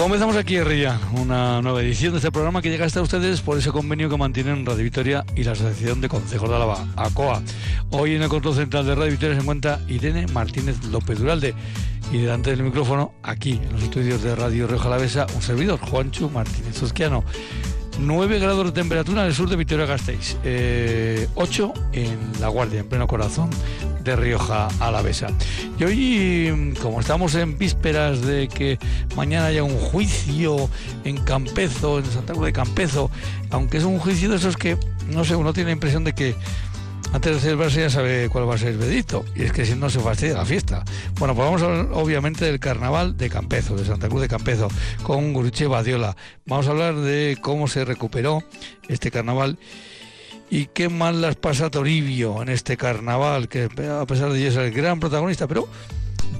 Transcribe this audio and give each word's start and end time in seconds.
Comenzamos 0.00 0.34
aquí, 0.36 0.58
Ría, 0.58 0.98
una 1.12 1.60
nueva 1.60 1.82
edición 1.82 2.12
de 2.12 2.20
este 2.20 2.32
programa 2.32 2.62
que 2.62 2.70
llega 2.70 2.86
hasta 2.86 3.02
ustedes 3.02 3.42
por 3.42 3.58
ese 3.58 3.70
convenio 3.70 4.08
que 4.08 4.16
mantienen 4.16 4.64
Radio 4.64 4.82
Victoria 4.82 5.26
y 5.36 5.44
la 5.44 5.52
Asociación 5.52 6.00
de 6.00 6.08
Consejos 6.08 6.48
de 6.48 6.56
Álava, 6.56 6.86
ACOA. 6.96 7.42
Hoy 7.90 8.14
en 8.14 8.22
el 8.22 8.30
control 8.30 8.54
central 8.54 8.86
de 8.86 8.94
Radio 8.94 9.10
Victoria 9.10 9.34
se 9.34 9.42
encuentra 9.42 9.78
Irene 9.88 10.26
Martínez 10.28 10.82
López 10.84 11.18
Duralde 11.18 11.54
y 12.10 12.16
delante 12.16 12.48
del 12.48 12.62
micrófono, 12.62 13.12
aquí 13.22 13.60
en 13.62 13.74
los 13.74 13.82
estudios 13.82 14.22
de 14.22 14.34
Radio 14.34 14.66
Río 14.66 14.78
Jalavesa, 14.78 15.26
un 15.34 15.42
servidor, 15.42 15.78
Juancho 15.78 16.30
Martínez 16.30 16.76
Zosquiano. 16.76 17.22
9 17.98 18.38
grados 18.38 18.64
de 18.64 18.72
temperatura 18.72 19.20
en 19.20 19.26
el 19.26 19.34
sur 19.34 19.50
de 19.50 19.56
Vitoria-Gasteiz, 19.56 20.38
8 21.34 21.74
eh, 21.92 22.08
en 22.08 22.40
La 22.40 22.48
Guardia, 22.48 22.80
en 22.80 22.88
pleno 22.88 23.06
corazón 23.06 23.50
de 24.02 24.16
Rioja 24.16 24.68
Alavesa. 24.80 25.28
Y 25.78 25.84
hoy, 25.84 26.74
como 26.82 27.00
estamos 27.00 27.34
en 27.34 27.58
vísperas 27.58 28.22
de 28.22 28.48
que 28.48 28.78
mañana 29.16 29.46
haya 29.46 29.62
un 29.62 29.76
juicio 29.76 30.68
en 31.04 31.18
Campezo, 31.18 31.98
en 31.98 32.06
Santa 32.06 32.32
Cruz 32.32 32.46
de 32.46 32.52
Campezo, 32.52 33.10
aunque 33.50 33.78
es 33.78 33.84
un 33.84 33.98
juicio 33.98 34.30
de 34.30 34.36
esos 34.36 34.56
que, 34.56 34.76
no 35.08 35.24
sé, 35.24 35.36
uno 35.36 35.52
tiene 35.52 35.68
la 35.68 35.74
impresión 35.74 36.04
de 36.04 36.12
que 36.12 36.34
antes 37.12 37.34
de 37.34 37.40
celebrarse 37.40 37.80
ya 37.80 37.90
sabe 37.90 38.28
cuál 38.28 38.48
va 38.48 38.54
a 38.54 38.58
ser 38.58 38.68
el 38.68 38.78
vedito. 38.78 39.24
Y 39.34 39.42
es 39.42 39.52
que 39.52 39.66
si 39.66 39.74
no 39.74 39.90
se 39.90 39.98
fastidia 39.98 40.34
la 40.34 40.44
fiesta. 40.44 40.84
Bueno, 41.18 41.34
pues 41.34 41.44
vamos 41.44 41.62
a 41.62 41.64
hablar 41.66 41.88
obviamente 41.92 42.44
del 42.44 42.60
carnaval 42.60 43.16
de 43.16 43.28
Campezo, 43.28 43.76
de 43.76 43.84
Santa 43.84 44.08
Cruz 44.08 44.22
de 44.22 44.28
Campezo, 44.28 44.68
con 45.02 45.32
Guruche 45.32 45.66
Badiola. 45.66 46.16
Vamos 46.46 46.68
a 46.68 46.70
hablar 46.70 46.94
de 46.96 47.36
cómo 47.40 47.66
se 47.66 47.84
recuperó 47.84 48.44
este 48.88 49.10
carnaval 49.10 49.58
y 50.50 50.66
qué 50.66 50.88
mal 50.88 51.22
las 51.22 51.36
pasa 51.36 51.70
Toribio 51.70 52.42
en 52.42 52.48
este 52.48 52.76
carnaval, 52.76 53.48
que 53.48 53.64
a 53.64 54.06
pesar 54.06 54.32
de 54.32 54.38
ello 54.38 54.48
es 54.48 54.56
el 54.56 54.72
gran 54.72 55.00
protagonista, 55.00 55.46
pero 55.46 55.68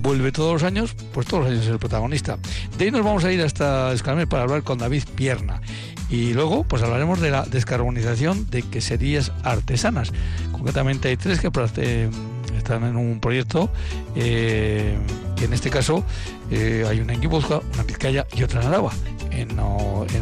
vuelve 0.02 0.32
todos 0.32 0.54
los 0.54 0.62
años, 0.64 0.94
pues 1.12 1.26
todos 1.26 1.44
los 1.44 1.52
años 1.52 1.64
es 1.64 1.70
el 1.70 1.78
protagonista. 1.78 2.38
De 2.76 2.86
ahí 2.86 2.90
nos 2.90 3.04
vamos 3.04 3.24
a 3.24 3.32
ir 3.32 3.40
hasta 3.42 3.92
Escalmer 3.92 4.26
para 4.26 4.42
hablar 4.42 4.62
con 4.62 4.78
David 4.78 5.04
Pierna. 5.14 5.60
Y 6.08 6.34
luego, 6.34 6.64
pues 6.64 6.82
hablaremos 6.82 7.20
de 7.20 7.30
la 7.30 7.44
descarbonización 7.44 8.50
de 8.50 8.62
queserías 8.62 9.32
artesanas. 9.44 10.12
Concretamente 10.50 11.08
hay 11.08 11.16
tres 11.16 11.38
que 11.38 11.50
eh, 11.76 12.10
están 12.56 12.82
en 12.84 12.96
un 12.96 13.20
proyecto 13.20 13.70
eh, 14.16 14.98
en 15.40 15.52
este 15.52 15.70
caso 15.70 16.04
eh, 16.50 16.84
hay 16.86 17.00
una 17.00 17.14
en 17.14 17.20
Guipúzcoa, 17.20 17.62
una 17.74 17.82
en 17.82 18.24
y 18.36 18.42
otra 18.42 18.60
en 18.60 18.66
Araba 18.66 18.92
en, 19.30 19.58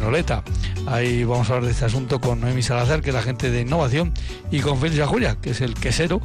Oleta. 0.03 0.43
Ahí 0.87 1.23
vamos 1.23 1.49
a 1.49 1.53
hablar 1.53 1.65
de 1.65 1.71
este 1.71 1.85
asunto 1.85 2.19
con 2.19 2.41
Noemi 2.41 2.61
Salazar, 2.61 3.01
que 3.01 3.09
es 3.09 3.15
la 3.15 3.21
gente 3.21 3.51
de 3.51 3.61
innovación, 3.61 4.13
y 4.49 4.59
con 4.61 4.79
Félix 4.79 5.05
Julia, 5.05 5.37
que 5.41 5.51
es 5.51 5.61
el 5.61 5.73
quesero, 5.73 6.21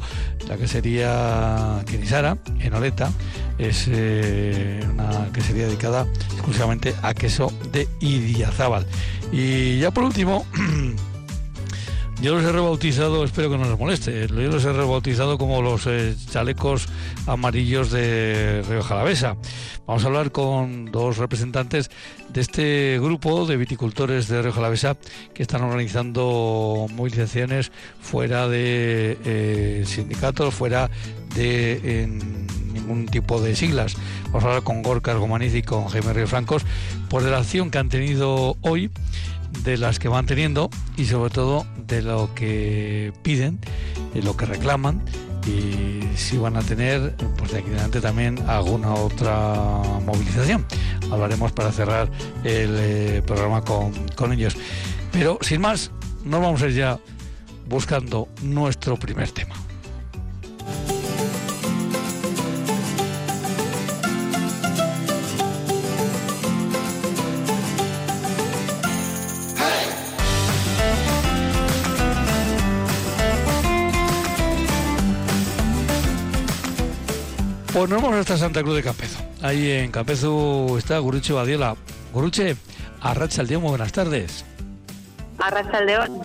la 0.47 0.57
quesería 0.57 1.83
Quinisara, 1.85 2.37
en 2.59 2.73
Oleta. 2.73 3.11
Es 3.57 3.85
eh, 3.87 4.85
una 4.91 5.31
quesería 5.31 5.67
dedicada 5.67 6.07
exclusivamente 6.33 6.95
a 7.01 7.13
queso 7.13 7.51
de 7.71 7.87
Idiazábal. 7.99 8.85
Y 9.31 9.79
ya 9.79 9.91
por 9.91 10.03
último... 10.03 10.45
Yo 12.21 12.33
los 12.33 12.45
he 12.45 12.51
rebautizado, 12.51 13.23
espero 13.25 13.49
que 13.49 13.57
no 13.57 13.65
les 13.65 13.77
moleste, 13.77 14.27
yo 14.27 14.35
los 14.35 14.63
he 14.63 14.71
rebautizado 14.71 15.37
como 15.37 15.61
los 15.61 15.85
eh, 15.85 16.15
chalecos 16.31 16.87
amarillos 17.27 17.91
de 17.91 18.63
Río 18.67 18.81
Jalavesa. 18.81 19.35
Vamos 19.85 20.03
a 20.03 20.07
hablar 20.07 20.31
con 20.31 20.91
dos 20.91 21.17
representantes 21.17 21.91
de 22.29 22.41
este 22.41 22.99
grupo 23.01 23.45
de 23.45 23.57
viticultores 23.57 24.27
de 24.29 24.41
Río 24.41 24.53
Jalavesa 24.53 24.97
que 25.33 25.43
están 25.43 25.61
organizando 25.63 26.87
movilizaciones 26.93 27.71
fuera 27.99 28.47
de 28.47 29.17
eh, 29.25 29.83
sindicatos, 29.85 30.53
fuera 30.53 30.89
de 31.35 32.07
ningún 32.73 33.07
tipo 33.07 33.41
de 33.41 33.55
siglas. 33.55 33.95
Vamos 34.27 34.45
a 34.45 34.47
hablar 34.47 34.63
con 34.63 34.83
Gorka 34.83 35.11
Argomaniz 35.11 35.53
y 35.53 35.63
con 35.63 35.87
Jaime 35.87 36.13
Río 36.13 36.27
Francos 36.27 36.63
por 37.09 37.23
la 37.23 37.37
acción 37.37 37.69
que 37.71 37.77
han 37.77 37.89
tenido 37.89 38.57
hoy 38.61 38.89
de 39.63 39.77
las 39.77 39.99
que 39.99 40.07
van 40.07 40.25
teniendo 40.25 40.69
y 40.97 41.05
sobre 41.05 41.29
todo 41.29 41.65
de 41.87 42.01
lo 42.01 42.33
que 42.33 43.13
piden, 43.23 43.59
de 44.13 44.21
lo 44.21 44.35
que 44.35 44.45
reclaman 44.45 45.03
y 45.45 46.01
si 46.17 46.37
van 46.37 46.57
a 46.57 46.61
tener 46.61 47.15
pues 47.37 47.51
de 47.51 47.59
aquí 47.59 47.69
adelante 47.69 48.01
también 48.01 48.39
alguna 48.47 48.93
otra 48.93 49.81
movilización. 50.05 50.65
Hablaremos 51.11 51.51
para 51.51 51.71
cerrar 51.71 52.09
el 52.43 52.75
eh, 52.79 53.23
programa 53.25 53.61
con, 53.61 53.91
con 54.15 54.33
ellos. 54.33 54.57
Pero 55.11 55.37
sin 55.41 55.61
más, 55.61 55.91
nos 56.23 56.41
vamos 56.41 56.61
a 56.61 56.67
ir 56.67 56.73
ya 56.73 56.99
buscando 57.67 58.27
nuestro 58.41 58.97
primer 58.97 59.31
tema. 59.31 59.55
Pues 77.75 77.89
nos 77.89 78.01
vamos 78.01 78.17
hasta 78.17 78.37
Santa 78.37 78.63
Cruz 78.63 78.77
de 78.77 78.83
Campezo. 78.83 79.19
Ahí 79.41 79.69
en 79.69 79.91
Campezo 79.91 80.77
está 80.77 80.97
Guruche 80.99 81.33
Badiola. 81.33 81.75
Guruche, 82.13 82.55
Arracha 83.01 83.43
León, 83.43 83.63
buenas 83.63 83.91
tardes. 83.91 84.45
Arracha 85.39 85.81
León. 85.81 86.21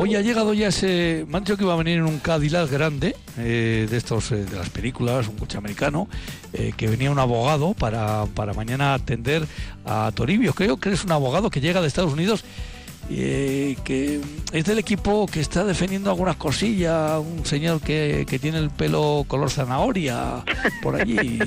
Hoy 0.00 0.16
ha 0.16 0.20
llegado 0.20 0.52
ya 0.52 0.66
ese. 0.66 1.26
Me 1.28 1.36
han 1.36 1.44
dicho 1.44 1.56
que 1.56 1.62
iba 1.62 1.74
a 1.74 1.76
venir 1.76 1.98
en 1.98 2.04
un 2.04 2.18
Cadillac 2.18 2.68
grande, 2.68 3.14
eh, 3.38 3.86
de 3.88 3.96
estos 3.96 4.32
eh, 4.32 4.44
de 4.44 4.56
las 4.56 4.68
películas, 4.70 5.28
un 5.28 5.36
coche 5.36 5.58
americano, 5.58 6.08
eh, 6.52 6.72
que 6.76 6.88
venía 6.88 7.12
un 7.12 7.20
abogado 7.20 7.74
para, 7.74 8.26
para 8.34 8.52
mañana 8.52 8.94
atender 8.94 9.46
a 9.84 10.10
Toribio. 10.12 10.54
Creo 10.54 10.78
que 10.78 10.90
es 10.90 11.04
un 11.04 11.12
abogado 11.12 11.50
que 11.50 11.60
llega 11.60 11.82
de 11.82 11.86
Estados 11.86 12.12
Unidos 12.12 12.44
eh, 13.10 13.76
que 13.84 14.20
es 14.52 14.64
del 14.64 14.78
equipo 14.78 15.26
que 15.26 15.40
está 15.40 15.64
defendiendo 15.64 16.10
algunas 16.10 16.36
cosillas, 16.36 17.18
un 17.18 17.44
señor 17.44 17.80
que, 17.80 18.24
que 18.28 18.38
tiene 18.38 18.58
el 18.58 18.70
pelo 18.70 19.24
color 19.26 19.50
zanahoria 19.50 20.44
por 20.82 20.96
allí. 21.00 21.38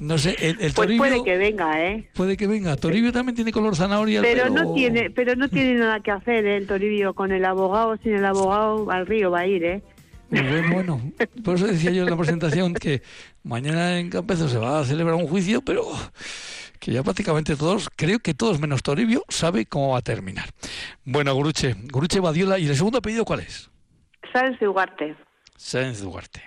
No 0.00 0.18
sé, 0.18 0.36
el, 0.40 0.56
pues 0.56 0.74
Toribio, 0.74 0.98
puede 0.98 1.24
que 1.24 1.36
venga, 1.36 1.84
¿eh? 1.84 2.08
Puede 2.14 2.36
que 2.36 2.46
venga. 2.46 2.76
Toribio 2.76 3.12
también 3.12 3.34
tiene 3.34 3.52
color 3.52 3.76
zanahoria. 3.76 4.22
Pero 4.22 4.50
no 4.50 4.72
tiene, 4.74 5.10
pero 5.10 5.34
no 5.36 5.48
tiene 5.48 5.74
nada 5.74 6.00
que 6.00 6.10
hacer 6.10 6.46
¿eh? 6.46 6.56
el 6.56 6.66
Toribio 6.66 7.14
con 7.14 7.32
el 7.32 7.44
abogado, 7.44 7.96
sin 8.02 8.14
el 8.14 8.24
abogado 8.24 8.90
al 8.90 9.06
río 9.06 9.30
va 9.30 9.40
a 9.40 9.46
ir, 9.46 9.64
¿eh? 9.64 9.82
Bueno, 10.72 11.00
por 11.44 11.56
eso 11.56 11.66
decía 11.66 11.90
yo 11.90 12.04
en 12.04 12.10
la 12.10 12.16
presentación 12.16 12.74
que 12.74 13.02
mañana 13.44 13.98
en 13.98 14.10
Campezo 14.10 14.48
se 14.48 14.58
va 14.58 14.80
a 14.80 14.84
celebrar 14.84 15.14
un 15.14 15.28
juicio, 15.28 15.62
pero 15.62 15.86
que 16.80 16.92
ya 16.92 17.02
prácticamente 17.02 17.56
todos, 17.56 17.88
creo 17.94 18.18
que 18.18 18.34
todos 18.34 18.60
menos 18.60 18.82
Toribio, 18.82 19.24
sabe 19.28 19.66
cómo 19.66 19.90
va 19.90 19.98
a 19.98 20.02
terminar. 20.02 20.50
Bueno, 21.04 21.34
Guruche, 21.34 21.74
Guruche 21.90 22.20
Badiola, 22.20 22.58
¿y 22.58 22.66
el 22.66 22.76
segundo 22.76 22.98
apellido 22.98 23.24
cuál 23.24 23.40
es? 23.40 23.70
Sáenz 24.32 24.60
Ugarte. 24.60 25.16
Sáenz 25.56 26.02
Ugarte. 26.02 26.42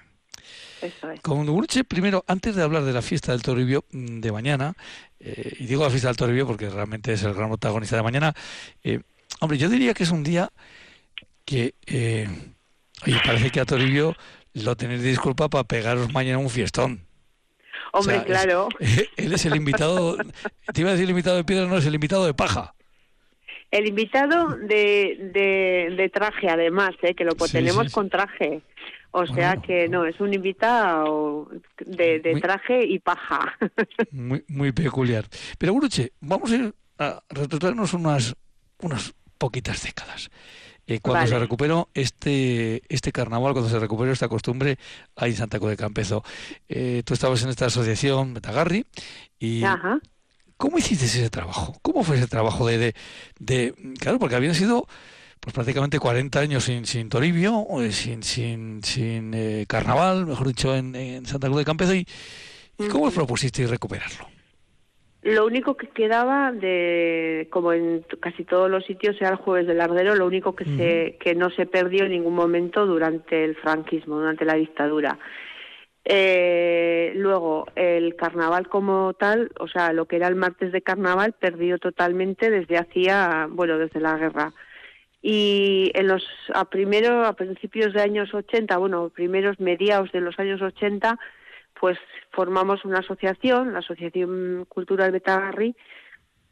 Eso 0.81 1.09
es. 1.09 1.22
Con 1.22 1.46
Guruche, 1.47 1.84
primero, 1.84 2.24
antes 2.28 2.56
de 2.56 2.62
hablar 2.62 2.84
de 2.84 2.94
la 2.94 3.02
fiesta 3.02 3.31
del 3.31 3.41
Toribio 3.41 3.85
mm, 3.91 4.19
de 4.19 4.31
mañana, 4.31 4.74
eh, 5.19 5.56
y 5.59 5.66
digo 5.66 5.84
la 5.84 5.90
fiesta 5.90 6.09
del 6.09 6.18
Toribio 6.18 6.46
porque 6.46 6.69
realmente 6.69 7.14
es 7.14 7.24
el 7.24 7.34
gran 7.34 7.47
protagonista 7.47 7.96
de 7.96 8.03
mañana, 8.03 8.34
eh, 8.84 9.02
hombre, 9.40 9.58
yo 9.58 9.69
diría 9.69 9.94
que 9.94 10.03
es 10.03 10.12
un 10.12 10.24
día 10.24 10.52
que, 11.46 11.74
eh, 11.88 12.28
parece 13.25 13.50
que 13.50 13.59
a 13.59 13.66
Toribio 13.66 14.16
lo 14.63 14.75
tenéis 14.75 15.03
disculpa 15.03 15.50
para 15.50 15.63
pegaros 15.63 16.12
mañana 16.13 16.38
un 16.38 16.50
fiestón. 16.50 17.06
Hombre, 17.94 18.23
claro. 18.23 18.69
él 19.18 19.34
es 19.34 19.45
el 19.45 19.56
invitado, 19.56 20.18
te 20.73 20.81
iba 20.81 20.90
a 20.90 20.94
decir 20.94 21.06
el 21.06 21.12
invitado 21.12 21.38
de 21.38 21.44
piedra, 21.44 21.66
no, 21.68 21.78
es 21.78 21.85
el 21.85 21.95
invitado 21.95 22.25
de 22.25 22.34
paja. 22.34 22.73
El 23.69 23.85
invitado 23.88 24.56
de, 24.56 25.91
de, 25.96 26.09
traje, 26.09 26.50
además, 26.50 26.91
¿eh? 27.01 27.13
que 27.13 27.25
lo 27.25 27.34
tenemos 27.34 27.91
con 27.91 28.09
traje. 28.09 28.61
O 29.11 29.26
sea 29.26 29.58
que 29.58 29.87
no, 29.90 30.05
es 30.05 30.20
un 30.20 30.34
invitado 30.34 31.49
de, 31.85 32.20
de 32.20 32.40
traje 32.40 32.85
y 32.85 32.99
paja. 32.99 33.58
Muy, 34.11 34.43
muy 34.47 34.72
peculiar. 34.72 35.26
Pero, 35.58 35.73
Guruche, 35.73 36.14
vamos 36.22 36.52
a 36.52 36.55
ir 36.55 36.76
a 36.99 37.22
retrocedernos 37.29 37.93
unas, 37.93 38.35
unas 38.79 39.14
poquitas 39.37 39.84
décadas. 39.84 40.29
Eh, 40.87 40.99
cuando 41.01 41.28
se 41.28 41.37
recuperó 41.37 41.89
este, 41.93 42.81
este 42.87 43.11
carnaval, 43.11 43.51
cuando 43.51 43.69
se 43.69 43.78
recuperó 43.78 44.11
esta 44.13 44.29
costumbre 44.29 44.78
ahí 45.17 45.31
en 45.31 45.37
Santa 45.37 45.59
Cruz 45.59 45.72
de 45.72 45.78
Campezo. 45.78 46.23
Eh, 46.69 47.03
tú 47.05 47.13
estabas 47.13 47.43
en 47.43 47.49
esta 47.49 47.66
asociación 47.66 48.31
Metagarri 48.31 48.85
y 49.37 49.63
¿cómo 50.55 50.78
hiciste 50.78 51.05
ese 51.05 51.29
trabajo? 51.29 51.78
¿Cómo 51.81 52.03
fue 52.03 52.16
ese 52.16 52.28
trabajo 52.28 52.66
de, 52.66 52.95
de, 53.37 53.75
claro, 53.99 54.17
porque 54.17 54.35
habían 54.35 54.55
sido 54.55 54.87
pues 55.41 55.53
prácticamente 55.53 55.99
40 55.99 56.39
años 56.39 56.63
sin, 56.63 56.85
sin 56.85 57.09
Toribio, 57.09 57.66
eh, 57.81 57.91
sin, 57.91 58.23
sin, 58.23 58.81
sin 58.81 59.66
carnaval, 59.66 60.25
mejor 60.25 60.47
dicho, 60.47 60.73
en, 60.73 60.95
en, 60.95 61.25
Santa 61.25 61.47
Cruz 61.47 61.59
de 61.59 61.66
Campezo 61.66 61.95
y, 61.95 62.07
¿y 62.79 62.87
cómo 62.87 63.11
propusiste 63.11 63.67
recuperarlo? 63.67 64.36
Lo 65.28 65.46
único 65.46 65.76
que 65.76 65.88
quedaba, 65.88 66.53
de, 66.53 67.50
como 67.50 67.74
en 67.74 68.06
casi 68.22 68.46
todos 68.46 68.72
los 68.72 68.85
sitios, 68.85 69.18
era 69.20 69.32
el 69.32 69.35
jueves 69.35 69.68
del 69.68 69.82
ardero, 69.82 70.16
lo 70.16 70.26
único 70.26 70.56
que, 70.56 70.64
se, 70.64 71.18
que 71.20 71.35
no 71.35 71.50
se 71.50 71.66
perdió 71.66 72.06
en 72.06 72.12
ningún 72.12 72.34
momento 72.34 72.85
durante 72.85 73.44
el 73.44 73.58
franquismo, 73.58 74.20
durante 74.20 74.46
la 74.46 74.53
dictadura. 74.53 75.20
Eh, 76.06 77.12
luego, 77.16 77.66
el 77.76 78.16
carnaval 78.16 78.70
como 78.70 79.16
tal, 79.16 79.52
o 79.59 79.68
sea, 79.68 79.91
lo 79.91 80.06
que 80.06 80.16
era 80.16 80.29
el 80.29 80.35
martes 80.35 80.72
de 80.72 80.82
carnaval, 80.82 81.34
perdió 81.34 81.78
totalmente 81.78 82.50
desde 82.50 82.78
hacía, 82.78 83.50
bueno, 83.50 83.78
desde 83.78 84.00
la 84.00 84.18
guerra. 84.18 84.53
Y 85.22 85.91
en 85.94 86.08
los, 86.08 86.26
a 86.53 86.64
primero, 86.70 87.26
a 87.26 87.34
principios 87.34 87.91
de 87.91 88.02
años 88.02 88.34
80, 88.34 88.78
bueno, 88.78 89.09
primeros 89.09 89.59
mediados 89.59 90.09
de 90.14 90.22
los 90.22 90.40
años 90.40 90.62
80, 90.62 91.20
pues 91.78 91.97
formamos 92.32 92.85
una 92.85 93.00
asociación, 93.00 93.74
la 93.74 93.79
Asociación 93.79 94.66
Cultural 94.70 95.12
Betagarri, 95.12 95.76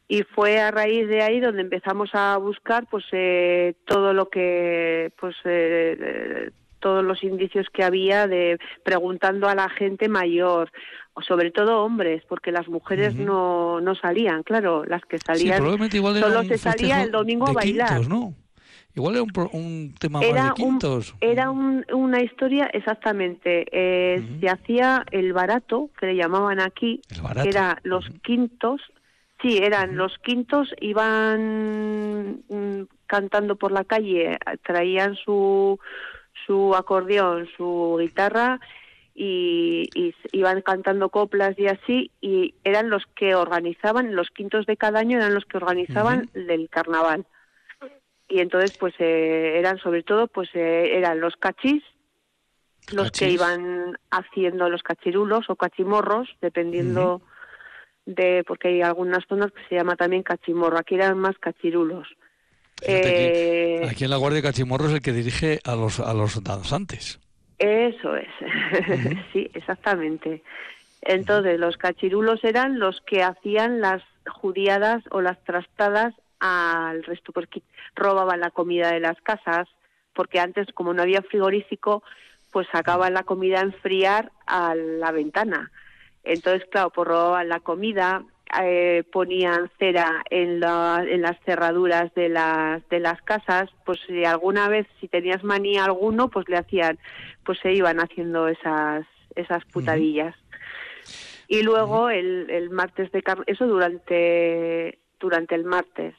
y 0.07 0.23
fue 0.23 0.59
a 0.59 0.71
raíz 0.71 1.07
de 1.07 1.21
ahí 1.21 1.39
donde 1.39 1.61
empezamos 1.61 2.09
a 2.13 2.37
buscar 2.37 2.87
pues 2.89 3.05
eh, 3.11 3.75
todo 3.85 4.13
lo 4.13 4.29
que 4.29 5.11
pues 5.19 5.35
eh, 5.45 6.51
todos 6.79 7.03
los 7.03 7.23
indicios 7.23 7.67
que 7.73 7.83
había 7.83 8.27
de 8.27 8.59
preguntando 8.83 9.49
a 9.49 9.55
la 9.55 9.69
gente 9.69 10.07
mayor 10.07 10.71
o 11.15 11.21
sobre 11.23 11.49
todo 11.49 11.83
hombres 11.83 12.21
porque 12.29 12.51
las 12.51 12.67
mujeres 12.67 13.15
no, 13.15 13.81
no 13.81 13.95
salían 13.95 14.43
claro 14.43 14.85
las 14.85 15.01
que 15.05 15.17
salían 15.17 15.57
solo 15.57 16.43
se 16.43 16.57
salía 16.59 17.01
el 17.01 17.11
domingo 17.11 17.47
a 17.47 17.53
bailar. 17.53 18.07
¿no? 18.07 18.35
Igual 18.95 19.15
era 19.15 19.23
un, 19.51 19.93
tema 19.99 20.21
más 20.21 20.33
de 20.33 20.53
quintos. 20.55 21.15
era 21.19 21.51
una 21.51 22.21
historia, 22.21 22.69
exactamente. 22.71 23.65
Eh, 23.71 24.23
Se 24.39 24.49
hacía 24.49 25.05
el 25.11 25.33
barato, 25.33 25.89
que 25.99 26.07
le 26.07 26.15
llamaban 26.15 26.61
aquí, 26.61 27.01
que 27.09 27.49
era 27.49 27.77
los 27.83 28.09
quintos. 28.23 28.81
Sí, 29.41 29.57
eran 29.57 29.97
los 29.97 30.17
quintos, 30.19 30.73
iban 30.79 32.41
mm, 32.47 32.87
cantando 33.05 33.57
por 33.57 33.73
la 33.73 33.83
calle, 33.83 34.37
traían 34.63 35.15
su, 35.15 35.77
su 36.45 36.73
acordeón, 36.73 37.49
su 37.57 37.97
guitarra 37.99 38.61
y, 39.13 39.89
iban 40.31 40.61
cantando 40.61 41.09
coplas 41.09 41.59
y 41.59 41.67
así 41.67 42.11
y 42.21 42.53
eran 42.63 42.89
los 42.89 43.03
que 43.15 43.35
organizaban 43.35 44.15
los 44.15 44.29
quintos 44.29 44.65
de 44.65 44.77
cada 44.77 44.99
año 44.99 45.17
eran 45.17 45.33
los 45.33 45.45
que 45.45 45.57
organizaban 45.57 46.29
el 46.33 46.69
carnaval 46.69 47.25
y 48.27 48.39
entonces 48.39 48.77
pues 48.77 48.93
eh, 48.99 49.55
eran 49.57 49.77
sobre 49.77 50.03
todo 50.03 50.27
pues 50.27 50.49
eh, 50.53 50.97
eran 50.97 51.19
los 51.19 51.35
cachis 51.35 51.83
los 52.91 53.11
que 53.11 53.29
iban 53.29 53.97
haciendo 54.11 54.69
los 54.69 54.83
cachirulos 54.83 55.49
o 55.49 55.55
cachimorros 55.55 56.29
dependiendo 56.41 57.21
de 58.05 58.43
porque 58.45 58.69
hay 58.69 58.81
algunas 58.81 59.25
zonas 59.27 59.51
que 59.51 59.67
se 59.67 59.75
llama 59.75 59.95
también 59.95 60.23
cachimorro 60.23 60.77
aquí 60.77 60.95
eran 60.95 61.17
más 61.17 61.37
cachirulos. 61.39 62.07
Eh, 62.81 63.87
aquí, 63.89 64.03
en 64.03 64.09
la 64.09 64.17
Guardia 64.17 64.41
Cachimorro 64.41 64.87
es 64.87 64.93
el 64.93 65.01
que 65.01 65.13
dirige 65.13 65.59
a 65.63 65.75
los, 65.75 65.99
a 65.99 66.13
los 66.13 66.43
danzantes. 66.43 67.19
Eso 67.57 68.17
es, 68.17 68.27
sí, 69.33 69.49
exactamente. 69.53 70.43
Entonces, 71.01 71.59
los 71.59 71.77
cachirulos 71.77 72.43
eran 72.43 72.79
los 72.79 72.99
que 73.01 73.23
hacían 73.23 73.79
las 73.79 74.03
judiadas 74.27 75.03
o 75.11 75.21
las 75.21 75.41
trastadas 75.43 76.13
al 76.39 77.03
resto, 77.03 77.31
porque 77.31 77.63
robaban 77.95 78.39
la 78.39 78.51
comida 78.51 78.91
de 78.91 78.99
las 78.99 79.19
casas, 79.21 79.67
porque 80.13 80.39
antes, 80.39 80.67
como 80.73 80.93
no 80.93 81.01
había 81.01 81.21
frigorífico, 81.21 82.03
pues 82.51 82.67
sacaban 82.71 83.13
la 83.13 83.23
comida 83.23 83.59
a 83.59 83.63
enfriar 83.63 84.31
a 84.47 84.75
la 84.75 85.11
ventana. 85.11 85.71
Entonces, 86.23 86.67
claro, 86.71 86.89
pues 86.89 87.07
robaban 87.07 87.49
la 87.49 87.59
comida, 87.59 88.23
eh, 88.61 89.03
ponían 89.11 89.69
cera 89.77 90.23
en, 90.29 90.63
en, 90.63 91.21
las 91.21 91.37
cerraduras 91.45 92.13
de 92.13 92.29
las, 92.29 92.87
de 92.89 92.99
las 92.99 93.21
casas, 93.23 93.69
pues 93.85 93.99
si 94.07 94.23
alguna 94.23 94.69
vez, 94.69 94.87
si 95.01 95.07
tenías 95.07 95.43
manía 95.43 95.85
alguno, 95.85 96.29
pues 96.29 96.47
le 96.47 96.57
hacían, 96.57 96.97
pues 97.43 97.59
se 97.59 97.73
iban 97.73 97.99
haciendo 97.99 98.47
esas, 98.47 99.05
esas 99.35 99.65
putadillas. 99.65 100.35
Y 101.47 101.61
luego 101.63 102.09
el, 102.09 102.49
el 102.49 102.69
martes 102.69 103.11
de 103.11 103.23
eso 103.47 103.67
durante, 103.67 104.99
durante 105.19 105.55
el 105.55 105.65
martes. 105.65 106.15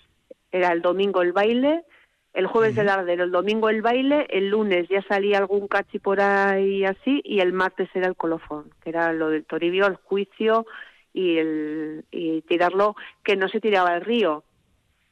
Era 0.52 0.72
el 0.72 0.82
domingo 0.82 1.22
el 1.22 1.32
baile, 1.32 1.84
el 2.32 2.46
jueves 2.46 2.74
del 2.74 2.88
ardero, 2.88 3.24
el 3.24 3.30
domingo 3.30 3.68
el 3.70 3.82
baile, 3.82 4.26
el 4.30 4.48
lunes 4.48 4.88
ya 4.88 5.02
salía 5.02 5.38
algún 5.38 5.68
cachi 5.68 5.98
por 5.98 6.20
ahí 6.20 6.84
así, 6.84 7.22
y 7.24 7.40
el 7.40 7.52
martes 7.52 7.88
era 7.94 8.08
el 8.08 8.16
colofón, 8.16 8.70
que 8.82 8.90
era 8.90 9.12
lo 9.12 9.30
del 9.30 9.44
toribio, 9.44 9.86
el 9.86 9.96
juicio, 9.96 10.66
y, 11.12 11.38
el, 11.38 12.04
y 12.10 12.42
tirarlo, 12.42 12.94
que 13.24 13.36
no 13.36 13.48
se 13.48 13.60
tiraba 13.60 13.90
al 13.90 14.02
río, 14.02 14.44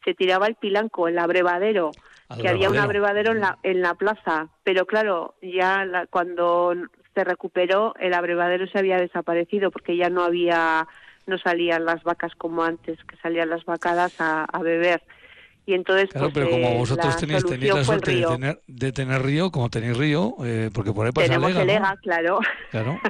se 0.04 0.12
tiraba 0.12 0.46
el 0.46 0.54
pilanco, 0.54 1.08
el 1.08 1.18
abrevadero, 1.18 1.92
que 2.40 2.48
había 2.48 2.68
un 2.68 2.78
abrevadero 2.78 3.32
en 3.32 3.40
la, 3.40 3.58
en 3.62 3.80
la 3.80 3.94
plaza, 3.94 4.48
pero 4.64 4.86
claro, 4.86 5.34
ya 5.40 6.06
cuando 6.10 6.74
se 7.14 7.24
recuperó 7.24 7.94
el 7.98 8.12
abrevadero 8.12 8.66
se 8.66 8.78
había 8.78 8.98
desaparecido 8.98 9.70
porque 9.70 9.96
ya 9.96 10.10
no 10.10 10.24
había, 10.24 10.86
no 11.26 11.38
salían 11.38 11.84
las 11.84 12.02
vacas 12.02 12.34
como 12.34 12.64
antes, 12.64 13.02
que 13.04 13.16
salían 13.16 13.50
las 13.50 13.64
vacadas 13.64 14.14
a, 14.18 14.46
beber. 14.62 15.02
Y 15.66 15.74
entonces, 15.74 16.10
claro, 16.10 16.30
pues, 16.30 16.34
pero 16.34 16.50
como 16.50 16.68
eh, 16.68 16.78
vosotros 16.78 17.16
tenéis, 17.16 17.42
la 17.42 17.84
suerte 17.84 18.14
de 18.14 18.26
tener, 18.26 18.62
de 18.66 18.92
tener, 18.92 19.22
río, 19.22 19.50
como 19.50 19.70
tenéis 19.70 19.96
río, 19.96 20.36
eh, 20.44 20.70
porque 20.74 20.92
por 20.92 21.06
ahí 21.06 21.12
pasa 21.12 21.26
Tenemos 21.26 21.56
el 21.56 21.70
EGA, 21.70 21.96
claro. 22.02 22.40
Claro. 22.70 23.00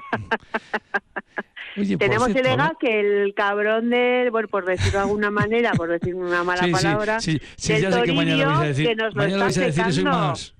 Tenemos 1.98 2.28
el 2.28 2.46
EGA 2.46 2.76
que 2.78 3.00
el 3.00 3.34
cabrón 3.34 3.90
de, 3.90 4.28
bueno, 4.30 4.46
por 4.46 4.64
decirlo 4.64 5.00
de 5.00 5.04
alguna 5.04 5.32
manera, 5.32 5.72
por 5.72 5.90
decir 5.90 6.14
una 6.14 6.44
mala 6.44 6.64
palabra, 6.70 7.18
sí, 7.20 7.40
sí, 7.56 7.80
ya 7.80 7.90
sé 7.90 8.02
que 8.02 8.12
mañana 8.12 8.46
vais 8.46 8.58
a 8.58 8.64
decir, 8.64 8.86
que 8.86 8.94
nos 8.94 9.16
mañana 9.16 9.44
vais 9.44 9.58
a 9.58 9.62
decir 9.62 9.84
eso 9.88 10.00
y 10.00 10.04
más. 10.04 10.54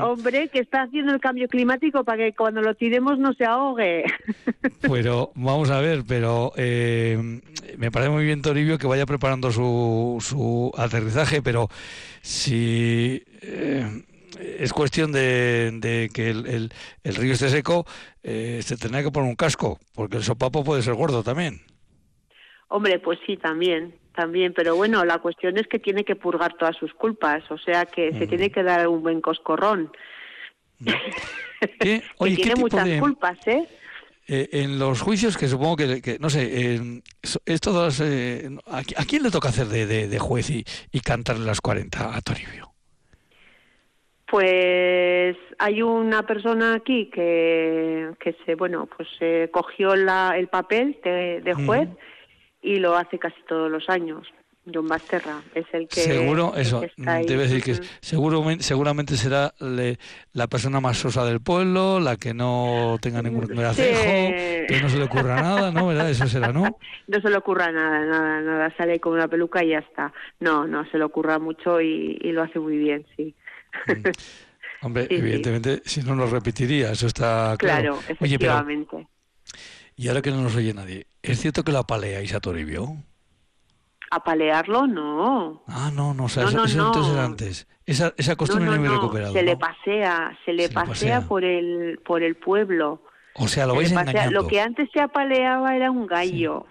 Hombre, 0.00 0.48
que 0.48 0.58
está 0.58 0.82
haciendo 0.82 1.14
el 1.14 1.20
cambio 1.20 1.46
climático 1.46 2.02
para 2.02 2.18
que 2.18 2.32
cuando 2.34 2.60
lo 2.60 2.74
tiremos 2.74 3.18
no 3.18 3.32
se 3.34 3.44
ahogue. 3.44 4.04
Pero 4.80 5.30
vamos 5.34 5.70
a 5.70 5.80
ver, 5.80 6.02
pero 6.06 6.52
eh, 6.56 7.40
me 7.76 7.90
parece 7.90 8.10
muy 8.10 8.24
bien 8.24 8.42
Toribio 8.42 8.78
que 8.78 8.88
vaya 8.88 9.06
preparando 9.06 9.52
su, 9.52 10.18
su 10.20 10.72
aterrizaje, 10.76 11.42
pero 11.42 11.68
si 12.22 13.22
eh, 13.42 14.02
es 14.58 14.72
cuestión 14.72 15.12
de, 15.12 16.10
que 16.12 16.30
el, 16.30 16.70
el, 17.04 17.14
río 17.14 17.32
esté 17.32 17.48
seco, 17.48 17.86
eh, 18.22 18.60
se 18.62 18.76
tendrá 18.76 19.02
que 19.02 19.10
poner 19.10 19.28
un 19.28 19.36
casco, 19.36 19.78
porque 19.94 20.16
el 20.16 20.22
sopapo 20.22 20.64
puede 20.64 20.82
ser 20.82 20.94
gordo 20.94 21.22
también. 21.22 21.60
Hombre, 22.68 22.98
pues 22.98 23.18
sí, 23.26 23.36
también, 23.36 23.94
también, 24.18 24.52
pero 24.52 24.74
bueno, 24.74 25.04
la 25.04 25.18
cuestión 25.18 25.56
es 25.58 25.68
que 25.68 25.78
tiene 25.78 26.04
que 26.04 26.16
purgar 26.16 26.54
todas 26.54 26.76
sus 26.76 26.92
culpas, 26.92 27.48
o 27.52 27.56
sea 27.56 27.86
que 27.86 28.12
se 28.14 28.26
tiene 28.26 28.50
que 28.50 28.64
dar 28.64 28.88
un 28.88 29.00
buen 29.00 29.20
coscorrón. 29.20 29.92
¿Qué? 31.80 32.02
Oye, 32.18 32.34
tiene 32.34 32.56
muchas 32.56 32.88
culpas, 32.98 33.38
¿eh? 33.46 33.68
¿eh? 34.26 34.48
en 34.50 34.80
los 34.80 35.02
juicios 35.02 35.36
que 35.36 35.46
supongo 35.46 35.76
que, 35.76 36.18
no 36.18 36.30
sé, 36.30 36.48
eh, 36.52 37.00
¿a, 38.66 39.04
quién 39.04 39.22
le 39.22 39.30
toca 39.30 39.50
hacer 39.50 39.66
de, 39.66 39.86
de, 39.86 40.18
juez 40.18 40.50
y, 40.50 40.64
y 40.90 40.98
cantarle 40.98 41.46
las 41.46 41.60
40 41.60 42.16
a 42.16 42.20
Toribio? 42.20 42.72
Pues 44.26 45.36
hay 45.60 45.80
una 45.80 46.26
persona 46.26 46.74
aquí 46.74 47.08
que, 47.14 48.10
que 48.18 48.34
se, 48.44 48.56
bueno, 48.56 48.88
pues 48.96 49.08
se 49.20 49.48
cogió 49.52 49.94
la, 49.94 50.34
el 50.36 50.48
papel 50.48 50.98
de, 51.04 51.54
juez 51.64 51.88
y 52.62 52.76
lo 52.76 52.96
hace 52.96 53.18
casi 53.18 53.40
todos 53.48 53.70
los 53.70 53.88
años. 53.88 54.26
John 54.72 54.86
Basterra 54.86 55.40
es 55.54 55.66
el 55.72 55.88
que 55.88 56.00
seguro 56.02 56.54
eso 56.54 56.82
debe 56.98 57.48
decir 57.48 57.62
que 57.62 57.74
seguro 58.00 58.44
seguramente 58.58 59.16
será 59.16 59.54
la 59.58 60.46
persona 60.46 60.80
más 60.80 60.98
sosa 60.98 61.24
del 61.24 61.40
pueblo 61.40 62.00
la 62.00 62.16
que 62.16 62.34
no 62.34 62.98
tenga 63.00 63.22
ningún 63.22 63.46
gracejo 63.46 64.02
que 64.68 64.80
no 64.82 64.88
se 64.90 64.98
le 64.98 65.04
ocurra 65.04 65.40
nada 65.40 65.70
no 65.70 65.86
verdad 65.86 66.10
eso 66.10 66.26
será 66.26 66.52
no 66.52 66.64
no 67.06 67.20
se 67.20 67.30
le 67.30 67.36
ocurra 67.36 67.72
nada 67.72 68.04
nada 68.04 68.40
nada. 68.42 68.74
Sale 68.76 69.00
con 69.00 69.14
una 69.14 69.28
peluca 69.28 69.64
y 69.64 69.70
ya 69.70 69.78
está. 69.78 70.12
No 70.40 70.66
no 70.66 70.84
se 70.90 70.98
le 70.98 71.04
ocurra 71.04 71.38
mucho 71.38 71.80
y, 71.80 72.18
y 72.20 72.32
lo 72.32 72.42
hace 72.42 72.58
muy 72.58 72.76
bien 72.76 73.06
sí. 73.16 73.34
Mm. 73.86 74.10
Hombre, 74.82 75.06
evidentemente, 75.10 75.82
si 75.84 76.02
no 76.02 76.14
nos 76.14 76.30
repetiría, 76.30 76.92
eso 76.92 77.06
está 77.06 77.56
claro. 77.58 77.98
Claro, 77.98 78.00
efectivamente. 78.08 79.08
y 79.96 80.08
ahora 80.08 80.22
que 80.22 80.30
no 80.30 80.42
nos 80.42 80.54
oye 80.54 80.72
nadie, 80.72 81.06
¿es 81.32 81.40
cierto 81.40 81.64
que 81.64 81.72
lo 81.72 81.78
apaleáis 81.78 82.34
a 82.34 82.40
Toribio? 82.40 82.96
¿Apalearlo? 84.10 84.86
No. 84.86 85.62
Ah, 85.66 85.90
no, 85.94 86.14
no, 86.14 86.24
o 86.24 86.28
sea, 86.28 86.44
eso, 86.44 86.64
entonces 86.64 87.12
era 87.12 87.24
antes. 87.24 87.66
Esa, 87.84 88.14
esa 88.16 88.36
costumbre 88.36 88.70
no, 88.70 88.76
no, 88.76 88.82
no 88.82 88.94
recuperado. 88.94 89.32
Se 89.32 89.42
le 89.42 89.56
pasea, 89.56 90.38
se 90.44 90.52
le, 90.52 90.68
pasea, 90.68 91.22
por 91.22 91.44
el 91.44 92.00
por 92.04 92.22
el 92.22 92.36
pueblo. 92.36 93.02
O 93.34 93.48
sea, 93.48 93.66
lo 93.66 93.74
vais 93.74 93.92
engañando. 93.92 94.42
Lo 94.42 94.48
que 94.48 94.60
antes 94.60 94.88
se 94.92 95.00
apaleaba 95.00 95.76
era 95.76 95.90
un 95.90 96.06
gallo. 96.06 96.66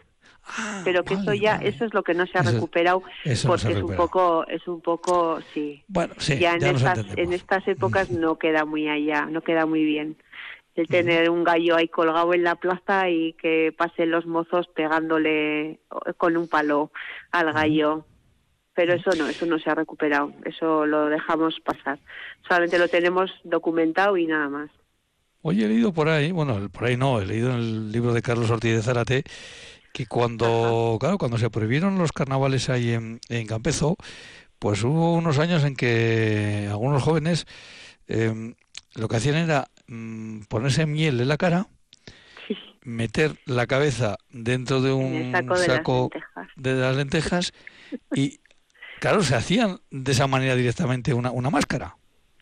Ah, 0.50 0.82
pero 0.86 1.04
que 1.04 1.16
eso 1.16 1.34
ya 1.34 1.58
eso 1.58 1.84
es 1.84 1.94
lo 1.94 2.04
que 2.04 2.14
no 2.14 2.26
se 2.26 2.38
ha 2.38 2.42
recuperado 2.42 3.02
porque 3.46 3.74
es 3.74 3.84
un 3.84 3.96
poco 3.96 4.48
es 4.48 4.66
un 4.66 4.80
poco 4.80 5.40
sí 5.54 5.84
bueno 5.90 6.14
sí 6.18 6.40
ya 6.40 6.54
en 6.54 6.64
estas 6.64 7.06
en 7.18 7.34
estas 7.34 7.68
épocas 7.68 8.10
no 8.12 8.38
queda 8.38 8.64
muy 8.64 8.88
allá 8.88 9.26
no 9.26 9.42
queda 9.42 9.66
muy 9.66 9.84
bien 9.84 10.16
el 10.78 10.88
tener 10.88 11.30
un 11.30 11.44
gallo 11.44 11.76
ahí 11.76 11.88
colgado 11.88 12.34
en 12.34 12.44
la 12.44 12.56
plaza 12.56 13.10
y 13.10 13.34
que 13.34 13.74
pasen 13.78 14.12
los 14.12 14.26
mozos 14.26 14.68
pegándole 14.68 15.80
con 16.18 16.38
un 16.38 16.48
palo 16.48 16.92
al 17.32 17.52
gallo. 17.52 18.06
Pero 18.74 18.94
eso 18.94 19.10
no 19.18 19.28
eso 19.28 19.48
no 19.48 19.58
se 19.58 19.70
ha 19.72 19.76
recuperado. 19.76 20.32
Eso 20.46 20.86
lo 20.86 21.08
dejamos 21.08 21.60
pasar. 21.62 22.00
Solamente 22.48 22.78
lo 22.78 22.88
tenemos 22.88 23.32
documentado 23.44 24.18
y 24.18 24.28
nada 24.28 24.50
más. 24.50 24.70
Oye, 25.42 25.66
he 25.66 25.68
leído 25.68 25.94
por 25.94 26.10
ahí, 26.10 26.32
bueno, 26.32 26.70
por 26.70 26.86
ahí 26.86 26.96
no, 26.98 27.20
he 27.20 27.26
leído 27.26 27.52
en 27.52 27.58
el 27.58 27.92
libro 27.92 28.14
de 28.14 28.22
Carlos 28.22 28.52
Ortiz 28.52 28.76
de 28.76 28.82
Zárate 28.82 29.24
que 29.94 30.06
cuando, 30.06 30.98
claro, 31.00 31.18
cuando 31.18 31.40
se 31.40 31.50
prohibieron 31.50 31.98
los 31.98 32.12
carnavales 32.12 32.70
ahí 32.70 32.92
en, 32.92 33.20
en 33.30 33.48
Campezo, 33.48 33.96
pues 34.60 34.84
hubo 34.84 35.16
unos 35.16 35.40
años 35.40 35.64
en 35.64 35.76
que 35.76 36.68
algunos 36.70 37.02
jóvenes 37.02 37.48
em, 38.08 38.54
lo 38.94 39.08
que 39.08 39.16
hacían 39.16 39.38
era 39.38 39.70
mm, 39.88 40.42
ponerse 40.50 40.86
miel 40.86 41.20
en 41.20 41.28
la 41.28 41.38
cara, 41.38 41.68
meter 42.84 43.32
la 43.46 43.68
cabeza 43.68 44.18
dentro 44.30 44.82
de 44.82 44.94
un 44.94 45.34
saco, 45.58 46.10
de, 46.56 46.74
las 46.74 46.96
lentejas. 46.96 47.52
y, 48.14 48.40
claro, 49.00 49.22
se 49.22 49.36
hacían 49.36 49.80
de 49.92 50.12
esa 50.12 50.28
manera 50.28 50.56
directamente 50.56 51.14
una, 51.14 51.32
una 51.32 51.50
máscara. 51.50 51.98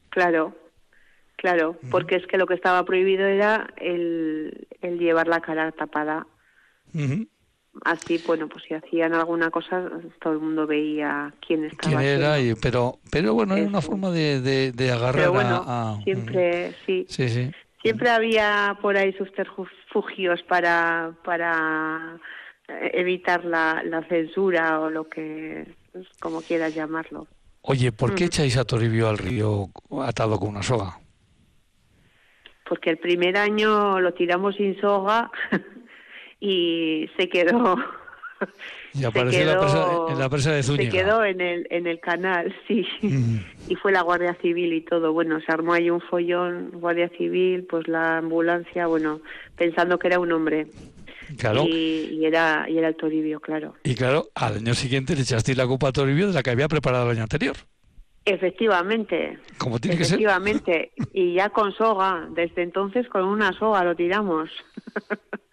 Claro, 0.10 0.56
claro, 1.36 1.78
porque 1.90 2.16
es 2.16 2.28
que 2.28 2.38
lo 2.38 2.46
que 2.46 2.54
estaba 2.54 2.86
prohibido 2.86 3.26
era 3.26 3.68
el, 3.78 4.68
el 4.82 5.00
llevar 5.00 5.28
la 5.28 5.42
cara 5.42 5.72
tapada 5.72 6.28
así, 7.84 8.22
bueno, 8.26 8.48
pues 8.48 8.64
si 8.68 8.74
hacían 8.74 9.14
alguna 9.14 9.50
cosa, 9.50 9.90
todo 10.22 10.34
el 10.34 10.40
mundo 10.40 10.66
veía 10.66 11.34
quién 11.46 11.66
estaba. 11.66 11.98
¿Quién 11.98 12.22
era? 12.22 12.36
pero, 12.62 13.00
pero 13.12 13.34
bueno, 13.34 13.56
era 13.56 13.68
una 13.68 13.82
forma 13.82 14.12
de, 14.12 14.42
de, 14.72 14.92
agarrar 14.92 15.32
a, 15.36 16.00
Siempre, 16.04 16.74
sí. 16.86 17.06
Sí, 17.10 17.30
sí. 17.30 17.52
Siempre 17.82 18.10
había 18.10 18.78
por 18.82 18.98
ahí 18.98 19.14
subterfugios 19.14 20.42
para, 20.44 21.14
para 21.24 22.20
evitar 22.68 23.46
la, 23.46 23.84
la 23.84 24.04
censura 24.08 24.80
o 24.80 24.90
lo 24.90 25.08
que, 25.08 25.68
pues, 25.92 26.08
como 26.20 26.42
quieras 26.42 26.74
llamarlo. 26.74 27.28
Oye, 27.62 27.92
¿por 27.92 28.16
qué 28.16 28.26
mm. 28.26 28.28
echáis 28.28 28.58
a 28.58 28.66
Toribio 28.66 29.10
al 29.10 29.18
río 29.18 29.70
atado 30.04 30.40
con 30.40 30.50
una 30.50 30.64
soga? 30.64 31.00
Porque 32.68 32.90
el 32.90 32.98
primer 32.98 33.38
año 33.38 34.00
lo 34.00 34.14
tiramos 34.14 34.56
sin 34.56 34.80
soga 34.80 35.32
y 36.40 37.10
se 37.18 37.30
quedó 37.30 37.78
y 38.94 39.04
apareció 39.04 40.10
en 40.10 40.20
la 40.20 40.30
presa 40.30 40.52
de 40.52 40.64
Zúñiga. 40.64 40.92
Se 40.92 40.98
quedó 40.98 41.24
en 41.24 41.42
el, 41.42 41.68
en 41.70 41.88
el 41.88 42.00
canal, 42.00 42.56
sí. 42.68 42.86
Y 43.68 43.76
fue 43.76 43.92
la 43.92 44.02
Guardia 44.02 44.38
Civil 44.42 44.74
y 44.74 44.82
todo. 44.82 45.12
Bueno, 45.12 45.40
se 45.42 45.52
armó 45.52 45.74
ahí 45.74 45.90
un 45.90 46.02
follón, 46.02 46.72
Guardia 46.74 47.10
Civil, 47.18 47.66
pues 47.70 47.88
la 47.88 48.20
ambulancia, 48.20 48.88
bueno, 48.88 49.22
pensando 49.58 50.00
que 50.00 50.08
era 50.08 50.20
un 50.20 50.32
hombre. 50.32 50.68
Claro. 51.38 51.66
Y, 51.68 52.24
era, 52.24 52.70
y 52.70 52.78
era 52.78 52.88
el 52.88 52.96
Toribio, 52.96 53.40
claro. 53.40 53.76
Y 53.84 53.96
claro, 53.96 54.28
al 54.36 54.58
año 54.58 54.74
siguiente 54.76 55.16
le 55.16 55.24
echaste 55.24 55.56
la 55.56 55.68
copa 55.68 55.90
a 55.90 55.92
Toribio 55.92 56.28
de 56.28 56.34
la 56.34 56.44
que 56.44 56.52
había 56.52 56.68
preparado 56.68 57.06
el 57.06 57.18
año 57.18 57.24
anterior. 57.24 57.56
Efectivamente. 58.24 59.40
Como 59.58 59.80
tiene 59.80 59.98
que 59.98 60.06
ser. 60.06 60.16
Efectivamente. 60.16 60.92
Y 61.14 61.36
ya 61.36 61.50
con 61.50 61.74
soga. 61.74 62.28
Desde 62.32 62.64
entonces 62.64 63.08
con 63.10 63.24
una 63.24 63.52
soga 63.54 63.84
lo 63.84 63.96
tiramos. 63.96 64.50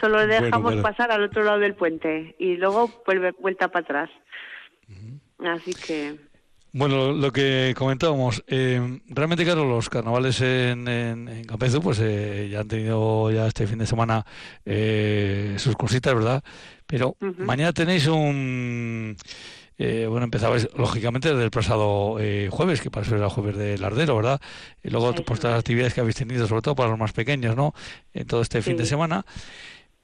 Solo 0.00 0.26
dejamos 0.26 0.76
pasar 0.76 1.10
al 1.12 1.22
otro 1.22 1.44
lado 1.44 1.58
del 1.58 1.74
puente 1.74 2.34
y 2.38 2.56
luego 2.56 2.90
vuelve 3.06 3.32
vuelta 3.32 3.68
para 3.68 3.84
atrás. 3.84 4.10
Así 5.38 5.74
que. 5.74 6.16
Bueno, 6.76 7.12
lo 7.12 7.30
que 7.30 7.72
comentábamos, 7.76 8.42
eh, 8.48 8.98
realmente 9.06 9.44
claro, 9.44 9.64
los 9.64 9.88
carnavales 9.88 10.40
en, 10.40 10.88
en, 10.88 11.44
Campezo 11.44 11.80
pues 11.80 12.00
eh, 12.02 12.48
ya 12.50 12.60
han 12.60 12.68
tenido 12.68 13.30
ya 13.30 13.46
este 13.46 13.68
fin 13.68 13.78
de 13.78 13.86
semana 13.86 14.26
eh, 14.64 15.54
sus 15.58 15.76
cositas, 15.76 16.12
¿verdad? 16.12 16.42
Pero 16.84 17.16
mañana 17.38 17.72
tenéis 17.72 18.08
un... 18.08 19.16
bueno, 19.78 20.24
empezabais 20.24 20.68
lógicamente 20.76 21.28
desde 21.28 21.44
el 21.44 21.52
pasado 21.52 22.18
jueves, 22.50 22.80
que 22.80 22.90
para 22.90 23.06
eso 23.06 23.14
era 23.14 23.26
el 23.26 23.30
jueves 23.30 23.56
del 23.56 23.80
Lardero, 23.80 24.16
¿verdad? 24.16 24.40
Y 24.82 24.90
luego 24.90 25.14
pues, 25.14 25.38
todas 25.38 25.54
las 25.54 25.60
actividades 25.60 25.94
que 25.94 26.00
habéis 26.00 26.16
tenido, 26.16 26.48
sobre 26.48 26.62
todo 26.62 26.74
para 26.74 26.90
los 26.90 26.98
más 26.98 27.12
pequeños, 27.12 27.54
¿no? 27.54 27.72
En 28.12 28.26
todo 28.26 28.42
este 28.42 28.62
fin 28.62 28.76
de 28.76 28.86
semana. 28.86 29.24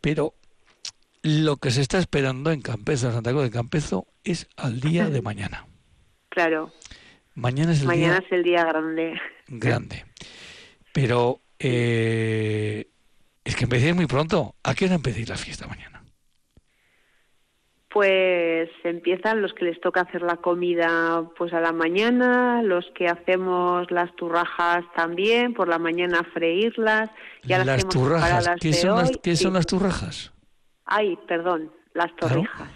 Pero 0.01 0.35
lo 1.23 1.57
que 1.57 1.71
se 1.71 1.83
está 1.83 1.99
esperando 1.99 2.51
en 2.51 2.63
Campezo, 2.63 3.09
en 3.09 3.15
Santa 3.15 3.31
Cruz 3.31 3.45
de 3.45 3.51
Campezo, 3.51 4.07
es 4.25 4.49
al 4.57 4.81
día 4.81 5.09
de 5.09 5.23
mañana. 5.23 5.67
Claro. 6.29 6.73
Mañana 7.35 7.73
es 7.73 7.81
el 7.81 7.87
mañana 7.87 8.19
día. 8.19 8.27
es 8.27 8.33
el 8.33 8.43
día 8.43 8.65
grande. 8.65 9.21
Grande. 9.49 10.05
Pero 10.93 11.41
eh, 11.59 12.89
es 13.45 13.57
que 13.57 13.65
empecéis 13.65 13.95
muy 13.95 14.07
pronto. 14.07 14.55
¿A 14.63 14.75
qué 14.75 14.87
hora 14.87 14.95
empecéis 14.95 15.29
la 15.29 15.37
fiesta 15.37 15.67
mañana? 15.67 16.00
Pues 17.93 18.71
empiezan 18.85 19.43
los 19.43 19.53
que 19.53 19.65
les 19.65 19.81
toca 19.81 20.03
hacer 20.03 20.23
la 20.23 20.37
comida 20.37 21.25
pues 21.37 21.53
a 21.53 21.61
la 21.61 21.73
mañana, 21.73 22.63
los 22.63 22.87
que 22.95 23.09
hacemos 23.09 23.91
las 23.91 24.15
turrajas 24.15 24.85
también, 24.95 25.55
por 25.55 25.69
la 25.69 25.79
mañana 25.79 26.23
freírlas. 26.33 27.11
Ya 27.43 27.65
las, 27.65 27.89
turrajas, 27.89 28.49
¿qué, 28.61 28.73
son, 28.73 28.97
las, 28.97 29.11
¿qué 29.23 29.35
son 29.35 29.55
las 29.55 29.67
turrajas? 29.67 30.33
Ay, 30.85 31.19
perdón, 31.27 31.73
las 31.95 32.15
torrijas. 32.15 32.71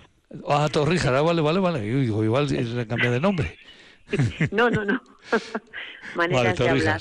Ah, 0.48 0.68
torrijas, 0.70 1.12
ah, 1.12 1.22
vale, 1.22 1.42
vale, 1.42 1.60
vale. 1.60 1.86
igual 1.86 2.48
se 2.48 2.86
cambia 2.86 3.10
de 3.10 3.20
nombre. 3.20 3.56
no, 4.50 4.68
no, 4.70 4.84
no. 4.84 5.00
Maneras 6.16 6.58
de 6.58 6.68
hablar. 6.68 7.00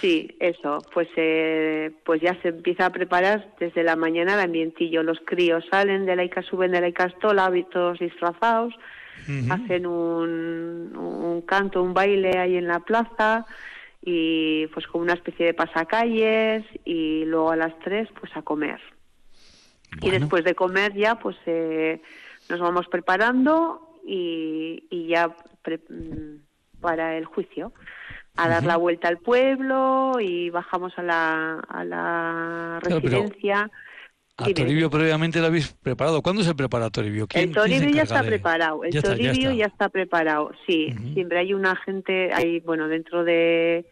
Sí, 0.00 0.36
eso, 0.38 0.78
pues 0.94 1.08
eh, 1.16 1.90
pues 2.04 2.20
ya 2.20 2.40
se 2.40 2.48
empieza 2.48 2.86
a 2.86 2.92
preparar 2.92 3.54
desde 3.58 3.82
la 3.82 3.96
mañana 3.96 4.34
el 4.34 4.40
ambientillo. 4.40 5.02
Los 5.02 5.18
críos 5.24 5.64
salen 5.70 6.06
de 6.06 6.14
la 6.14 6.22
ICA, 6.22 6.42
suben 6.42 6.70
de 6.70 6.80
la 6.80 6.88
ICAstola, 6.88 7.52
todos 7.70 7.98
disfrazados, 7.98 8.74
hacen 9.50 9.86
un, 9.86 10.96
un 10.96 11.42
canto, 11.42 11.82
un 11.82 11.94
baile 11.94 12.38
ahí 12.38 12.56
en 12.56 12.68
la 12.68 12.80
plaza 12.80 13.44
y 14.00 14.68
pues 14.68 14.86
con 14.86 15.02
una 15.02 15.14
especie 15.14 15.46
de 15.46 15.54
pasacalles 15.54 16.64
y 16.84 17.24
luego 17.24 17.50
a 17.50 17.56
las 17.56 17.76
tres 17.80 18.08
pues 18.20 18.30
a 18.36 18.42
comer. 18.42 18.80
Y 20.00 20.10
después 20.10 20.44
de 20.44 20.54
comer 20.54 20.94
ya 20.94 21.18
pues 21.18 21.36
eh, 21.46 22.00
nos 22.48 22.60
vamos 22.60 22.86
preparando 22.86 23.98
y, 24.06 24.84
y 24.90 25.08
ya 25.08 25.28
mm, 25.28 26.80
para 26.80 27.16
el 27.16 27.24
juicio 27.24 27.72
a 28.38 28.48
dar 28.48 28.64
la 28.64 28.76
vuelta 28.76 29.08
al 29.08 29.18
pueblo 29.18 30.12
y 30.20 30.50
bajamos 30.50 30.92
a 30.96 31.02
la, 31.02 31.58
a 31.68 31.84
la 31.84 32.80
residencia. 32.80 33.68
a 34.36 34.44
Toribio 34.44 34.88
previamente 34.90 35.40
lo 35.40 35.46
habéis 35.46 35.72
preparado. 35.72 36.22
¿Cuándo 36.22 36.44
se 36.44 36.54
prepara 36.54 36.88
Toribio? 36.88 37.26
el 37.34 37.52
Toribio 37.52 37.90
ya 37.90 38.02
está 38.02 38.22
preparado. 38.22 38.84
El 38.84 39.02
Toribio 39.02 39.52
ya 39.52 39.66
está. 39.66 39.88
preparado. 39.88 40.52
Sí, 40.66 40.94
siempre 41.14 41.40
hay 41.40 41.52
una 41.52 41.74
gente, 41.76 42.30
hay 42.32 42.60
bueno 42.60 42.86
dentro 42.86 43.24
de 43.24 43.86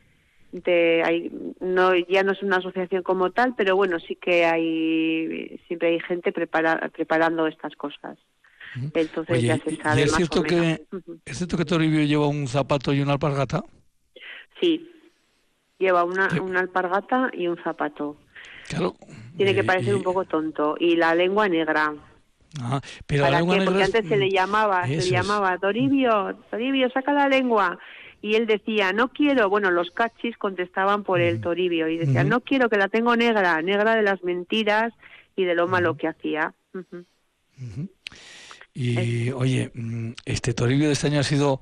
de 0.53 1.03
hay, 1.05 1.31
no 1.61 1.95
ya 1.95 2.23
no 2.23 2.33
es 2.33 2.43
una 2.43 2.59
asociación 2.59 3.03
como 3.03 3.31
tal, 3.33 3.55
pero 3.57 3.75
bueno 3.75 3.99
sí 3.99 4.15
que 4.15 4.47
hay 4.47 5.61
siempre 5.67 5.88
hay 5.88 6.00
gente 6.00 6.31
prepara, 6.33 6.88
preparando 6.95 7.49
estas 7.49 7.75
cosas. 7.75 8.17
Entonces 8.95 9.43
ya 9.43 9.59
se 9.59 9.76
sabe 9.76 10.03
es 10.03 10.12
cierto 10.12 10.43
que 10.43 10.87
es 11.25 11.37
cierto 11.37 11.57
que 11.57 11.65
Toribio 11.65 12.05
lleva 12.05 12.29
un 12.29 12.47
zapato 12.47 12.95
y 12.95 13.00
una 13.00 13.12
alpargata. 13.15 13.65
Sí, 14.61 14.91
lleva 15.79 16.05
una, 16.05 16.29
una 16.41 16.61
alpargata 16.61 17.31
y 17.33 17.47
un 17.49 17.57
zapato. 17.63 18.17
Tiene 19.37 19.55
que 19.55 19.65
parecer 19.65 19.95
un 19.95 20.03
poco 20.03 20.25
tonto. 20.25 20.77
Y 20.79 20.97
la 20.97 21.15
lengua 21.15 21.49
negra. 21.49 21.95
Ah, 22.61 22.81
pero 23.07 23.25
la 23.25 23.39
lengua 23.39 23.59
Porque 23.65 23.83
antes 23.83 24.09
se 24.09 24.17
le 24.17 24.31
llamaba, 24.31 24.87
se 24.87 24.97
le 24.97 25.11
llamaba 25.11 25.59
Toribio, 25.59 26.37
Toribio, 26.51 26.91
saca 26.91 27.13
la 27.13 27.29
lengua. 27.29 27.79
Y 28.23 28.35
él 28.35 28.47
decía, 28.47 28.93
no 28.93 29.09
quiero, 29.09 29.49
bueno, 29.51 29.71
los 29.71 29.91
cachis 29.91 30.37
contestaban 30.39 31.05
por 31.05 31.21
el 31.21 31.41
Toribio 31.41 31.89
y 31.89 31.99
decían, 31.99 32.29
no 32.29 32.41
quiero 32.41 32.69
que 32.69 32.79
la 32.79 32.89
tengo 32.89 33.15
negra, 33.15 33.61
negra 33.63 33.95
de 33.95 34.03
las 34.03 34.25
mentiras 34.25 34.93
y 35.37 35.45
de 35.45 35.55
lo 35.55 35.69
malo 35.69 35.97
que 35.97 36.09
hacía. 36.09 36.55
Y, 38.75 39.31
oye, 39.31 39.71
mm, 39.75 40.13
este 40.25 40.55
Toribio 40.55 40.87
de 40.87 40.95
este 40.95 41.07
año 41.09 41.21
ha 41.21 41.25
sido 41.25 41.61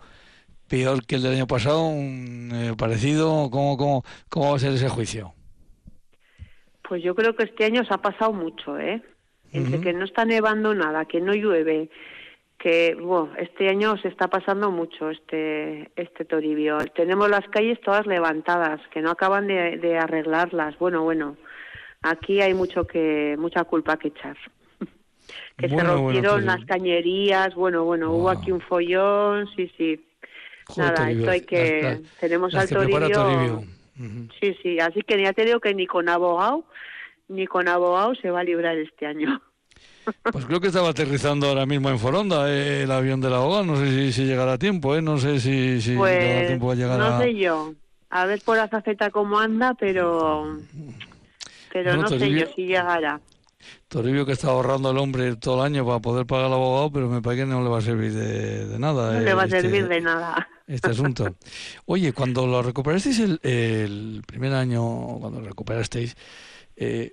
peor 0.69 1.05
que 1.07 1.17
el 1.17 1.23
del 1.23 1.35
año 1.35 1.47
pasado, 1.47 1.87
un, 1.87 2.51
eh, 2.53 2.75
parecido, 2.77 3.51
¿cómo, 3.51 3.77
cómo, 3.77 4.05
¿cómo 4.29 4.51
va 4.51 4.57
a 4.57 4.61
ser 4.61 4.73
ese 4.73 4.89
juicio? 4.89 5.35
Pues 6.89 7.03
yo 7.03 7.15
creo 7.15 7.35
que 7.35 7.45
este 7.45 7.65
año 7.65 7.85
se 7.85 7.95
ha 7.95 7.99
pasado 7.99 8.33
mucho, 8.33 8.79
¿eh? 8.79 9.03
Entre 9.53 9.81
que 9.81 9.93
no 9.93 10.05
está 10.05 10.25
nevando 10.25 10.75
nada, 10.75 11.05
que 11.05 11.21
no 11.21 11.33
llueve, 11.33 11.89
que 12.59 12.95
bueno, 12.95 13.31
este 13.39 13.69
año 13.69 13.97
se 13.99 14.09
está 14.09 14.29
pasando 14.29 14.71
mucho 14.71 15.11
este 15.11 15.91
este 15.97 16.25
Toribio. 16.25 16.79
Tenemos 16.97 17.31
las 17.31 17.47
calles 17.49 17.81
todas 17.81 18.07
levantadas, 18.07 18.81
que 18.89 19.01
no 19.01 19.11
acaban 19.11 19.47
de, 19.47 19.99
arreglarlas. 19.99 20.79
Bueno, 20.79 21.03
bueno, 21.03 21.37
aquí 22.03 22.41
hay 22.41 22.55
mucho 22.55 22.87
que 22.87 23.37
mucha 23.39 23.65
culpa 23.65 23.97
que 23.97 24.09
echar. 24.09 24.37
que 25.57 25.69
se 25.69 25.79
rompieron 25.79 26.35
pues 26.35 26.45
las 26.47 26.65
cañerías, 26.65 27.55
bueno, 27.55 27.85
bueno, 27.85 28.13
hubo 28.13 28.31
aquí 28.31 28.51
un 28.51 28.61
follón, 28.61 29.47
sí, 29.55 29.71
sí. 29.77 30.05
Nada, 30.77 31.11
esto 31.11 31.31
hay 31.31 31.41
que... 31.43 32.03
tenemos 32.21 32.55
al 32.55 32.69
Toribio... 32.69 33.65
Sí, 34.41 34.57
sí, 34.63 34.81
así 34.81 35.03
que 35.03 35.23
ya 35.23 35.33
te 35.33 35.45
digo 35.45 35.61
que 35.61 35.73
ni 35.75 35.87
con 35.87 36.09
abogado, 36.09 36.65
ni 37.29 37.47
con 37.47 37.69
abogado 37.69 38.15
se 38.17 38.31
va 38.31 38.41
a 38.41 38.45
librar 38.45 38.77
este 38.79 39.07
año. 39.07 39.41
Pues 40.31 40.45
creo 40.45 40.61
que 40.61 40.67
estaba 40.67 40.91
aterrizando 40.91 41.49
ahora 41.49 41.65
mismo 41.65 41.89
en 41.89 41.99
Foronda 41.99 42.53
eh, 42.53 42.83
el 42.83 42.91
avión 42.91 43.23
de 43.23 43.31
la 43.31 43.37
abogado, 43.37 43.65
no 43.65 43.77
sé 43.77 44.13
si, 44.13 44.27
llegará 44.27 44.53
a 44.53 44.59
tiempo, 44.59 44.95
¿eh? 44.95 45.01
no 45.01 45.17
sé 45.17 45.41
si, 45.41 45.81
si 45.81 45.97
pues, 45.97 46.47
tiempo 46.47 46.71
a 46.71 46.75
llegar 46.75 46.99
no 46.99 47.19
sé 47.19 47.35
yo, 47.35 47.73
A 48.11 48.27
ver 48.27 48.43
por 48.45 48.59
Azaceta 48.59 49.09
cómo 49.09 49.39
anda, 49.39 49.73
pero 49.73 50.59
pero 51.73 51.97
no 51.97 52.07
sé 52.07 52.31
yo 52.31 52.47
si 52.55 52.67
llegará. 52.67 53.19
Toribio 53.89 54.27
que 54.27 54.33
está 54.33 54.49
ahorrando 54.49 54.91
el 54.91 54.99
hombre 54.99 55.37
todo 55.37 55.61
el 55.61 55.73
año 55.73 55.87
para 55.87 56.01
poder 56.01 56.27
pagar 56.27 56.47
al 56.47 56.53
abogado, 56.53 56.93
pero 56.93 57.09
me 57.09 57.23
parece 57.23 57.43
que 57.43 57.49
no 57.49 57.63
le 57.63 57.69
va 57.69 57.79
a 57.79 57.83
servir 57.83 58.13
de, 58.13 58.79
nada. 58.79 59.13
No 59.13 59.21
le 59.21 59.35
va 59.35 59.43
a 59.43 59.47
este 59.47 59.63
servir 59.63 59.89
de 59.89 60.01
nada. 60.01 60.49
Este 60.67 60.91
asunto. 60.91 61.37
Oye, 61.87 62.13
cuando 62.13 62.47
lo 62.47 62.63
recuperasteis 62.63 63.21
el, 63.21 64.23
primer 64.27 64.55
año, 64.55 65.19
cuando 65.21 65.41
lo 65.41 65.49
recuperasteis, 65.49 66.17
eh, 66.77 67.13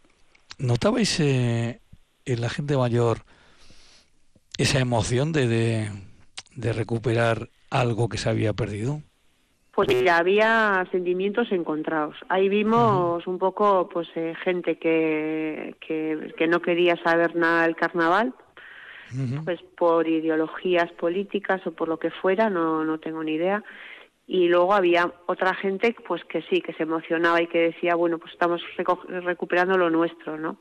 ¿notabais 0.58 1.20
eh, 1.20 1.82
en 2.26 2.42
la 2.42 2.50
gente 2.50 2.78
mayor 2.78 3.20
esa 4.58 4.80
emoción 4.80 5.32
de, 5.34 5.90
de 6.56 6.74
recuperar 6.74 7.50
algo 7.70 8.10
que 8.10 8.18
se 8.18 8.30
había 8.30 8.54
perdido? 8.54 9.02
Pues 9.74 9.88
mira, 9.88 10.18
había 10.18 10.86
sentimientos 10.92 11.50
encontrados. 11.52 12.18
Ahí 12.28 12.50
vimos 12.50 13.26
un 13.26 13.40
poco 13.40 13.88
pues 13.88 14.08
eh, 14.16 14.34
gente 14.44 14.78
que, 14.78 15.76
que, 15.80 16.48
no 16.48 16.62
quería 16.62 16.98
saber 16.98 17.38
nada 17.38 17.64
del 17.64 17.78
carnaval, 17.78 18.34
pues 19.44 19.62
por 19.78 20.08
ideologías 20.08 20.92
políticas 20.94 21.66
o 21.68 21.72
por 21.72 21.88
lo 21.88 21.98
que 21.98 22.12
fuera, 22.12 22.50
no, 22.50 22.84
no 22.86 23.00
tengo 23.00 23.24
ni 23.24 23.34
idea. 23.34 23.64
Y 24.28 24.48
luego 24.48 24.74
había 24.74 25.12
otra 25.26 25.54
gente 25.54 25.96
pues 26.08 26.24
que 26.26 26.42
sí, 26.44 26.62
que 26.62 26.74
se 26.74 26.84
emocionaba 26.84 27.42
y 27.42 27.48
que 27.48 27.60
decía, 27.60 27.96
bueno, 27.96 28.18
pues 28.18 28.32
estamos 28.32 28.62
recuperando 29.08 29.78
lo 29.78 29.90
nuestro, 29.90 30.38
¿no? 30.38 30.58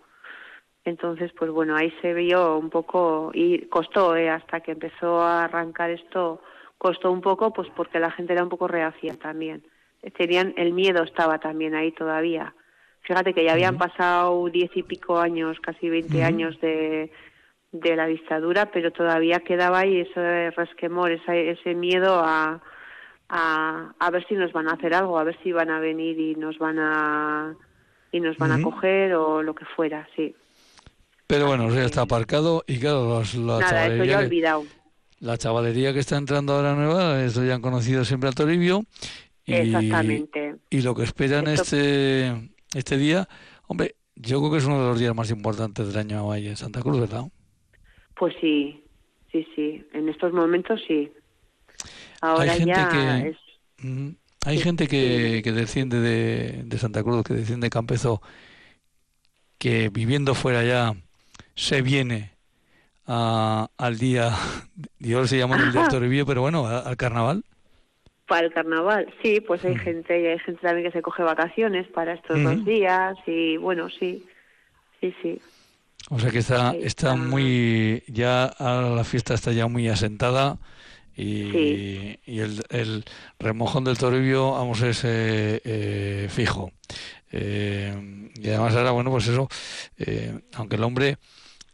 Entonces, 0.85 1.31
pues 1.39 1.51
bueno, 1.51 1.77
ahí 1.77 1.93
se 2.01 2.15
vio 2.15 2.57
un 2.57 2.71
poco 2.71 3.31
y 3.35 3.67
costó 3.67 4.17
¿eh? 4.17 4.31
hasta 4.31 4.61
que 4.61 4.73
empezó 4.73 5.21
a 5.21 5.45
arrancar 5.45 5.91
esto 5.91 6.41
costó 6.79 7.13
un 7.13 7.21
poco 7.21 7.53
pues 7.53 7.69
porque 7.77 8.01
la 8.01 8.11
gente 8.11 8.33
era 8.33 8.43
un 8.43 8.49
poco 8.49 8.67
reacia 8.67 9.15
también. 9.17 9.63
Tenían, 10.17 10.55
el 10.57 10.73
miedo 10.73 11.03
estaba 11.03 11.39
también 11.39 11.75
ahí 11.75 11.93
todavía. 11.93 12.55
Fíjate 13.03 13.35
que 13.35 13.45
ya 13.45 13.53
habían 13.53 13.77
pasado 13.77 14.49
diez 14.49 14.71
y 14.75 14.83
pico 14.83 15.19
años, 15.19 15.61
casi 15.61 15.91
veinte 15.91 16.25
años 16.25 16.59
de, 16.61 17.11
de 17.73 17.97
la 17.97 18.07
dictadura, 18.07 18.71
pero 18.71 18.91
todavía 18.91 19.41
quedaba 19.41 19.81
ahí 19.81 20.01
ese 20.01 20.51
resquemor, 20.51 21.13
ese, 21.13 21.51
ese 21.51 21.75
miedo 21.75 22.21
a, 22.25 22.61
a, 23.29 23.95
a, 23.99 24.11
ver 24.11 24.27
si 24.27 24.35
nos 24.35 24.53
van 24.53 24.69
a 24.69 24.73
hacer 24.73 24.95
algo, 24.95 25.19
a 25.19 25.25
ver 25.25 25.39
si 25.43 25.53
van 25.53 25.71
a 25.71 25.79
venir 25.79 26.19
y 26.19 26.35
nos 26.35 26.59
van 26.59 26.79
a 26.79 27.55
y 28.13 28.19
nos 28.19 28.37
van 28.39 28.51
a 28.51 28.61
coger 28.61 29.15
o 29.15 29.41
lo 29.41 29.55
que 29.55 29.65
fuera, 29.65 30.09
sí. 30.17 30.35
Pero 31.29 31.47
bueno, 31.47 31.73
ya 31.73 31.85
está 31.85 32.03
aparcado 32.03 32.65
y 32.67 32.81
claro, 32.81 33.21
los, 33.21 33.37
Nada, 33.37 33.87
eso 33.87 34.05
ya 34.05 34.21
he 34.21 34.25
olvidado 34.25 34.65
la 35.21 35.37
chavalería 35.37 35.93
que 35.93 36.01
está 36.01 36.17
entrando 36.17 36.55
ahora 36.55 36.75
nueva, 36.75 37.23
eso 37.23 37.45
ya 37.45 37.55
han 37.55 37.63
conocido 37.63 38.05
siempre 38.05 38.31
a 38.31 38.33
Toribio. 38.33 38.85
Y, 39.45 39.55
Exactamente. 39.55 40.57
Y 40.71 40.83
lo 40.83 40.95
que 40.95 41.05
esperan 41.05 41.47
este, 41.47 42.51
este 42.75 42.97
día, 42.97 43.29
hombre, 43.67 43.97
yo 44.17 44.41
creo 44.41 44.51
que 44.51 44.59
es 44.59 44.65
uno 44.65 44.83
de 44.83 44.89
los 44.89 44.99
días 44.99 45.15
más 45.15 45.31
importantes 45.31 45.89
del 45.89 45.99
año 45.99 46.35
en 46.35 46.57
Santa 46.57 46.81
Cruz, 46.81 47.01
¿verdad? 47.01 47.25
Pues 48.21 48.35
sí, 48.39 48.85
sí, 49.33 49.47
sí. 49.57 49.83
En 49.95 50.11
estos 50.11 50.35
momentos 50.35 50.79
sí. 50.87 51.11
Ahora 52.21 52.53
hay 52.53 52.59
gente 52.59 52.75
ya 52.75 52.89
que, 52.91 53.29
es... 53.31 53.37
Hay 54.45 54.59
gente 54.59 54.89
que, 54.89 55.41
que 55.43 55.53
desciende 55.53 56.01
de, 56.01 56.63
de 56.65 56.79
Santa 56.79 57.03
Cruz, 57.03 57.25
que 57.25 57.33
desciende 57.33 57.65
de 57.65 57.71
Campezo, 57.71 58.21
que 59.57 59.89
viviendo 59.89 60.35
fuera 60.35 60.63
ya 60.65 60.93
se 61.55 61.81
viene 61.81 62.33
al 63.07 63.99
día, 63.99 64.33
yo 64.99 65.27
se 65.27 65.39
llama 65.39 65.57
el 65.57 65.73
día 65.73 65.89
Toribio, 65.89 66.27
pero 66.27 66.43
bueno, 66.43 66.67
al 66.67 66.99
carnaval. 66.99 67.43
Para 68.29 68.49
el 68.49 68.53
carnaval, 68.53 69.13
sí, 69.23 69.41
pues 69.41 69.65
hay 69.65 69.77
mm. 69.77 69.79
gente, 69.79 70.21
y 70.21 70.27
hay 70.27 70.39
gente 70.41 70.61
también 70.61 70.87
que 70.87 70.93
se 70.93 71.01
coge 71.01 71.23
vacaciones 71.23 71.89
para 71.89 72.13
estos 72.13 72.43
dos 72.43 72.67
días 72.67 73.17
y 73.27 73.57
bueno, 73.57 73.89
sí, 73.89 74.27
sí, 75.01 75.15
sí. 75.23 75.41
O 76.11 76.19
sea 76.19 76.31
que 76.31 76.41
está, 76.41 76.75
está 76.75 77.15
muy, 77.15 78.03
ya 78.09 78.53
la 78.59 79.05
fiesta 79.05 79.35
está 79.35 79.53
ya 79.53 79.69
muy 79.69 79.89
asentada 79.89 80.59
y, 81.17 82.19
y 82.27 82.41
el, 82.41 82.65
el, 82.69 83.05
remojón 83.39 83.85
del 83.85 83.97
Toribio, 83.97 84.53
vamos, 84.53 84.83
es 84.83 85.05
eh, 85.05 85.61
eh, 85.65 86.29
fijo. 86.29 86.73
Eh, 87.31 88.29
y 88.35 88.49
además 88.49 88.75
ahora, 88.75 88.91
bueno, 88.91 89.11
pues 89.11 89.29
eso, 89.29 89.49
aunque 90.55 90.77
el 90.77 90.83
hombre 90.83 91.17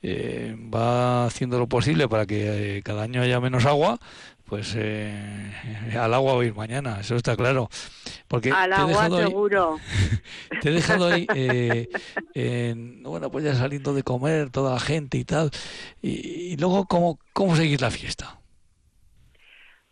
eh, 0.09 0.55
va 0.72 1.25
haciendo 1.27 1.59
lo 1.59 1.68
posible 1.68 2.09
para 2.09 2.27
que 2.27 2.77
eh, 2.77 2.83
cada 2.83 3.03
año 3.03 3.22
haya 3.22 3.40
menos 3.40 3.64
agua, 3.64 3.99
pues 4.48 4.74
eh, 4.78 5.52
al 5.98 6.14
agua 6.14 6.35
va 6.35 6.42
a 6.42 6.44
ir 6.44 6.54
mañana, 6.54 6.98
eso 7.00 7.16
está 7.16 7.37
claro. 7.37 7.68
Porque 8.28 8.50
al 8.50 8.72
agua 8.72 9.09
seguro. 9.11 9.78
te 10.61 10.70
he 10.70 10.72
dejado 10.72 11.06
ahí, 11.06 11.26
bueno, 13.02 13.30
pues 13.30 13.44
ya 13.44 13.54
saliendo 13.54 13.92
de 13.94 14.02
comer 14.02 14.50
toda 14.50 14.74
la 14.74 14.80
gente 14.80 15.18
y 15.18 15.24
tal. 15.24 15.50
Y, 16.02 16.56
luego, 16.56 16.87
¿cómo, 16.87 17.18
¿cómo 17.32 17.56
seguir 17.56 17.80
la 17.80 17.90
fiesta? 17.90 18.38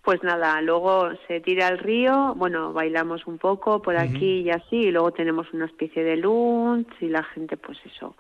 Pues 0.03 0.23
nada, 0.23 0.61
luego 0.61 1.11
se 1.27 1.41
tira 1.41 1.69
al 1.69 1.79
río, 1.79 2.35
bueno, 2.37 2.75
bailamos 2.75 3.27
un 3.27 3.39
poco 3.39 3.81
por 3.81 3.97
aquí 3.97 4.41
y 4.41 4.51
así, 4.51 4.77
y 4.77 4.91
luego 4.91 5.13
tenemos 5.13 5.51
una 5.55 5.65
especie 5.65 6.05
de 6.05 6.19
lunch 6.19 6.89
y 7.01 7.09
la 7.09 7.23
gente, 7.23 7.57
pues 7.57 7.79
eso, 7.87 8.15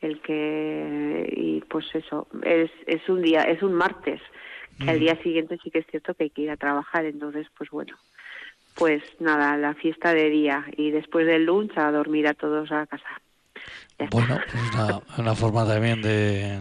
el 0.00 0.20
que 0.20 1.28
y 1.36 1.60
pues 1.62 1.86
eso 1.94 2.26
es 2.42 2.70
es 2.86 3.08
un 3.08 3.22
día 3.22 3.42
es 3.42 3.62
un 3.62 3.72
martes 3.72 4.20
que 4.78 4.90
al 4.90 5.00
día 5.00 5.16
siguiente 5.22 5.58
sí 5.62 5.70
que 5.70 5.80
es 5.80 5.86
cierto 5.90 6.14
que 6.14 6.24
hay 6.24 6.30
que 6.30 6.42
ir 6.42 6.50
a 6.50 6.56
trabajar 6.56 7.04
entonces 7.04 7.46
pues 7.56 7.70
bueno 7.70 7.96
pues 8.76 9.02
nada 9.20 9.56
la 9.56 9.74
fiesta 9.74 10.12
de 10.12 10.30
día 10.30 10.64
y 10.76 10.90
después 10.90 11.26
del 11.26 11.46
lunch 11.46 11.76
a 11.76 11.90
dormir 11.90 12.28
a 12.28 12.34
todos 12.34 12.70
a 12.70 12.86
casa. 12.86 13.08
Bueno 14.10 14.38
pues 14.50 15.18
una, 15.18 15.34
forma 15.34 15.66
también 15.66 16.02
de, 16.02 16.60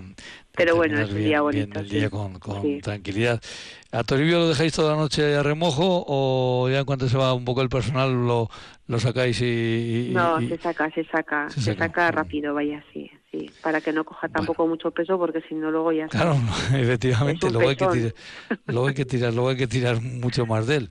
pero 0.54 0.78
bueno 0.78 1.00
es 1.02 1.10
un 1.10 1.18
día 1.18 1.42
bonito 1.42 1.80
el 1.80 1.90
día 1.90 2.10
con, 2.10 2.40
con 2.40 2.80
tranquilidad. 2.80 3.42
A 3.92 4.04
Toribio 4.04 4.40
lo 4.40 4.50
dejáis 4.50 4.74
toda 4.74 4.94
la 4.94 5.02
noche 5.02 5.36
a 5.36 5.44
remojo 5.44 6.06
o 6.08 6.70
ya 6.70 6.80
en 6.80 6.86
cuanto 6.86 7.10
se 7.10 7.18
va 7.18 7.34
un 7.34 7.46
poco 7.46 7.62
el 7.62 7.70
personal 7.70 8.14
lo, 8.14 8.50
lo 8.88 9.00
sacáis 9.00 9.42
y, 9.42 10.12
no 10.14 10.40
se 10.40 10.58
saca 10.58 10.90
se 10.92 11.04
saca 11.06 11.50
se, 11.50 11.76
saca, 11.76 12.12
rápido 12.12 12.54
vaya 12.54 12.84
así 13.36 13.52
para 13.62 13.82
que 13.82 13.92
no 13.92 14.04
coja 14.04 14.30
tampoco 14.30 14.68
mucho 14.68 14.92
peso 14.92 15.18
porque 15.18 15.42
si 15.48 15.56
no 15.56 15.72
luego 15.72 15.92
ya 15.92 16.08
Claro, 16.08 16.36
efectivamente, 16.76 17.50
luego 17.50 17.70
hay, 17.70 17.76
que 17.76 17.88
tirar, 17.88 18.14
luego 18.68 18.88
hay 18.88 18.94
que 18.94 19.06
tirar, 19.06 19.34
luego 19.34 19.50
hay 19.50 19.58
que 19.58 19.68
tirar 19.68 20.02
mucho 20.02 20.46
más 20.46 20.68
de 20.68 20.78
él. 20.78 20.90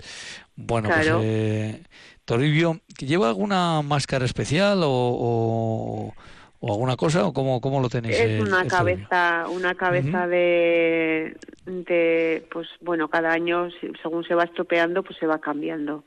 Bueno, 0.57 0.89
pues 0.89 1.11
eh, 1.23 1.83
Toribio, 2.25 2.81
¿lleva 2.99 3.29
alguna 3.29 3.83
máscara 3.83 4.25
especial 4.25 4.83
o, 4.83 6.15
o, 6.61 6.73
alguna 6.73 6.97
cosa 6.97 7.27
o 7.27 7.33
cómo, 7.33 7.61
cómo 7.61 7.81
lo 7.81 7.89
tenéis? 7.89 8.19
Es 8.19 8.41
una 8.41 8.67
cabeza, 8.67 9.47
una 9.49 9.75
cabeza 9.75 10.27
de, 10.27 11.37
de, 11.67 12.47
pues 12.51 12.69
bueno, 12.81 13.09
cada 13.09 13.33
año 13.33 13.69
según 14.03 14.25
se 14.25 14.35
va 14.35 14.45
estropeando, 14.45 15.03
pues 15.03 15.19
se 15.19 15.27
va 15.27 15.39
cambiando. 15.39 16.05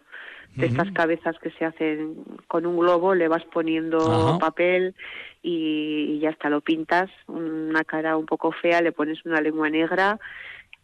De 0.56 0.66
estas 0.66 0.92
cabezas 0.92 1.36
que 1.38 1.52
se 1.52 1.66
hacen 1.66 2.16
con 2.48 2.66
un 2.66 2.80
globo, 2.80 3.14
le 3.14 3.28
vas 3.28 3.44
poniendo 3.54 4.40
papel 4.40 4.96
y, 5.42 6.20
ya 6.20 6.30
está, 6.30 6.50
lo 6.50 6.62
pintas, 6.62 7.10
una 7.28 7.84
cara 7.84 8.18
un 8.18 8.26
poco 8.26 8.52
fea, 8.52 8.82
le 8.82 8.92
pones 8.92 9.26
una 9.26 9.42
lengua 9.42 9.70
negra 9.70 10.20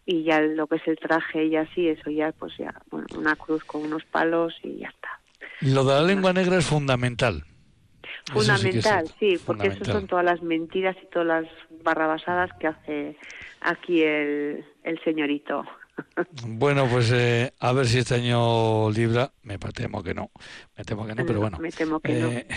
y 0.06 0.24
ya 0.24 0.42
lo 0.42 0.68
que 0.68 0.78
es 0.78 0.88
el 0.88 0.98
traje 0.98 1.46
y 1.46 1.56
así, 1.56 1.88
eso 1.88 2.10
ya, 2.10 2.32
pues 2.32 2.54
ya, 2.58 2.74
bueno, 2.90 3.08
una 3.18 3.36
cruz 3.36 3.64
con 3.64 3.84
unos 3.84 4.04
palos 4.06 4.54
y 4.64 4.80
ya 4.80 4.90
está. 4.90 5.20
Lo 5.62 5.84
de 5.84 5.94
la 5.94 6.02
lengua 6.02 6.34
negra 6.34 6.58
es 6.58 6.66
fundamental. 6.66 7.46
Fundamental, 8.32 9.10
sí, 9.20 9.38
porque 9.46 9.68
eso 9.68 9.84
son 9.86 10.08
todas 10.08 10.24
las 10.24 10.42
mentiras 10.42 10.96
y 11.02 11.06
todas 11.08 11.28
las 11.28 11.46
barrabasadas 11.84 12.52
que 12.60 12.68
hace 12.68 13.18
aquí 13.62 14.02
el, 14.02 14.64
el 14.84 15.04
señorito. 15.04 15.66
Bueno, 16.46 16.88
pues 16.88 17.12
eh, 17.12 17.54
a 17.60 17.72
ver 17.74 17.88
si 17.88 18.00
este 18.00 18.16
año 18.16 18.90
libra. 18.92 19.32
Me 19.44 19.58
temo 19.58 20.04
que 20.04 20.14
no. 20.14 20.32
Me 20.78 20.84
temo 20.84 21.06
que 21.06 21.16
no, 21.16 21.26
pero 21.26 21.40
bueno. 21.40 21.58
Me 21.60 21.72
temo 21.72 22.00
que 22.00 22.14
no. 22.14 22.28
Eh, 22.30 22.48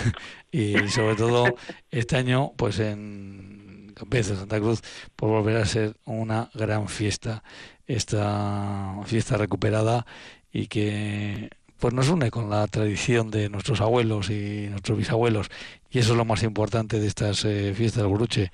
y 0.50 0.88
sobre 0.88 1.16
todo 1.16 1.54
este 1.90 2.16
año, 2.16 2.52
pues 2.56 2.78
en 2.78 3.92
Campezo, 3.94 4.36
Santa 4.36 4.58
Cruz, 4.58 4.82
por 5.14 5.30
volver 5.30 5.56
a 5.56 5.66
ser 5.66 5.96
una 6.04 6.50
gran 6.54 6.88
fiesta. 6.88 7.42
Esta 7.86 9.00
fiesta 9.04 9.36
recuperada 9.36 10.06
y 10.52 10.66
que 10.66 11.50
pues 11.78 11.94
nos 11.94 12.08
une 12.08 12.30
con 12.30 12.50
la 12.50 12.66
tradición 12.66 13.30
de 13.30 13.48
nuestros 13.48 13.80
abuelos 13.80 14.30
y 14.30 14.66
nuestros 14.70 14.98
bisabuelos. 14.98 15.48
Y 15.90 15.98
eso 15.98 16.12
es 16.12 16.16
lo 16.16 16.24
más 16.24 16.42
importante 16.42 16.98
de 16.98 17.06
estas 17.06 17.44
eh, 17.44 17.74
fiestas 17.76 18.02
del 18.02 18.08
Guruche. 18.08 18.50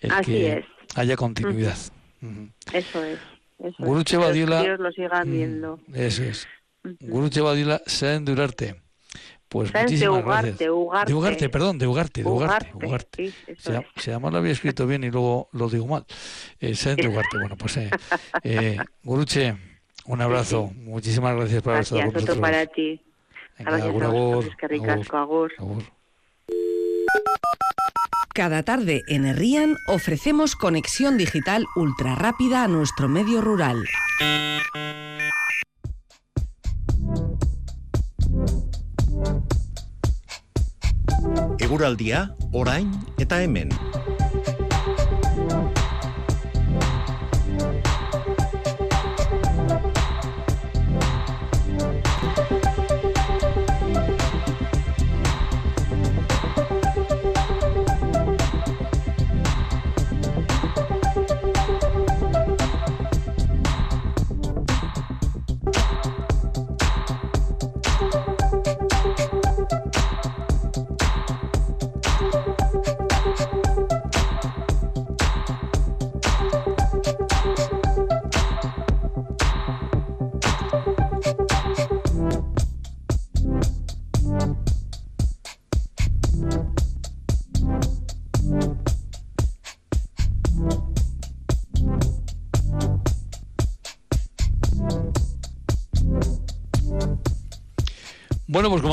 El 0.00 0.12
que 0.24 0.64
haya 0.94 1.16
continuidad. 1.16 1.76
Eso 2.72 3.04
es. 3.04 3.18
Badiola. 4.16 4.76
lo 4.76 4.90
sigan 4.92 5.28
mm, 5.28 5.32
viendo. 5.32 5.80
Eso 5.92 6.22
es. 6.24 6.48
Guruche 7.00 7.40
Badiola, 7.40 7.82
Saen 7.86 8.24
de 8.24 8.32
Urarte. 8.32 8.76
Pues 9.50 9.74
muchísimas 9.74 10.24
gracias. 10.24 10.58
De 10.58 10.70
Ugarte, 10.70 11.48
perdón, 11.48 11.78
de 11.78 11.86
Ugarte, 11.88 12.22
de 12.22 12.28
Ugarte. 12.28 12.70
Ugarte. 12.72 13.32
se, 13.58 13.84
se, 13.96 14.10
llama, 14.12 14.30
lo 14.30 14.38
había 14.38 14.52
escrito 14.52 14.86
bien 14.86 15.02
y 15.02 15.10
luego 15.10 15.48
lo 15.52 15.68
digo 15.68 15.88
mal. 15.88 16.04
Eh, 16.60 16.72
de 16.72 17.08
Ugarte. 17.08 17.36
Bueno, 17.38 17.56
pues 17.56 17.76
eh, 17.78 17.90
eh, 18.44 18.78
Guruche, 19.02 19.56
un 20.06 20.20
abrazo. 20.20 20.70
Muchísimas 20.76 21.34
gracias 21.34 21.62
por 21.62 21.72
haber 21.72 21.82
estado 21.82 22.02
con 22.02 22.12
nosotros. 22.12 22.38
para 22.38 22.64
ti. 22.66 23.02
Gracias 23.58 23.82
a 23.82 23.90
vosotros, 23.90 25.10
agur. 25.58 25.82
Cada 28.40 28.62
tarde 28.62 29.02
en 29.06 29.26
Herrian 29.26 29.76
ofrecemos 29.86 30.56
conexión 30.56 31.18
digital 31.18 31.66
ultra 31.76 32.14
rápida 32.14 32.64
a 32.64 32.68
nuestro 32.68 33.06
medio 33.06 33.42
rural. 33.42 33.84
Orain 42.50 42.90
eta. 43.18 43.42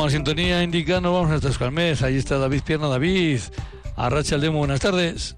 La 0.08 0.12
sintonía 0.12 0.64
indica, 0.64 1.02
nos 1.02 1.12
vamos 1.12 1.32
a 1.32 1.42
Tascalmés. 1.42 2.02
Ahí 2.02 2.16
está 2.16 2.38
David 2.38 2.62
Pierna. 2.66 2.88
David, 2.88 3.42
Arracha 3.98 4.36
el 4.36 4.42
Demo, 4.42 4.60
buenas 4.60 4.80
tardes. 4.80 5.36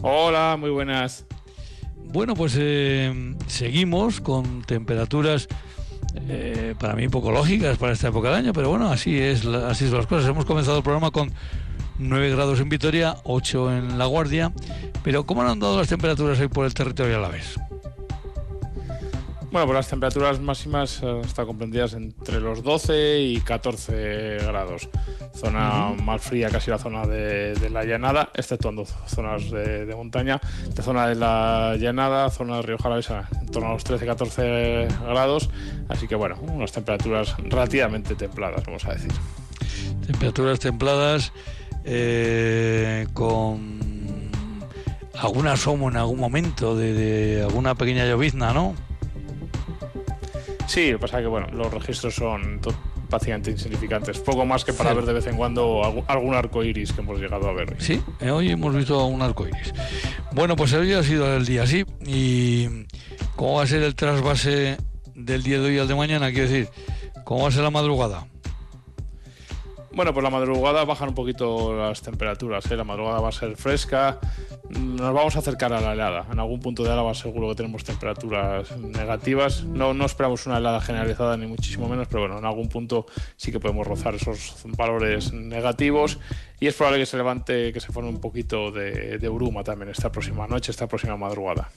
Hola, 0.00 0.56
muy 0.58 0.70
buenas. 0.70 1.26
Bueno, 2.06 2.34
pues 2.34 2.56
eh, 2.58 3.34
seguimos 3.48 4.22
con 4.22 4.62
temperaturas 4.62 5.46
eh, 6.26 6.74
para 6.80 6.94
mí 6.94 7.10
poco 7.10 7.32
lógicas 7.32 7.76
para 7.76 7.92
esta 7.92 8.08
época 8.08 8.28
del 8.28 8.38
año, 8.38 8.54
pero 8.54 8.70
bueno, 8.70 8.90
así 8.90 9.20
es, 9.20 9.44
así 9.44 9.88
son 9.88 9.98
las 9.98 10.06
cosas. 10.06 10.30
Hemos 10.30 10.46
comenzado 10.46 10.78
el 10.78 10.82
programa 10.82 11.10
con 11.10 11.30
9 11.98 12.30
grados 12.30 12.60
en 12.60 12.70
Vitoria, 12.70 13.16
8 13.24 13.76
en 13.76 13.98
La 13.98 14.06
Guardia, 14.06 14.54
pero 15.04 15.26
¿cómo 15.26 15.42
han 15.42 15.60
dado 15.60 15.76
las 15.76 15.88
temperaturas 15.88 16.40
hoy 16.40 16.48
por 16.48 16.64
el 16.64 16.72
territorio 16.72 17.18
a 17.18 17.20
la 17.20 17.28
vez? 17.28 17.60
Bueno, 19.52 19.66
pues 19.66 19.74
las 19.74 19.88
temperaturas 19.88 20.38
máximas 20.38 21.02
eh, 21.02 21.22
están 21.24 21.44
comprendidas 21.44 21.94
entre 21.94 22.38
los 22.38 22.62
12 22.62 23.18
y 23.18 23.40
14 23.40 24.38
grados. 24.46 24.88
Zona 25.34 25.92
más 26.00 26.22
fría 26.22 26.50
casi 26.50 26.70
la 26.70 26.78
zona 26.78 27.04
de, 27.04 27.68
la 27.68 27.84
llanada, 27.84 28.30
exceptuando 28.34 28.84
zonas 29.06 29.50
de, 29.50 29.92
montaña. 29.96 30.40
De 30.72 30.82
zona 30.82 31.08
de 31.08 31.16
la 31.16 31.74
llanada, 31.80 32.30
zona 32.30 32.56
de 32.56 32.62
Río 32.62 32.78
Jalavesa, 32.78 33.28
en 33.40 33.48
torno 33.48 33.70
a 33.70 33.72
los 33.72 33.84
13-14 33.84 35.06
grados. 35.08 35.50
Así 35.88 36.06
que 36.06 36.14
bueno, 36.14 36.36
unas 36.42 36.70
temperaturas 36.70 37.34
relativamente 37.38 38.14
templadas, 38.14 38.64
vamos 38.64 38.84
a 38.84 38.92
decir. 38.92 39.10
Temperaturas 40.06 40.60
templadas 40.60 41.32
eh, 41.84 43.08
con 43.14 44.30
algún 45.18 45.48
asomo 45.48 45.88
en 45.88 45.96
algún 45.96 46.20
momento 46.20 46.76
de, 46.76 46.92
de 46.92 47.42
alguna 47.42 47.74
pequeña 47.74 48.06
llovizna, 48.06 48.52
¿no? 48.52 48.76
Sí, 50.70 50.92
lo 50.92 50.98
que 50.98 51.02
pasa 51.02 51.18
es 51.18 51.24
que 51.24 51.28
bueno, 51.28 51.48
los 51.52 51.74
registros 51.74 52.14
son 52.14 52.60
prácticamente 53.08 53.50
insignificantes. 53.50 54.20
Poco 54.20 54.46
más 54.46 54.64
que 54.64 54.72
para 54.72 54.94
ver 54.94 55.04
de 55.04 55.14
vez 55.14 55.26
en 55.26 55.36
cuando 55.36 56.04
algún 56.06 56.32
arco 56.32 56.62
iris 56.62 56.92
que 56.92 57.00
hemos 57.00 57.18
llegado 57.18 57.48
a 57.48 57.52
ver. 57.52 57.74
Sí, 57.78 58.00
eh, 58.20 58.30
hoy 58.30 58.52
hemos 58.52 58.72
visto 58.72 59.04
un 59.06 59.20
arco 59.20 59.48
iris. 59.48 59.74
Bueno, 60.30 60.54
pues 60.54 60.72
hoy 60.72 60.92
ha 60.92 61.02
sido 61.02 61.34
el 61.36 61.44
día, 61.44 61.66
sí. 61.66 61.84
¿Y 62.06 62.86
cómo 63.34 63.56
va 63.56 63.64
a 63.64 63.66
ser 63.66 63.82
el 63.82 63.96
trasvase 63.96 64.76
del 65.16 65.42
día 65.42 65.58
de 65.58 65.70
hoy 65.70 65.78
al 65.80 65.88
de 65.88 65.96
mañana? 65.96 66.30
Quiero 66.30 66.48
decir, 66.48 66.68
¿cómo 67.24 67.42
va 67.42 67.48
a 67.48 67.52
ser 67.52 67.64
la 67.64 67.72
madrugada? 67.72 68.28
Bueno, 69.92 70.14
pues 70.14 70.22
la 70.22 70.30
madrugada 70.30 70.84
bajan 70.84 71.08
un 71.08 71.14
poquito 71.14 71.76
las 71.76 72.00
temperaturas. 72.00 72.70
¿eh? 72.70 72.76
La 72.76 72.84
madrugada 72.84 73.20
va 73.20 73.30
a 73.30 73.32
ser 73.32 73.56
fresca. 73.56 74.20
Nos 74.68 75.12
vamos 75.12 75.34
a 75.34 75.40
acercar 75.40 75.72
a 75.72 75.80
la 75.80 75.94
helada. 75.94 76.26
En 76.30 76.38
algún 76.38 76.60
punto 76.60 76.84
de 76.84 76.92
Álava 76.92 77.12
seguro 77.12 77.48
que 77.48 77.56
tenemos 77.56 77.82
temperaturas 77.82 78.76
negativas. 78.78 79.64
No, 79.64 79.92
no 79.92 80.06
esperamos 80.06 80.46
una 80.46 80.58
helada 80.58 80.80
generalizada 80.80 81.36
ni 81.36 81.46
muchísimo 81.46 81.88
menos, 81.88 82.06
pero 82.06 82.20
bueno, 82.20 82.38
en 82.38 82.44
algún 82.44 82.68
punto 82.68 83.06
sí 83.36 83.50
que 83.50 83.58
podemos 83.58 83.84
rozar 83.84 84.14
esos 84.14 84.54
valores 84.64 85.32
negativos. 85.32 86.20
Y 86.60 86.68
es 86.68 86.74
probable 86.74 87.00
que 87.00 87.06
se 87.06 87.16
levante, 87.16 87.72
que 87.72 87.80
se 87.80 87.90
forme 87.90 88.10
un 88.10 88.20
poquito 88.20 88.70
de, 88.70 89.18
bruma 89.28 89.64
también 89.64 89.90
esta 89.90 90.12
próxima 90.12 90.46
noche, 90.46 90.70
esta 90.70 90.86
próxima 90.86 91.16
madrugada. 91.16 91.68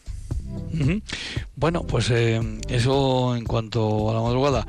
Bueno, 1.55 1.83
pues 1.83 2.11
eh, 2.11 2.39
eso 2.67 3.35
en 3.35 3.45
cuanto 3.45 4.11
a 4.11 4.13
la 4.13 4.21
madrugada. 4.21 4.67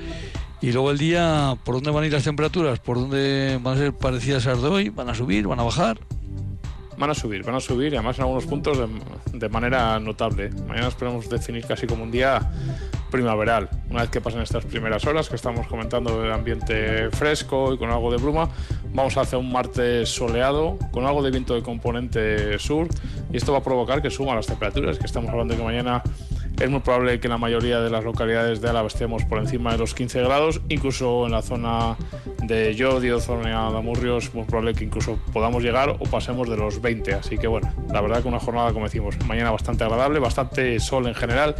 Y 0.64 0.72
luego 0.72 0.90
el 0.90 0.96
día, 0.96 1.58
¿por 1.62 1.74
dónde 1.74 1.90
van 1.90 2.04
a 2.04 2.06
ir 2.06 2.12
las 2.14 2.24
temperaturas? 2.24 2.78
¿Por 2.78 2.96
dónde 2.96 3.60
van 3.62 3.76
a 3.76 3.78
ser 3.78 3.92
parecidas 3.92 4.46
a 4.46 4.52
las 4.52 4.62
de 4.62 4.68
hoy? 4.68 4.88
¿Van 4.88 5.10
a 5.10 5.14
subir? 5.14 5.46
¿Van 5.46 5.60
a 5.60 5.62
bajar? 5.62 5.98
Van 6.96 7.10
a 7.10 7.14
subir, 7.14 7.44
van 7.44 7.56
a 7.56 7.60
subir 7.60 7.92
y 7.92 7.96
además 7.96 8.16
en 8.16 8.22
algunos 8.22 8.46
puntos 8.46 8.78
de, 9.30 9.48
manera 9.50 10.00
notable. 10.00 10.48
Mañana 10.66 10.88
esperamos 10.88 11.28
definir 11.28 11.66
casi 11.66 11.86
como 11.86 12.04
un 12.04 12.10
día 12.10 12.50
primaveral. 13.10 13.68
Una 13.90 14.00
vez 14.00 14.10
que 14.10 14.22
pasen 14.22 14.40
estas 14.40 14.64
primeras 14.64 15.04
horas 15.04 15.28
que 15.28 15.36
estamos 15.36 15.66
comentando 15.66 16.24
el 16.24 16.32
ambiente 16.32 17.10
fresco 17.10 17.74
y 17.74 17.76
con 17.76 17.90
algo 17.90 18.10
de 18.10 18.16
bruma, 18.16 18.48
vamos 18.94 19.18
a 19.18 19.20
hacer 19.20 19.38
un 19.38 19.52
martes 19.52 20.08
soleado 20.08 20.78
con 20.92 21.04
algo 21.04 21.22
de 21.22 21.30
viento 21.30 21.54
de 21.54 21.62
componente 21.62 22.58
sur 22.58 22.88
y 23.30 23.36
esto 23.36 23.52
va 23.52 23.58
a 23.58 23.62
provocar 23.62 24.00
que 24.00 24.08
suban 24.08 24.36
las 24.36 24.46
temperaturas, 24.46 24.98
que 24.98 25.04
estamos 25.04 25.28
hablando 25.28 25.52
de 25.52 25.58
que 25.58 25.66
mañana 25.66 26.02
es 26.60 26.70
muy 26.70 26.80
probable 26.80 27.20
que 27.20 27.28
la 27.28 27.38
mayoría 27.38 27.80
de 27.80 27.90
las 27.90 28.04
localidades 28.04 28.60
de 28.60 28.70
Álava 28.70 28.86
estemos 28.86 29.24
por 29.24 29.38
encima 29.38 29.72
de 29.72 29.78
los 29.78 29.94
15 29.94 30.22
grados, 30.22 30.60
incluso 30.68 31.26
en 31.26 31.32
la 31.32 31.42
zona 31.42 31.96
de 32.44 32.74
Llodio, 32.74 33.20
zona 33.20 33.70
de 33.70 33.78
Amurrios, 33.78 34.24
es 34.24 34.34
muy 34.34 34.44
probable 34.44 34.74
que 34.74 34.84
incluso 34.84 35.18
podamos 35.32 35.62
llegar 35.62 35.90
o 35.90 36.04
pasemos 36.04 36.48
de 36.48 36.56
los 36.56 36.80
20. 36.80 37.14
Así 37.14 37.38
que 37.38 37.46
bueno, 37.46 37.72
la 37.92 38.00
verdad 38.00 38.22
que 38.22 38.28
una 38.28 38.40
jornada, 38.40 38.72
como 38.72 38.84
decimos, 38.84 39.16
mañana 39.26 39.50
bastante 39.50 39.84
agradable, 39.84 40.18
bastante 40.20 40.78
sol 40.80 41.06
en 41.06 41.14
general. 41.14 41.54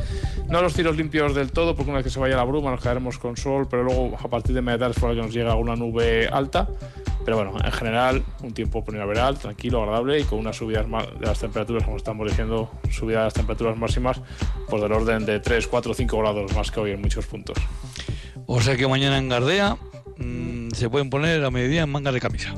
No 0.48 0.62
los 0.62 0.74
tiros 0.74 0.96
limpios 0.96 1.35
del 1.35 1.52
todo, 1.52 1.74
porque 1.74 1.90
una 1.90 1.98
vez 1.98 2.04
que 2.04 2.11
se 2.11 2.20
vaya 2.20 2.37
la 2.37 2.44
bruma 2.44 2.70
nos 2.70 2.80
quedaremos 2.80 3.18
con 3.18 3.37
sol, 3.37 3.66
pero 3.68 3.83
luego 3.83 4.16
a 4.18 4.28
partir 4.28 4.54
de 4.54 4.62
media 4.62 4.78
tarde 4.78 4.92
es 4.92 4.98
probable 4.98 5.20
que 5.20 5.26
nos 5.26 5.35
llegue 5.35 5.50
alguna 5.50 5.76
nube 5.76 6.28
alta. 6.28 6.68
Pero 7.24 7.38
bueno, 7.38 7.54
en 7.64 7.72
general, 7.72 8.22
un 8.42 8.52
tiempo 8.52 8.85
primaveral, 8.85 9.38
tranquilo, 9.38 9.83
agradable 9.83 10.20
y 10.20 10.24
con 10.24 10.38
unas 10.38 10.57
subidas 10.57 10.87
de 10.87 11.26
las 11.26 11.40
temperaturas, 11.40 11.85
como 11.85 11.96
estamos 11.96 12.28
diciendo, 12.28 12.70
subida 12.90 13.20
de 13.20 13.24
las 13.24 13.35
temperaturas 13.35 13.78
máximas, 13.78 14.20
pues 14.68 14.83
del 14.85 14.92
orden 14.92 15.27
de 15.27 15.40
3, 15.40 15.66
4, 15.66 15.94
5 15.94 16.18
grados 16.18 16.55
más 16.55 16.70
que 16.70 16.81
hoy 16.81 16.92
en 16.92 17.01
muchos 17.01 17.27
puntos. 17.27 17.59
O 18.47 18.61
sea 18.61 18.77
que 18.77 18.87
mañana 18.87 19.18
en 19.18 19.29
Gardea 19.29 19.77
mmm, 20.16 20.70
se 20.70 20.88
pueden 20.88 21.11
poner 21.11 21.44
a 21.44 21.51
mediodía 21.51 21.83
en 21.83 21.90
manga 21.90 22.12
de 22.12 22.20
camisa. 22.20 22.55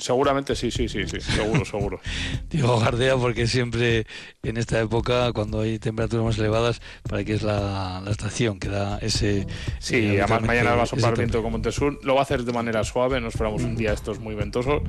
Seguramente 0.00 0.56
sí, 0.56 0.70
sí, 0.70 0.88
sí, 0.88 1.06
sí, 1.06 1.20
seguro, 1.20 1.64
seguro. 1.64 2.00
Digo 2.50 2.80
Gardea 2.80 3.16
porque 3.16 3.46
siempre 3.46 4.06
en 4.42 4.56
esta 4.56 4.80
época, 4.80 5.32
cuando 5.34 5.60
hay 5.60 5.78
temperaturas 5.78 6.24
más 6.24 6.38
elevadas, 6.38 6.80
para 7.02 7.22
que 7.22 7.34
es 7.34 7.42
la, 7.42 8.02
estación 8.10 8.58
que 8.58 8.70
da 8.70 8.98
ese... 8.98 9.46
Sí, 9.78 9.96
eh, 9.96 10.22
además 10.22 10.42
mañana 10.42 10.74
va 10.74 10.84
a 10.84 10.86
soplar 10.86 11.16
viento 11.18 11.38
como 11.38 11.50
Montesur, 11.50 11.98
lo 12.02 12.14
va 12.14 12.20
a 12.20 12.22
hacer 12.22 12.44
de 12.44 12.52
manera 12.52 12.82
suave, 12.82 13.20
no 13.20 13.28
esperamos 13.28 13.62
un 13.62 13.74
mm. 13.74 13.76
día 13.76 13.92
estos 13.92 14.20
muy 14.20 14.34
ventosos, 14.34 14.82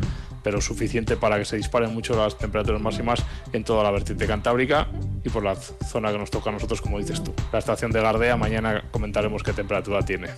pero 0.44 0.62
suficiente 0.62 1.18
para 1.18 1.38
que 1.38 1.44
se 1.44 1.58
disparen 1.58 1.94
mucho 1.94 2.16
las 2.16 2.38
temperaturas 2.38 2.82
máximas 2.82 3.26
en 3.52 3.66
toda 3.66 3.84
la 3.84 3.92
vertiente 3.92 4.26
cantábrica 4.28 4.88
y 5.26 5.30
por 5.30 5.44
la 5.44 5.56
zona 5.56 6.14
que 6.14 6.18
nos 6.20 6.32
toca 6.32 6.52
a 6.52 6.54
nosotros, 6.54 6.82
como 6.82 7.00
dices 7.00 7.22
tú. 7.22 7.34
La 7.52 7.60
estación 7.60 7.92
de 7.92 8.02
Gardea, 8.02 8.38
mañana 8.38 8.86
comentaremos 8.92 9.44
qué 9.44 9.52
temperatura 9.52 10.04
tiene. 10.06 10.30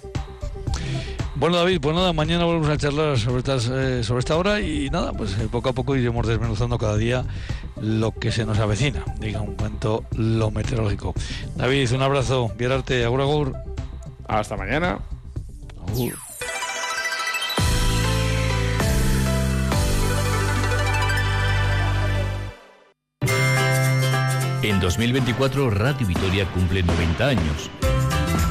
Bueno, 1.44 1.58
David, 1.58 1.82
pues 1.82 1.94
nada, 1.94 2.14
mañana 2.14 2.46
volvemos 2.46 2.70
a 2.70 2.78
charlar 2.78 3.20
sobre, 3.20 3.42
eh, 3.42 4.02
sobre 4.06 4.20
esta 4.20 4.38
hora 4.38 4.62
y 4.62 4.90
nada, 4.90 5.12
pues 5.12 5.38
eh, 5.38 5.50
poco 5.52 5.68
a 5.68 5.74
poco 5.74 5.94
iremos 5.94 6.26
desmenuzando 6.26 6.78
cada 6.78 6.96
día 6.96 7.26
lo 7.82 8.14
que 8.14 8.32
se 8.32 8.46
nos 8.46 8.60
avecina, 8.60 9.04
diga 9.20 9.42
un 9.42 9.56
cuento 9.56 10.06
lo 10.16 10.52
meteorológico. 10.52 11.14
David, 11.58 11.92
un 11.92 12.02
abrazo, 12.02 12.50
Vierarte, 12.58 13.04
agur 13.04 13.20
agur. 13.20 13.54
Hasta 14.26 14.56
mañana. 14.56 15.00
Agur. 15.86 16.14
En 24.62 24.80
2024 24.80 25.70
Radio 25.72 26.08
Vitoria 26.08 26.46
cumple 26.54 26.84
90 26.84 27.28
años 27.28 27.70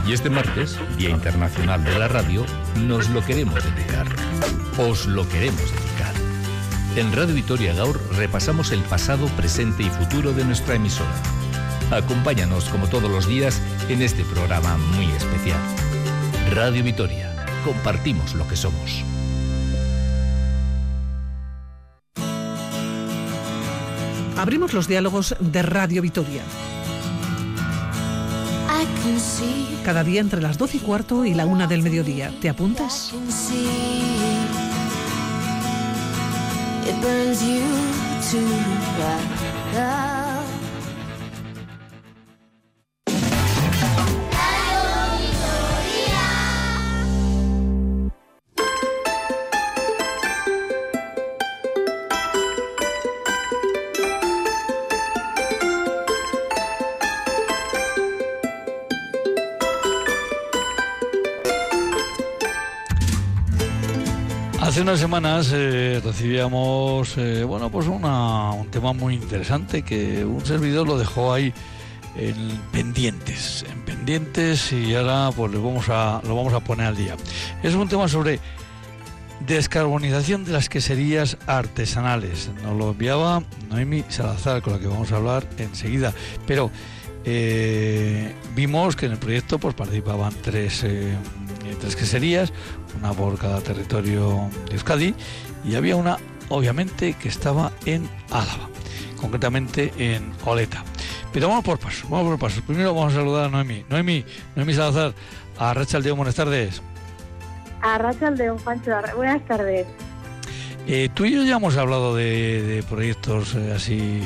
Y 0.07 0.13
este 0.13 0.31
martes, 0.31 0.79
Día 0.99 1.11
Internacional 1.11 1.85
de 1.85 1.99
la 1.99 2.09
Radio, 2.09 2.45
nos 2.81 3.09
lo 3.11 3.25
queremos 3.25 3.63
dedicar. 3.63 4.07
Os 4.77 5.07
lo 5.07 5.29
queremos 5.29 5.61
dedicar. 5.61 6.15
En 6.97 7.13
Radio 7.13 7.35
Vitoria 7.35 7.73
Gaur 7.73 8.01
repasamos 8.17 8.73
el 8.73 8.83
pasado, 8.83 9.27
presente 9.29 9.85
y 9.85 9.91
futuro 9.91 10.33
de 10.33 10.45
nuestra 10.45 10.75
emisora. 10.75 11.15
Acompáñanos 11.93 12.65
como 12.69 12.89
todos 12.89 13.11
los 13.11 13.29
días 13.29 13.63
en 13.89 14.03
este 14.03 14.25
programa 14.25 14.77
muy 14.77 15.07
especial. 15.07 15.61
Radio 16.53 16.83
Vitoria. 16.83 17.47
Compartimos 17.65 18.35
lo 18.35 18.49
que 18.49 18.57
somos. 18.57 19.05
Abrimos 24.37 24.73
los 24.73 24.89
diálogos 24.89 25.37
de 25.39 25.63
Radio 25.63 26.03
Vitoria. 26.03 26.43
Cada 29.85 30.05
día 30.05 30.21
entre 30.21 30.41
las 30.41 30.59
12 30.59 30.77
y 30.77 30.81
cuarto 30.81 31.25
y 31.25 31.35
la 31.35 31.47
una 31.47 31.67
del 31.67 31.83
mediodía. 31.83 32.33
¿Te 32.41 32.49
apuntas? 32.49 33.13
Hace 64.63 64.83
unas 64.83 65.01
semanas 65.01 65.51
eh, 65.53 66.01
recibíamos 66.05 67.19
eh, 67.19 67.43
bueno 67.43 67.69
pues 67.69 67.89
un 67.89 68.69
tema 68.71 68.93
muy 68.93 69.15
interesante 69.15 69.83
que 69.83 70.25
un 70.25 70.47
servidor 70.47 70.87
lo 70.87 70.97
dejó 70.97 71.33
ahí 71.33 71.53
en 72.17 72.61
pendientes, 72.71 73.65
en 73.69 73.83
pendientes 73.85 74.73
y 74.73 74.95
ahora 74.95 75.31
pues 75.35 75.51
lo 75.51 75.65
vamos 75.65 75.89
a 75.89 76.21
lo 76.25 76.37
vamos 76.37 76.53
a 76.53 76.61
poner 76.61 76.87
al 76.87 76.97
día. 76.97 77.17
Es 77.65 77.75
un 77.75 77.89
tema 77.89 78.07
sobre 78.07 78.39
descarbonización 79.49 80.45
de 80.45 80.53
las 80.53 80.69
queserías 80.69 81.39
artesanales. 81.49 82.49
Nos 82.63 82.77
lo 82.77 82.93
enviaba 82.93 83.43
Noemi 83.69 84.05
Salazar 84.11 84.63
con 84.63 84.75
la 84.75 84.79
que 84.79 84.87
vamos 84.87 85.11
a 85.11 85.17
hablar 85.17 85.45
enseguida, 85.59 86.15
pero 86.47 86.71
eh, 87.25 88.33
vimos 88.55 88.95
que 88.95 89.07
en 89.07 89.13
el 89.13 89.19
proyecto 89.19 89.59
pues 89.59 89.75
participaban 89.75 90.33
tres 90.41 90.85
tres 91.83 91.97
queserías, 91.97 92.53
una 92.97 93.13
por 93.13 93.37
cada 93.37 93.61
territorio 93.61 94.49
de 94.67 94.75
Euskadi, 94.75 95.15
y 95.65 95.75
había 95.75 95.97
una, 95.97 96.17
obviamente, 96.49 97.15
que 97.15 97.29
estaba 97.29 97.73
en 97.87 98.09
Álava, 98.31 98.69
concretamente 99.21 99.93
en 99.99 100.33
Oleta. 100.45 100.85
Pero 101.33 101.49
vamos 101.49 101.65
por 101.65 101.81
paso, 101.81 102.07
vamos 102.09 102.29
por 102.29 102.39
paso. 102.39 102.63
Primero 102.65 102.95
vamos 102.95 103.15
a 103.15 103.17
saludar 103.17 103.47
a 103.47 103.49
Noemi. 103.49 103.85
Noemi, 103.91 104.25
Noemi 104.55 104.75
Salazar, 104.75 105.13
a 105.59 105.75
Rachel 105.75 106.05
León, 106.05 106.19
buenas 106.19 106.37
tardes. 106.37 106.81
A 107.81 107.99
Rachel 107.99 108.37
León, 108.37 108.59
Pancho, 108.65 108.93
buenas 109.17 109.45
tardes. 109.47 109.87
Eh, 110.87 111.09
tú 111.13 111.25
y 111.25 111.33
yo 111.33 111.43
ya 111.43 111.57
hemos 111.57 111.77
hablado 111.77 112.15
de, 112.15 112.85
proyectos 112.89 113.57
eh, 113.57 113.73
así 113.75 114.23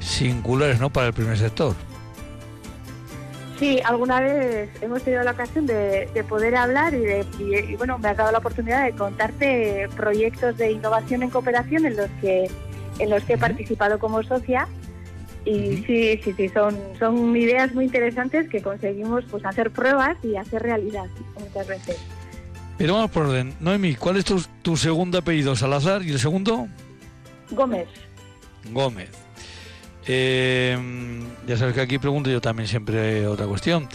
singulares, 0.00 0.80
¿no?, 0.80 0.88
para 0.90 1.08
el 1.08 1.12
primer 1.12 1.36
sector. 1.36 1.74
Sí, 3.58 3.80
alguna 3.84 4.20
vez 4.20 4.68
hemos 4.82 5.02
tenido 5.02 5.22
la 5.22 5.30
ocasión 5.30 5.66
de, 5.66 6.24
poder 6.28 6.56
hablar 6.56 6.92
y, 6.92 6.98
de, 6.98 7.26
y, 7.38 7.74
bueno, 7.76 7.98
me 7.98 8.08
ha 8.08 8.14
dado 8.14 8.30
la 8.30 8.38
oportunidad 8.38 8.84
de 8.84 8.92
contarte 8.92 9.88
proyectos 9.96 10.58
de 10.58 10.72
innovación 10.72 11.22
en 11.22 11.30
cooperación 11.30 11.86
en 11.86 11.96
los 11.96 12.10
que 12.20 12.50
en 12.98 13.10
los 13.10 13.22
que 13.24 13.34
he 13.34 13.38
participado 13.38 13.98
como 13.98 14.22
socia 14.22 14.66
y 15.44 15.84
sí, 15.86 16.20
sí, 16.22 16.34
sí, 16.34 16.48
son 16.48 16.76
son 16.98 17.36
ideas 17.36 17.74
muy 17.74 17.86
interesantes 17.86 18.48
que 18.48 18.60
conseguimos 18.62 19.24
pues 19.30 19.44
hacer 19.44 19.70
pruebas 19.70 20.16
y 20.22 20.36
hacer 20.36 20.62
realidad 20.62 21.06
muchas 21.38 21.66
veces. 21.66 21.96
Pero 22.76 22.94
vamos 22.94 23.10
por 23.10 23.26
orden. 23.26 23.54
Noemi, 23.60 23.94
¿cuál 23.94 24.18
es 24.18 24.26
tu, 24.26 24.42
tu 24.60 24.76
segundo 24.76 25.18
apellido? 25.18 25.56
¿Salazar 25.56 26.02
y 26.02 26.10
el 26.10 26.18
segundo? 26.18 26.68
Gómez. 27.50 27.88
Gómez. 28.70 29.25
Eh, 30.06 30.78
ya 31.46 31.56
sabes 31.56 31.74
que 31.74 31.80
aquí 31.80 31.98
pregunto 31.98 32.30
yo 32.30 32.40
también 32.40 32.68
siempre 32.68 33.26
otra 33.26 33.46
cuestión. 33.46 33.88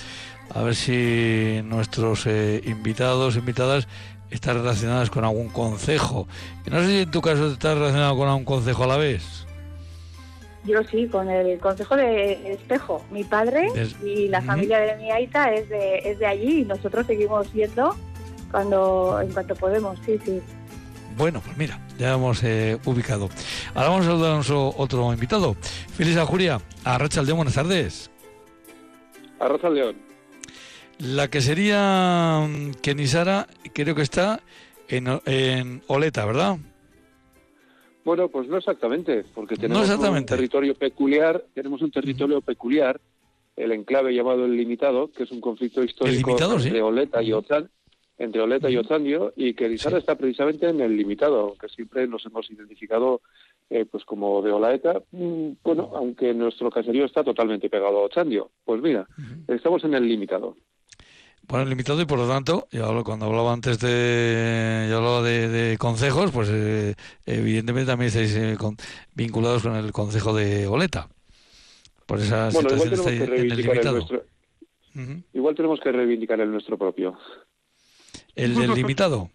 A 0.53 0.61
ver 0.61 0.75
si 0.75 1.61
nuestros 1.63 2.25
eh, 2.27 2.61
invitados, 2.65 3.37
invitadas, 3.37 3.87
están 4.29 4.57
relacionadas 4.57 5.09
con 5.09 5.23
algún 5.23 5.49
consejo. 5.49 6.27
No 6.69 6.79
sé 6.81 6.87
si 6.87 6.99
en 6.99 7.11
tu 7.11 7.21
caso 7.21 7.51
estás 7.51 7.77
relacionado 7.77 8.17
con 8.17 8.27
algún 8.27 8.45
consejo 8.45 8.83
a 8.83 8.87
la 8.87 8.97
vez. 8.97 9.45
Yo 10.63 10.83
sí, 10.83 11.07
con 11.07 11.29
el 11.29 11.57
consejo 11.59 11.95
de 11.95 12.53
Espejo. 12.53 13.03
Mi 13.11 13.23
padre 13.23 13.67
y 14.03 14.27
la 14.27 14.41
familia 14.41 14.79
de 14.79 14.95
mi 14.97 15.09
aita 15.11 15.51
es 15.53 15.67
de, 15.69 15.99
es 15.99 16.19
de 16.19 16.25
allí 16.27 16.61
y 16.61 16.65
nosotros 16.65 17.07
seguimos 17.07 17.51
yendo 17.53 17.95
cuando 18.51 19.19
en 19.21 19.31
cuanto 19.31 19.55
podemos, 19.55 19.97
sí, 20.05 20.19
sí. 20.23 20.41
Bueno, 21.21 21.39
pues 21.45 21.55
mira, 21.55 21.79
ya 21.99 22.15
hemos 22.15 22.43
eh, 22.43 22.79
ubicado. 22.83 23.29
Ahora 23.75 23.89
vamos 23.89 24.07
a 24.07 24.09
saludar 24.09 24.31
a 24.31 24.35
nuestro 24.37 24.73
otro 24.75 25.13
invitado. 25.13 25.53
Feliz 25.53 26.17
Julia, 26.17 26.59
a 26.83 26.97
Racha 26.97 27.21
León, 27.21 27.37
buenas 27.37 27.53
tardes. 27.53 28.09
A 29.37 29.47
Racha 29.47 29.69
León. 29.69 29.97
La 30.97 31.29
que 31.29 31.41
sería 31.41 32.39
mm, 32.49 32.71
Kenisara, 32.81 33.45
creo 33.71 33.93
que 33.93 34.01
está 34.01 34.41
en, 34.87 35.21
en 35.27 35.83
Oleta, 35.85 36.25
¿verdad? 36.25 36.57
Bueno, 38.03 38.27
pues 38.29 38.47
no 38.47 38.57
exactamente, 38.57 39.23
porque 39.35 39.57
tenemos 39.57 39.87
un 39.91 40.25
territorio 40.25 40.73
peculiar, 40.73 41.45
tenemos 41.53 41.83
un 41.83 41.91
territorio 41.91 42.41
peculiar, 42.41 42.99
el 43.57 43.71
enclave 43.73 44.15
llamado 44.15 44.45
El 44.45 44.57
Limitado, 44.57 45.11
que 45.11 45.21
es 45.21 45.31
un 45.31 45.39
conflicto 45.39 45.83
histórico 45.83 46.31
entre 46.31 46.81
Oleta 46.81 47.21
y 47.21 47.31
Otzal 47.31 47.69
entre 48.21 48.41
Oleta 48.41 48.69
y 48.69 48.77
Otandio 48.77 49.33
y 49.35 49.53
que 49.53 49.67
Lizarra 49.67 49.97
está 49.97 50.15
precisamente 50.15 50.69
en 50.69 50.79
el 50.81 50.95
limitado, 50.95 51.39
aunque 51.39 51.69
siempre 51.69 52.07
nos 52.07 52.25
hemos 52.25 52.49
identificado 52.51 53.21
eh, 53.69 53.85
pues 53.89 54.05
como 54.05 54.41
de 54.41 54.51
Olaeta, 54.51 55.01
mm, 55.11 55.51
bueno, 55.63 55.91
aunque 55.95 56.33
nuestro 56.33 56.69
caserío 56.69 57.05
está 57.05 57.23
totalmente 57.23 57.69
pegado 57.69 57.99
a 57.99 58.03
Ochandio. 58.03 58.51
Pues 58.63 58.81
mira, 58.81 59.07
estamos 59.47 59.83
en 59.85 59.95
el 59.95 60.07
limitado. 60.07 60.55
Bueno, 61.47 61.63
el 61.63 61.69
limitado 61.69 62.01
y 62.01 62.05
por 62.05 62.19
lo 62.19 62.27
tanto, 62.27 62.67
yo 62.71 63.03
cuando 63.03 63.25
hablaba 63.25 63.51
antes 63.53 63.79
de, 63.79 64.87
yo 64.89 64.97
hablaba 64.97 65.23
de, 65.23 65.49
de 65.49 65.77
concejos, 65.77 66.31
pues 66.31 66.49
eh, 66.51 66.95
evidentemente 67.25 67.91
también 67.91 68.09
estáis 68.09 68.35
eh, 68.35 68.57
vinculados 69.15 69.63
con 69.63 69.75
el 69.75 69.91
concejo 69.91 70.33
de 70.33 70.67
Oleta. 70.67 71.09
Por 72.05 72.19
esa 72.19 72.51
situación 72.51 72.93
estáis 72.93 73.21
en 73.21 73.33
el 73.33 73.57
limitado. 73.57 74.05
Igual 75.33 75.55
tenemos 75.55 75.79
que 75.79 75.91
reivindicar 75.91 76.39
el 76.41 76.51
nuestro 76.51 76.77
propio. 76.77 77.17
¿El 78.35 78.55
del 78.55 78.73
limitado? 78.73 79.29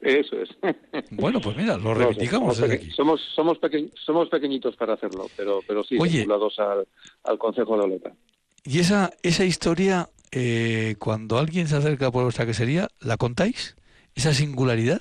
Eso 0.00 0.40
es. 0.40 0.50
Bueno, 1.10 1.40
pues 1.40 1.56
mira, 1.56 1.76
lo 1.76 1.94
reivindicamos 1.94 2.56
somos, 2.94 3.20
somos, 3.34 3.58
somos, 4.04 4.28
pequeñitos 4.28 4.76
para 4.76 4.94
hacerlo, 4.94 5.26
pero, 5.36 5.60
pero 5.66 5.84
sí, 5.84 5.96
vinculados 5.98 6.58
al, 6.58 6.86
al 7.24 7.38
Consejo 7.38 7.76
de 7.76 7.84
Oleta. 7.84 8.12
¿Y 8.64 8.80
esa, 8.80 9.10
esa 9.22 9.44
historia, 9.44 10.08
eh, 10.32 10.96
cuando 10.98 11.38
alguien 11.38 11.68
se 11.68 11.76
acerca 11.76 12.10
por 12.10 12.24
vuestra 12.24 12.46
quesería, 12.46 12.88
la 13.00 13.16
contáis? 13.16 13.76
¿Esa 14.14 14.32
singularidad? 14.34 15.00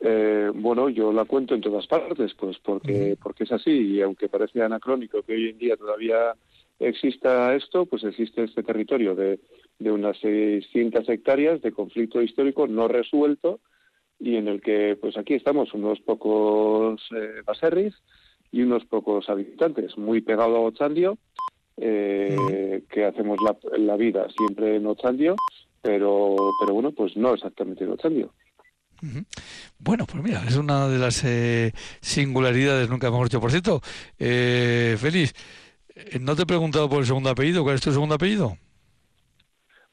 Eh, 0.00 0.50
bueno, 0.54 0.88
yo 0.88 1.12
la 1.12 1.24
cuento 1.24 1.54
en 1.54 1.62
todas 1.62 1.86
partes, 1.86 2.34
pues 2.34 2.58
porque, 2.58 3.16
porque 3.22 3.44
es 3.44 3.52
así, 3.52 3.70
y 3.70 4.02
aunque 4.02 4.28
parece 4.28 4.62
anacrónico 4.62 5.22
que 5.22 5.32
hoy 5.32 5.48
en 5.48 5.58
día 5.58 5.76
todavía 5.76 6.34
exista 6.78 7.54
esto, 7.54 7.86
pues 7.86 8.04
existe 8.04 8.44
este 8.44 8.62
territorio 8.62 9.14
de, 9.14 9.40
de 9.78 9.90
unas 9.92 10.18
600 10.18 11.08
hectáreas 11.08 11.62
de 11.62 11.72
conflicto 11.72 12.22
histórico 12.22 12.66
no 12.66 12.88
resuelto 12.88 13.60
y 14.18 14.36
en 14.36 14.48
el 14.48 14.60
que, 14.60 14.96
pues 15.00 15.16
aquí 15.16 15.34
estamos, 15.34 15.74
unos 15.74 16.00
pocos 16.00 17.00
eh, 17.14 17.42
baserris 17.44 17.94
y 18.50 18.62
unos 18.62 18.84
pocos 18.86 19.28
habitantes, 19.28 19.98
muy 19.98 20.22
pegado 20.22 20.56
a 20.56 20.60
Ochandio, 20.60 21.18
eh, 21.76 22.82
que 22.88 23.04
hacemos 23.04 23.38
la, 23.44 23.56
la, 23.76 23.96
vida 23.96 24.26
siempre 24.34 24.76
en 24.76 24.86
Ochandio, 24.86 25.36
pero, 25.82 26.34
pero 26.60 26.72
bueno, 26.72 26.92
pues 26.92 27.16
no 27.16 27.34
exactamente 27.34 27.84
en 27.84 27.90
Ochandio. 27.90 28.32
Bueno, 29.78 30.06
pues 30.06 30.22
mira, 30.22 30.42
es 30.48 30.56
una 30.56 30.88
de 30.88 30.98
las 30.98 31.22
eh, 31.24 31.72
singularidades, 32.00 32.88
nunca 32.88 33.08
hemos 33.08 33.28
dicho. 33.28 33.40
Por 33.40 33.50
cierto, 33.50 33.82
eh, 34.18 34.96
Félix, 34.98 35.34
no 36.20 36.36
te 36.36 36.42
he 36.42 36.46
preguntado 36.46 36.88
por 36.88 37.00
el 37.00 37.06
segundo 37.06 37.30
apellido. 37.30 37.62
¿Cuál 37.62 37.76
es 37.76 37.80
tu 37.80 37.92
segundo 37.92 38.14
apellido? 38.14 38.56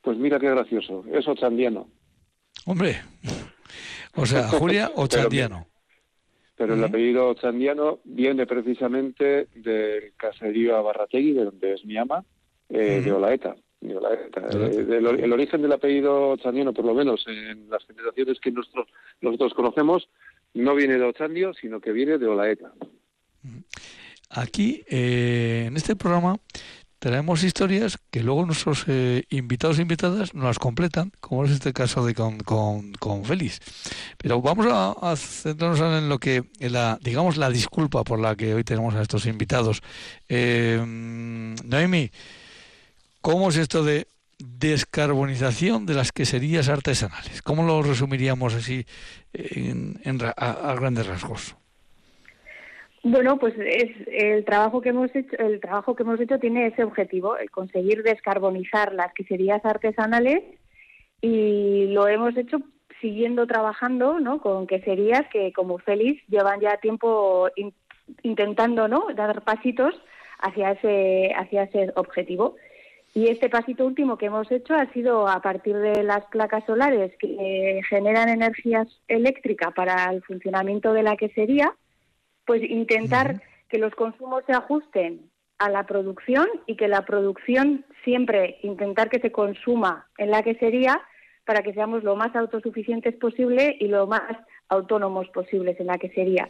Pues 0.02 0.18
mira 0.18 0.40
qué 0.40 0.50
gracioso. 0.50 1.04
Es 1.12 1.28
ochandiano. 1.28 1.88
Hombre. 2.66 3.02
O 4.16 4.28
sea, 4.28 4.48
Julia 4.48 4.92
Ochandiano. 4.96 5.66
Pero, 6.56 6.76
el 6.76 6.84
apellido 6.84 7.30
Ochandiano 7.30 8.00
viene 8.04 8.46
precisamente 8.46 9.48
del 9.56 10.14
caserío 10.16 10.78
Abarrategui, 10.78 11.34
de 11.34 11.46
donde 11.46 11.74
es 11.74 11.84
mi 11.84 11.98
ama, 11.98 12.24
eh, 12.70 13.02
de 13.04 13.12
Olaeta. 13.12 13.56
de 13.82 13.98
Olaeta. 13.98 14.42
Eh, 14.52 14.86
el, 14.88 15.34
origen 15.34 15.64
del 15.64 15.72
apellido 15.72 16.30
Ochandiano, 16.30 16.72
por 16.72 16.86
lo 16.86 16.94
menos 16.94 17.26
en 17.28 17.68
las 17.72 17.84
generaciones 17.86 18.40
que 18.40 18.52
nosotros, 18.52 18.88
nosotros 19.20 19.56
conocemos, 19.56 20.08
no 20.54 20.76
viene 20.76 21.00
de 21.00 21.06
Ochandio, 21.06 21.56
sino 21.56 21.82
que 21.82 21.92
viene 21.92 22.20
de 22.20 22.28
Olaeta. 22.28 22.72
Aquí, 24.34 24.84
eh, 24.90 25.66
en 25.68 25.78
este 25.78 25.96
programa, 25.96 26.38
tenemos 26.98 27.44
historias 27.44 28.00
que 28.10 28.24
luego 28.24 28.46
nuestros 28.46 28.86
eh, 28.88 29.26
invitados 29.30 29.78
e 29.78 29.84
invitadas 29.84 30.34
nos 30.34 30.46
las 30.46 30.58
completan, 30.58 31.12
como 31.20 31.46
es 31.46 31.52
este 31.52 31.72
caso 31.72 32.04
de 32.04 32.16
con, 32.16 32.40
con, 32.40 33.26
Félix. 33.26 33.60
Pero 34.18 34.42
vamos 34.42 34.66
a, 34.70 35.16
centrarnos 35.16 35.80
en 35.82 36.10
lo 36.10 36.18
que, 36.18 36.46
la, 36.60 36.98
digamos, 37.04 37.38
la 37.38 37.52
disculpa 37.52 38.04
por 38.04 38.20
la 38.20 38.36
que 38.36 38.56
hoy 38.56 38.64
tenemos 38.64 38.96
a 38.96 39.04
estos 39.04 39.28
invitados. 39.28 39.84
Eh, 40.30 40.82
Noemi, 40.84 42.10
¿cómo 43.22 43.50
es 43.50 43.58
esto 43.58 43.84
de 43.84 44.08
descarbonización 44.40 45.86
de 45.86 45.94
las 45.94 46.12
queserías 46.12 46.70
artesanales? 46.70 47.44
¿Cómo 47.44 47.64
lo 47.64 47.84
resumiríamos 47.84 48.56
así 48.56 48.88
en, 49.32 50.00
a 50.38 50.74
grandes 50.74 51.06
rasgos? 51.06 51.56
Bueno, 53.06 53.38
pues 53.38 53.54
es 53.58 53.92
el 54.08 54.46
trabajo 54.46 54.80
que 54.80 54.90
hemos 54.90 55.14
hecho. 55.14 55.36
El 55.38 55.60
trabajo 55.60 55.94
que 55.94 56.04
hemos 56.04 56.22
hecho 56.22 56.40
tiene 56.40 56.68
ese 56.68 56.86
objetivo, 56.86 57.38
el 57.38 57.52
conseguir 57.52 58.02
descarbonizar 58.02 58.94
las 58.94 59.14
queserías 59.14 59.64
artesanales 59.66 60.42
y 61.22 61.88
lo 61.88 62.08
hemos 62.08 62.36
hecho 62.38 62.60
siguiendo 63.02 63.46
trabajando, 63.46 64.22
¿no? 64.22 64.40
Con 64.40 64.68
queserías 64.68 65.24
que, 65.34 65.52
como 65.52 65.80
Félix, 65.80 66.24
llevan 66.30 66.62
ya 66.62 66.78
tiempo 66.78 67.50
intentando, 68.22 68.88
¿no? 68.88 69.08
Dar 69.14 69.44
pasitos 69.44 69.94
hacia 70.40 70.72
ese 70.72 71.34
hacia 71.36 71.64
ese 71.64 71.92
objetivo. 71.96 72.56
Y 73.14 73.28
este 73.28 73.50
pasito 73.50 73.86
último 73.86 74.18
que 74.18 74.28
hemos 74.28 74.50
hecho 74.50 74.76
ha 74.76 74.92
sido 74.94 75.28
a 75.28 75.42
partir 75.42 75.76
de 75.76 76.04
las 76.04 76.26
placas 76.28 76.64
solares 76.66 77.12
que 77.20 77.82
generan 77.90 78.30
energía 78.30 78.88
eléctrica 79.10 79.72
para 79.72 80.06
el 80.12 80.24
funcionamiento 80.24 80.94
de 80.94 81.04
la 81.04 81.18
quesería 81.18 81.76
pues 82.46 82.62
intentar 82.64 83.42
que 83.70 83.78
los 83.78 83.94
consumos 83.96 84.44
se 84.46 84.54
ajusten 84.54 85.30
a 85.60 85.70
la 85.70 85.86
producción 85.86 86.48
y 86.66 86.76
que 86.76 86.88
la 86.88 87.06
producción 87.06 87.86
siempre 88.04 88.58
intentar 88.64 89.10
que 89.10 89.20
se 89.20 89.32
consuma 89.32 90.08
en 90.18 90.32
la 90.32 90.44
que 90.44 90.56
sería 90.56 91.02
para 91.46 91.62
que 91.62 91.74
seamos 91.74 92.04
lo 92.04 92.16
más 92.16 92.36
autosuficientes 92.36 93.16
posible 93.16 93.76
y 93.80 93.88
lo 93.88 94.08
más 94.08 94.38
autónomos 94.70 95.30
posibles 95.30 95.80
en 95.80 95.88
la 95.88 95.98
que 95.98 96.10
sería. 96.10 96.50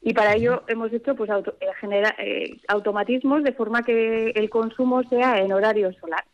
Y 0.00 0.14
para 0.14 0.34
ello 0.34 0.62
hemos 0.68 0.92
hecho 0.92 1.14
pues 1.14 1.28
auto, 1.30 1.56
eh, 1.60 2.12
eh, 2.18 2.56
automatismos 2.68 3.42
de 3.42 3.52
forma 3.52 3.82
que 3.82 4.30
el 4.30 4.48
consumo 4.48 5.02
sea 5.04 5.40
en 5.40 5.52
horario 5.52 5.92
solar. 5.94 6.24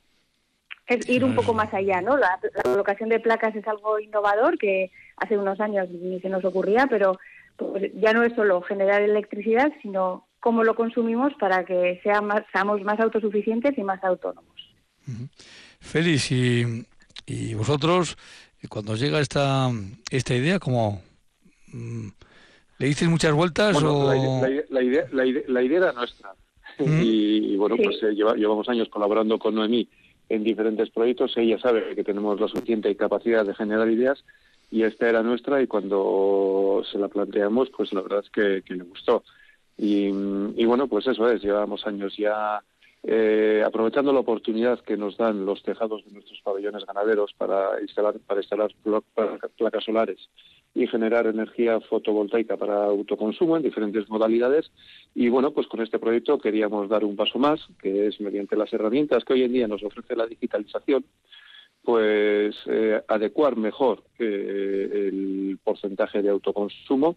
Es 0.87 1.09
ir 1.09 1.25
un 1.25 1.35
poco 1.35 1.55
más 1.55 1.73
allá, 1.73 2.03
¿no? 2.03 2.19
La, 2.19 2.39
la 2.55 2.63
colocación 2.63 3.09
de 3.09 3.19
placas 3.19 3.57
es 3.57 3.67
algo 3.67 3.99
innovador 3.99 4.59
que 4.59 4.91
hace 5.17 5.39
unos 5.39 5.59
años 5.61 5.89
ni 5.89 6.21
se 6.21 6.29
nos 6.29 6.45
ocurría, 6.45 6.87
pero 6.89 7.19
pues 7.57 7.93
ya 7.95 8.13
no 8.13 8.23
es 8.23 8.35
solo 8.35 8.61
generar 8.63 9.03
electricidad, 9.03 9.73
sino 9.83 10.27
cómo 10.41 10.65
lo 10.65 10.75
consumimos 10.75 11.33
para 11.41 11.65
que 11.65 12.01
sea 12.03 12.21
más, 12.21 12.43
seamos 12.53 12.83
más 12.83 13.01
autosuficientes 13.01 13.77
y 13.79 13.83
más 13.83 14.03
autónomos. 14.05 14.55
Félix, 15.81 16.31
y, 16.33 17.55
vosotros, 17.55 18.17
cuando 18.69 18.97
llega 18.97 19.21
esta, 19.21 19.71
esta 20.11 20.35
idea, 20.35 20.59
¿cómo 20.59 21.03
mm, 21.73 22.09
le 22.79 22.87
dices 22.87 23.09
muchas 23.09 23.33
vueltas? 23.33 23.83
o... 23.83 24.11
la, 24.11 24.83
idea, 24.83 25.05
la, 25.13 25.63
idea, 25.63 25.79
era 25.79 25.93
nuestra. 25.93 26.35
Y, 26.79 27.57
bueno, 27.57 27.77
pues 27.77 28.03
eh, 28.03 28.15
llevamos 28.15 28.69
años 28.69 28.89
colaborando 28.89 29.39
con 29.39 29.55
Noemí 29.55 29.89
en 30.29 30.43
diferentes 30.43 30.91
proyectos. 30.91 31.37
Ella 31.37 31.59
sabe 31.59 31.95
que 31.95 32.05
tenemos 32.05 32.41
la 32.41 32.49
suficiente 32.49 32.95
capacidad 32.97 33.45
de 33.47 33.55
generar 33.55 33.89
ideas 33.91 34.25
y 34.75 34.83
esta 34.83 35.09
era 35.09 35.23
nuestra 35.23 35.63
y 35.63 35.69
cuando 35.69 36.83
se 36.91 36.99
la 36.99 37.07
planteamos, 37.07 37.71
pues 37.71 37.93
la 37.93 38.01
verdad 38.01 38.25
es 38.25 38.31
que, 38.31 38.75
le 38.75 38.83
gustó. 38.83 39.23
Y, 39.79 40.11
bueno, 40.65 40.89
pues 40.89 41.07
eso 41.07 41.31
es, 41.31 41.45
llevamos 41.45 41.87
años 41.87 42.17
ya 42.17 42.61
eh, 43.05 43.63
aprovechando 43.65 44.13
la 44.13 44.19
oportunidad 44.19 44.81
que 44.81 44.97
nos 44.97 45.17
dan 45.17 45.47
los 45.47 45.63
tejados 45.63 46.05
de 46.05 46.11
nuestros 46.11 46.41
pabellones 46.43 46.85
ganaderos 46.87 47.33
para 47.39 47.81
instalar, 47.83 48.19
para 48.27 48.41
instalar 48.41 48.73
placas 49.57 49.85
solares 49.85 50.29
y 50.75 50.89
generar 50.89 51.29
energía 51.29 51.81
fotovoltaica 51.81 52.57
para 52.57 52.87
autoconsumo 52.87 53.57
en 53.57 53.63
diferentes 53.63 54.09
modalidades. 54.09 54.73
Y 55.15 55.29
bueno, 55.29 55.53
pues 55.53 55.69
con 55.69 55.83
este 55.83 56.01
proyecto 56.01 56.39
queríamos 56.39 56.89
dar 56.89 57.05
un 57.05 57.15
paso 57.15 57.39
más, 57.39 57.61
que 57.81 58.09
es 58.09 58.21
mediante 58.21 58.57
las 58.57 58.73
herramientas 58.73 59.25
que 59.25 59.35
hoy 59.35 59.45
en 59.45 59.53
día 59.53 59.69
nos 59.69 59.85
ofrece 59.85 60.17
la 60.17 60.27
digitalización, 60.27 61.05
pues 61.85 62.57
eh, 62.67 63.03
adecuar 63.09 63.57
mejor 63.57 64.03
eh, 64.19 65.09
el 65.09 65.59
porcentaje 65.63 66.23
de 66.23 66.31
autoconsumo 66.31 67.17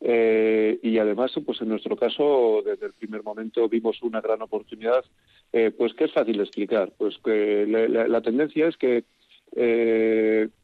eh, 0.00 0.78
y 0.82 0.98
además 0.98 1.32
pues 1.46 1.60
en 1.60 1.68
nuestro 1.68 1.96
caso 1.96 2.62
desde 2.64 2.86
el 2.86 2.92
primer 2.94 3.22
momento 3.22 3.68
vimos 3.68 4.02
una 4.02 4.20
gran 4.20 4.42
oportunidad 4.42 5.04
pues 5.76 5.94
que 5.94 6.04
es 6.04 6.12
fácil 6.12 6.40
explicar 6.40 6.92
pues 6.96 7.18
que 7.24 7.66
la, 7.66 8.20
tendencia 8.20 8.68
es 8.68 8.76
que 8.76 9.04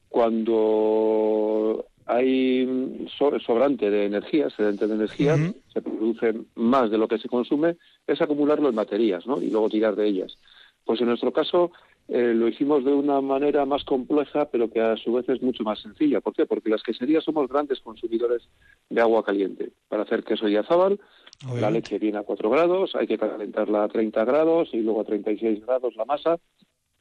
cuando 0.09 1.87
hay 2.07 3.09
sobrante 3.45 3.91
de 3.91 4.07
energía, 4.07 4.49
sedente 4.51 4.87
de 4.87 4.95
energía, 4.95 5.37
se 5.73 5.83
produce 5.83 6.35
más 6.55 6.89
de 6.89 6.99
lo 6.99 7.09
que 7.09 7.19
se 7.19 7.29
consume, 7.29 7.77
es 8.07 8.23
acumularlo 8.23 8.69
en 8.69 8.77
baterías, 8.77 9.27
¿no? 9.27 9.43
Y 9.43 9.51
luego 9.51 9.69
tirar 9.69 9.97
de 9.97 10.07
ellas. 10.07 10.39
Pues 10.85 11.01
en 11.01 11.09
nuestro 11.09 11.33
caso 11.33 11.73
eh, 12.09 12.33
lo 12.35 12.47
hicimos 12.47 12.85
de 12.85 12.93
una 12.93 13.21
manera 13.21 13.65
más 13.65 13.85
compleja, 13.85 14.49
pero 14.51 14.71
que 14.71 14.81
a 14.81 14.97
su 14.97 15.13
vez 15.13 15.29
es 15.29 15.43
mucho 15.43 15.65
más 15.65 15.81
sencilla. 15.81 16.21
¿Por 16.21 16.35
qué? 16.35 16.47
Porque 16.47 16.71
las 16.71 16.83
queserías 16.83 17.25
somos 17.25 17.49
grandes 17.49 17.81
consumidores 17.81 18.49
de 18.89 19.01
agua 19.01 19.25
caliente. 19.25 19.73
Para 19.89 20.05
hacer 20.05 20.23
queso 20.23 20.49
y 20.49 20.57
azabal, 20.57 21.01
la 21.61 21.71
leche 21.71 21.99
viene 21.99 22.19
a 22.19 22.23
4 22.23 22.49
grados, 22.49 22.95
hay 22.95 23.07
que 23.07 23.19
calentarla 23.19 23.85
a 23.85 23.89
30 23.89 24.25
grados 24.25 24.69
y 24.73 24.79
luego 24.79 25.01
a 25.01 25.05
36 25.05 25.67
grados 25.67 25.97
la 25.97 26.05
masa. 26.05 26.39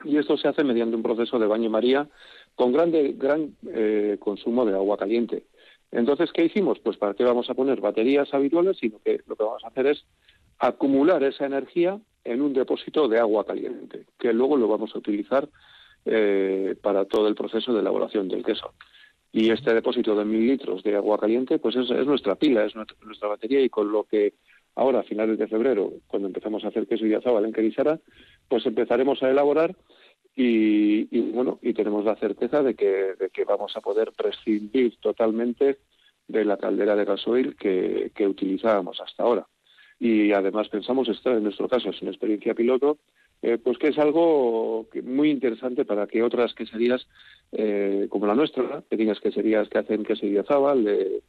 Y 0.04 0.18
esto 0.18 0.38
se 0.38 0.48
hace 0.48 0.64
mediante 0.64 0.96
un 0.96 1.04
proceso 1.04 1.40
de 1.40 1.48
baño 1.48 1.70
María 1.70 2.10
con 2.56 2.74
grande, 2.74 3.14
gran 3.18 3.56
eh, 3.72 4.18
consumo 4.20 4.66
de 4.66 4.74
agua 4.74 4.98
caliente. 4.98 5.46
Entonces, 5.92 6.32
¿qué 6.34 6.46
hicimos? 6.46 6.80
Pues 6.80 6.98
para 6.98 7.14
qué 7.14 7.24
vamos 7.24 7.50
a 7.50 7.54
poner 7.54 7.80
baterías 7.80 8.34
habituales, 8.34 8.78
sino 8.78 9.00
que 9.00 9.22
lo 9.28 9.36
que 9.36 9.44
vamos 9.44 9.64
a 9.64 9.68
hacer 9.68 9.88
es 9.88 10.06
acumular 10.60 11.24
esa 11.24 11.46
energía 11.46 12.00
en 12.24 12.42
un 12.42 12.54
depósito 12.54 13.08
de 13.08 13.20
agua 13.20 13.46
caliente, 13.46 14.06
que 14.18 14.34
luego 14.34 14.58
lo 14.58 14.68
vamos 14.68 14.94
a 14.94 14.98
utilizar 14.98 15.48
eh, 16.06 16.76
para 16.82 17.06
todo 17.06 17.28
el 17.28 17.36
proceso 17.36 17.74
de 17.74 17.80
elaboración 17.80 18.28
del 18.28 18.44
queso. 18.44 18.74
Y 19.32 19.52
este 19.52 19.74
depósito 19.74 20.16
de 20.16 20.26
mil 20.26 20.48
litros 20.48 20.82
de 20.84 20.96
agua 20.96 21.20
caliente, 21.20 21.60
pues 21.60 21.76
es, 21.76 21.90
nuestra 22.06 22.36
pila, 22.36 22.66
es 22.66 22.74
nuestra, 22.76 23.28
batería 23.28 23.62
y 23.62 23.70
con 23.70 23.92
lo 23.92 24.06
que 24.06 24.34
ahora, 24.76 25.00
a 25.00 25.04
finales 25.04 25.38
de 25.38 25.48
febrero, 25.48 25.92
cuando 26.08 26.28
empezamos 26.28 26.64
a 26.64 26.70
hacer 26.70 26.88
queso 26.88 27.06
y 27.06 27.14
azabal 27.14 27.46
en 27.46 27.54
Querisara, 27.54 28.00
pues 28.48 28.66
empezaremos 28.66 29.22
a 29.24 29.30
elaborar 29.30 29.76
y, 30.36 31.06
bueno, 31.32 31.60
y 31.62 31.74
tenemos 31.74 32.04
la 32.06 32.16
certeza 32.16 32.62
de 32.62 32.76
que, 32.76 33.14
de 33.18 33.30
que 33.30 33.46
vamos 33.46 33.76
a 33.78 33.82
poder 33.82 34.12
prescindir 34.14 34.98
totalmente 34.98 35.78
de 36.28 36.46
la 36.46 36.58
caldera 36.58 36.96
de 36.96 37.06
gasoil 37.06 37.56
que, 37.56 38.12
que 38.16 38.28
utilizábamos 38.28 39.00
hasta 39.00 39.24
ahora 39.24 39.48
y 40.00 40.32
además 40.34 40.68
pensamos, 40.70 41.08
esto 41.08 41.32
en 41.32 41.44
nuestro 41.44 41.68
caso 41.68 41.90
es 41.90 42.02
una 42.02 42.12
experiencia 42.12 42.54
piloto, 42.54 42.98
eh, 43.42 43.58
pues 43.58 43.78
que 43.78 43.90
es 43.90 43.98
algo 43.98 44.88
muy 45.04 45.30
interesante 45.30 45.86
para 45.86 46.08
que 46.08 46.24
otras 46.24 46.54
queserías 46.54 47.08
eh, 47.52 48.08
como 48.10 48.26
la 48.26 48.36
nuestra, 48.36 48.82
pequeñas 48.82 49.20
queserías 49.20 49.70
que 49.70 49.78
hacen 49.78 50.04
quesería 50.04 50.44
Zabal, 50.44 50.84
de, 50.84 51.22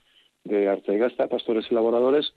de 0.44 0.68
Artegasta, 0.68 1.28
pastores 1.28 1.70
elaboradores, 1.70 2.32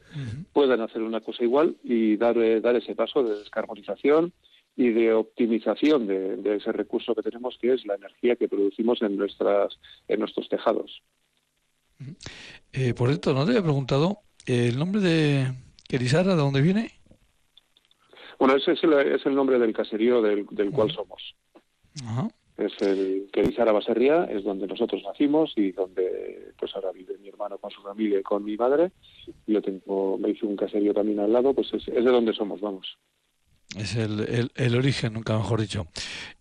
puedan 0.54 0.82
hacer 0.82 1.02
una 1.02 1.22
cosa 1.22 1.44
igual 1.44 1.78
y 1.84 2.18
dar, 2.18 2.38
eh, 2.38 2.62
dar 2.62 2.76
ese 2.76 2.96
paso 2.96 3.24
de 3.24 3.38
descarbonización 3.38 4.34
y 4.76 4.90
de 4.90 5.14
optimización 5.14 6.08
de, 6.08 6.56
ese 6.56 6.72
recurso 6.72 7.16
que 7.16 7.22
tenemos, 7.22 7.58
que 7.60 7.74
es 7.74 7.86
la 7.86 7.96
energía 7.96 8.36
que 8.36 8.48
producimos 8.48 9.02
en, 9.02 9.18
nuestras, 9.18 9.78
en 10.08 10.20
nuestros 10.20 10.48
tejados. 10.48 11.02
por 12.98 13.08
cierto, 13.10 13.34
no 13.34 13.46
te 13.46 13.52
había 13.52 13.64
preguntado 13.64 14.20
el 14.46 14.78
nombre 14.78 15.02
de, 15.02 15.48
¿Querisara 15.90 16.36
de 16.36 16.42
dónde 16.42 16.62
viene? 16.62 16.92
Bueno, 18.38 18.56
ese 18.56 18.74
es 18.74 18.84
el, 18.84 18.94
es 18.94 19.26
el 19.26 19.34
nombre 19.34 19.58
del 19.58 19.74
caserío 19.74 20.22
del, 20.22 20.46
del 20.52 20.70
cual 20.70 20.92
somos. 20.92 21.36
Es 22.58 22.80
el 22.82 23.28
Querisara 23.34 23.72
Baserría, 23.72 24.26
es 24.26 24.44
donde 24.44 24.68
nosotros 24.68 25.02
nacimos 25.04 25.52
y 25.56 25.72
donde 25.72 26.54
pues 26.60 26.76
ahora 26.76 26.92
vive 26.92 27.18
mi 27.18 27.30
hermano 27.30 27.58
con 27.58 27.72
su 27.72 27.82
familia 27.82 28.20
y 28.20 28.24
con 28.24 28.44
mi 28.44 28.56
madre. 28.56 28.92
Yo 29.48 29.64
tengo, 29.64 30.20
me 30.20 30.30
hice 30.30 30.46
un 30.46 30.56
caserío 30.56 30.94
también 30.94 31.22
al 31.22 31.34
lado, 31.34 31.56
pues 31.56 31.74
es, 31.74 31.88
es 31.88 32.06
de 32.06 32.12
donde 32.12 32.34
somos, 32.34 32.62
vamos. 32.62 33.00
Es 33.78 33.96
el, 33.96 34.52
el, 34.56 34.76
origen, 34.76 35.14
nunca 35.14 35.38
mejor 35.38 35.62
dicho. 35.62 35.86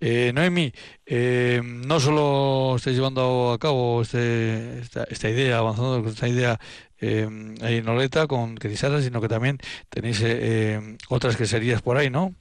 Eh, 0.00 0.32
Noemi, 0.34 0.72
eh, 1.04 1.60
no 1.62 2.00
solo 2.00 2.76
estáis 2.76 2.96
llevando 2.96 3.52
a 3.52 3.58
cabo 3.58 4.00
este, 4.00 4.78
esta, 4.78 5.28
idea, 5.28 5.58
avanzando 5.58 6.00
con 6.00 6.08
esta 6.08 6.26
idea 6.26 6.58
eh, 6.98 7.28
en 7.60 7.88
Oleta 7.88 8.26
con 8.26 8.54
Querisara, 8.54 9.02
sino 9.02 9.20
que 9.20 9.28
también 9.28 9.58
tenéis 9.90 10.22
eh, 10.24 10.80
otras 11.10 11.36
queserías 11.36 11.82
por 11.82 11.98
ahí, 11.98 12.08
¿no? 12.08 12.32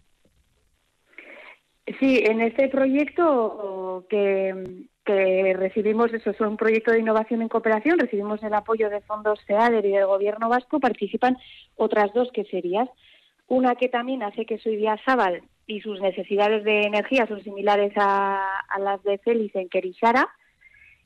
Sí, 1.99 2.23
en 2.25 2.39
este 2.39 2.69
proyecto 2.69 4.05
que, 4.09 4.85
que 5.05 5.53
recibimos, 5.53 6.13
eso 6.13 6.29
es 6.29 6.39
un 6.39 6.55
proyecto 6.55 6.91
de 6.91 6.99
innovación 6.99 7.41
en 7.41 7.49
cooperación, 7.49 7.99
recibimos 7.99 8.41
el 8.41 8.53
apoyo 8.53 8.89
de 8.89 9.01
fondos 9.01 9.43
FEADER 9.45 9.85
y 9.85 9.91
del 9.91 10.05
Gobierno 10.05 10.47
vasco, 10.47 10.79
participan 10.79 11.37
otras 11.75 12.13
dos 12.13 12.29
que 12.33 12.45
serían 12.45 12.89
una 13.47 13.75
que 13.75 13.89
también 13.89 14.23
hace 14.23 14.45
que 14.45 14.57
soy 14.59 14.85
Sábal 15.05 15.43
y 15.65 15.81
sus 15.81 15.99
necesidades 16.01 16.63
de 16.63 16.83
energía 16.83 17.27
son 17.27 17.43
similares 17.43 17.93
a, 17.95 18.61
las 18.79 19.03
de 19.03 19.17
Félix 19.19 19.55
en 19.55 19.69
Querishara, 19.69 20.27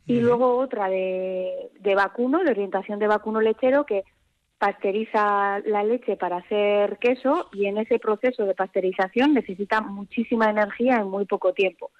y 0.08 0.20
luego 0.20 0.58
otra 0.58 0.90
de, 0.90 1.70
de 1.80 1.96
vacuno, 1.96 2.44
de 2.44 2.52
orientación 2.52 3.00
de 3.00 3.08
vacuno 3.08 3.40
lechero, 3.40 3.86
que 3.86 4.04
pasteuriza 4.58 5.60
la 5.66 5.84
leche 5.84 6.18
para 6.18 6.38
hacer 6.38 6.98
queso 7.00 7.50
y 7.52 7.66
en 7.66 7.78
ese 7.78 7.98
proceso 7.98 8.46
de 8.46 8.54
pasteurización 8.54 9.34
necesita 9.34 9.82
muchísima 9.82 10.50
energía 10.50 10.98
en 10.98 11.08
muy 11.08 11.26
poco 11.26 11.54
tiempo. 11.54 11.92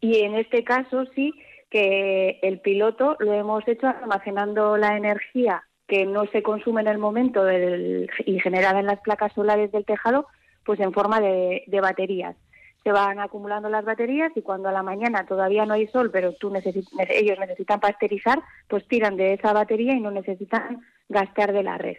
Y 0.00 0.20
en 0.20 0.34
este 0.34 0.62
caso 0.62 1.06
sí 1.14 1.34
que 1.70 2.38
el 2.42 2.60
piloto 2.60 3.16
lo 3.18 3.32
hemos 3.32 3.66
hecho 3.66 3.88
almacenando 3.88 4.76
la 4.76 4.96
energía 4.96 5.64
que 5.86 6.06
no 6.06 6.26
se 6.26 6.42
consume 6.42 6.80
en 6.80 6.88
el 6.88 6.98
momento 6.98 7.44
del, 7.44 8.10
y 8.24 8.40
generada 8.40 8.80
en 8.80 8.86
las 8.86 9.00
placas 9.00 9.32
solares 9.32 9.70
del 9.72 9.84
tejado, 9.84 10.26
pues 10.64 10.80
en 10.80 10.92
forma 10.92 11.20
de, 11.20 11.64
baterías. 11.82 12.36
Se 12.82 12.92
van 12.92 13.18
acumulando 13.18 13.68
las 13.68 13.84
baterías 13.84 14.32
y 14.34 14.42
cuando 14.42 14.68
a 14.68 14.72
la 14.72 14.82
mañana 14.82 15.24
todavía 15.26 15.64
no 15.64 15.74
hay 15.74 15.86
sol, 15.88 16.10
pero 16.10 16.34
tú 16.34 16.52
ellos 16.54 17.38
necesitan 17.38 17.80
pasteurizar, 17.80 18.42
pues 18.68 18.86
tiran 18.88 19.16
de 19.16 19.34
esa 19.34 19.52
batería 19.52 19.94
y 19.94 20.00
no 20.00 20.10
necesitan 20.10 20.82
gastar 21.08 21.52
de 21.52 21.62
la 21.62 21.78
red. 21.78 21.96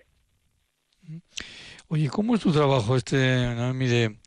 Oye, 1.88 2.09
¿cómo 2.09 2.36
es 2.36 2.41
tu 2.41 2.51
trabajo 2.51 2.95
este, 2.95 3.17
de, 3.17 4.17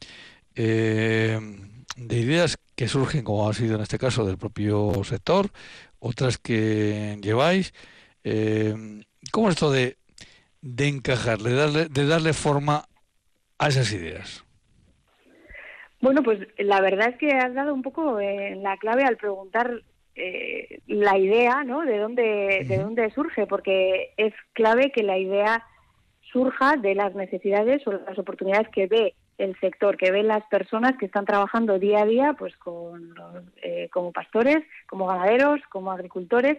eh, 0.55 1.41
de 1.97 2.17
ideas 2.17 2.59
que 2.75 2.89
surgen, 2.89 3.25
como 3.25 3.49
ha 3.49 3.55
sido 3.55 3.77
en 3.77 3.83
este 3.83 3.99
caso, 3.99 4.25
del 4.25 4.39
propio 4.39 4.93
sector, 5.05 5.51
otras 6.01 6.39
que 6.39 7.19
lleváis? 7.21 7.73
Eh, 8.23 9.05
¿Cómo 9.33 9.49
es 9.49 9.55
esto 9.55 9.71
de, 9.71 9.97
de 10.61 10.89
encajar, 10.89 11.39
de 11.39 11.55
darle, 11.55 11.89
de 11.89 12.07
darle 12.07 12.33
forma 12.33 12.85
a 13.59 13.69
esas 13.69 13.93
ideas? 13.93 14.45
Bueno, 16.01 16.23
pues 16.23 16.39
la 16.59 16.81
verdad 16.81 17.09
es 17.09 17.17
que 17.17 17.33
has 17.33 17.53
dado 17.55 17.75
un 17.75 17.83
poco 17.83 18.21
eh, 18.21 18.57
la 18.57 18.77
clave 18.77 19.05
al 19.05 19.17
preguntar 19.17 19.83
eh, 20.15 20.81
la 20.87 21.19
idea, 21.19 21.65
¿no? 21.65 21.83
De 21.83 21.99
dónde, 21.99 22.65
de 22.67 22.79
dónde 22.79 23.11
surge, 23.11 23.47
porque 23.47 24.13
es 24.17 24.33
clave 24.53 24.93
que 24.93 25.03
la 25.03 25.19
idea 25.19 25.65
surja 26.33 26.77
de 26.77 26.95
las 26.95 27.15
necesidades 27.15 27.87
o 27.87 27.93
las 27.93 28.19
oportunidades 28.19 28.69
que 28.69 28.87
ve 28.87 29.15
el 29.39 29.59
sector, 29.61 29.97
que 29.97 30.11
ven 30.11 30.27
las 30.27 30.45
personas 30.47 30.97
que 30.99 31.07
están 31.07 31.25
trabajando 31.25 31.79
día 31.79 32.03
a 32.03 32.07
día, 32.07 32.35
pues 32.39 32.57
con 32.57 33.15
eh, 33.63 33.89
como 33.93 34.13
pastores, 34.13 34.59
como 34.89 35.07
ganaderos, 35.07 35.61
como 35.71 35.93
agricultores, 35.93 36.59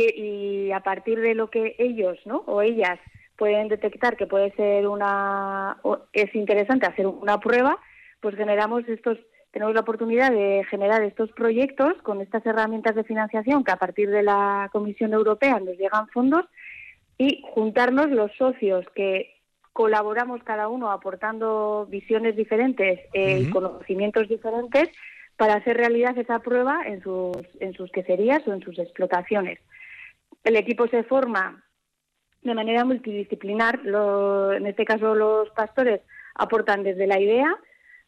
y, 0.00 0.66
y, 0.68 0.72
a 0.72 0.80
partir 0.80 1.20
de 1.20 1.34
lo 1.34 1.50
que 1.50 1.74
ellos, 1.78 2.18
¿no? 2.24 2.38
O 2.46 2.62
ellas 2.62 2.98
pueden 3.36 3.68
detectar 3.68 4.16
que 4.16 4.26
puede 4.26 4.52
ser 4.52 4.86
una, 4.86 5.78
es 6.12 6.34
interesante 6.34 6.86
hacer 6.86 7.06
una 7.06 7.40
prueba, 7.40 7.78
pues 8.20 8.36
generamos 8.36 8.88
estos 8.88 9.18
tenemos 9.52 9.74
la 9.74 9.82
oportunidad 9.82 10.32
de 10.32 10.64
generar 10.70 11.02
estos 11.02 11.30
proyectos 11.32 11.92
con 12.02 12.22
estas 12.22 12.44
herramientas 12.46 12.94
de 12.94 13.04
financiación 13.04 13.64
que 13.64 13.72
a 13.72 13.76
partir 13.76 14.08
de 14.08 14.22
la 14.22 14.70
Comisión 14.72 15.12
Europea 15.12 15.60
nos 15.60 15.76
llegan 15.76 16.08
fondos 16.08 16.46
y 17.18 17.44
juntarnos 17.52 18.10
los 18.10 18.32
socios 18.36 18.86
que 18.94 19.34
colaboramos 19.74 20.42
cada 20.42 20.68
uno 20.68 20.90
aportando 20.90 21.86
visiones 21.90 22.34
diferentes 22.34 23.00
eh, 23.12 23.40
y 23.40 23.50
conocimientos 23.50 24.28
diferentes 24.28 24.88
para 25.36 25.54
hacer 25.54 25.76
realidad 25.76 26.16
esa 26.16 26.38
prueba 26.38 26.82
en 26.86 27.02
sus, 27.02 27.36
en 27.60 27.74
sus 27.74 27.90
queserías 27.90 28.46
o 28.48 28.52
en 28.52 28.60
sus 28.60 28.78
explotaciones. 28.78 29.58
El 30.44 30.56
equipo 30.56 30.86
se 30.88 31.04
forma 31.04 31.62
de 32.42 32.54
manera 32.54 32.84
multidisciplinar. 32.84 33.80
en 34.56 34.66
este 34.66 34.84
caso, 34.84 35.14
los 35.14 35.48
pastores 35.50 36.00
aportan 36.34 36.82
desde 36.82 37.06
la 37.06 37.20
idea 37.20 37.56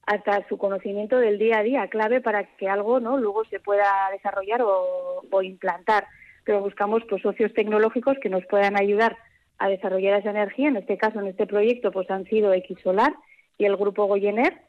hasta 0.06 0.46
su 0.48 0.58
conocimiento 0.58 1.18
del 1.18 1.38
día 1.38 1.58
a 1.58 1.62
día, 1.62 1.88
clave 1.88 2.20
para 2.20 2.44
que 2.56 2.68
algo 2.68 3.00
no 3.00 3.16
luego 3.16 3.44
se 3.46 3.60
pueda 3.60 4.10
desarrollar 4.12 4.62
o, 4.62 5.42
implantar. 5.42 6.06
Pero 6.44 6.60
buscamos 6.60 7.02
pues 7.08 7.22
socios 7.22 7.54
tecnológicos 7.54 8.18
que 8.20 8.28
nos 8.28 8.44
puedan 8.46 8.78
ayudar 8.78 9.16
a 9.58 9.68
desarrollar 9.68 10.20
esa 10.20 10.30
energía. 10.30 10.68
En 10.68 10.76
este 10.76 10.98
caso, 10.98 11.20
en 11.20 11.28
este 11.28 11.46
proyecto, 11.46 11.90
pues 11.90 12.10
han 12.10 12.24
sido 12.26 12.52
X 12.52 12.76
Solar 12.82 13.14
y 13.56 13.64
el 13.64 13.76
grupo 13.76 14.04
Goyener. 14.06 14.60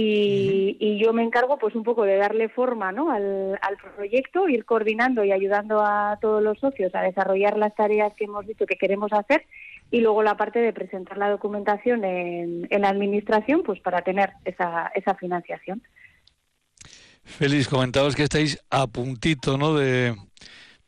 Y, 0.00 0.98
yo 1.02 1.12
me 1.12 1.22
encargo 1.22 1.58
pues 1.58 1.74
un 1.74 1.82
poco 1.82 2.04
de 2.04 2.16
darle 2.16 2.48
forma 2.48 2.92
¿no? 2.92 3.10
al, 3.10 3.58
al, 3.60 3.76
proyecto, 3.96 4.48
ir 4.48 4.64
coordinando 4.64 5.24
y 5.24 5.32
ayudando 5.32 5.80
a 5.80 6.18
todos 6.20 6.42
los 6.42 6.58
socios 6.58 6.94
a 6.94 7.02
desarrollar 7.02 7.56
las 7.56 7.74
tareas 7.74 8.12
que 8.14 8.24
hemos 8.24 8.46
dicho 8.46 8.66
que 8.66 8.76
queremos 8.76 9.12
hacer 9.12 9.44
y 9.90 10.00
luego 10.00 10.22
la 10.22 10.36
parte 10.36 10.60
de 10.60 10.72
presentar 10.72 11.18
la 11.18 11.30
documentación 11.30 12.04
en, 12.04 12.68
la 12.70 12.88
administración 12.88 13.62
pues 13.64 13.80
para 13.80 14.02
tener 14.02 14.32
esa, 14.44 14.92
esa 14.94 15.14
financiación. 15.14 15.82
Félix, 17.24 17.68
comentabas 17.68 18.14
que 18.14 18.22
estáis 18.22 18.62
a 18.70 18.86
puntito, 18.86 19.58
¿no? 19.58 19.74
De, 19.74 20.14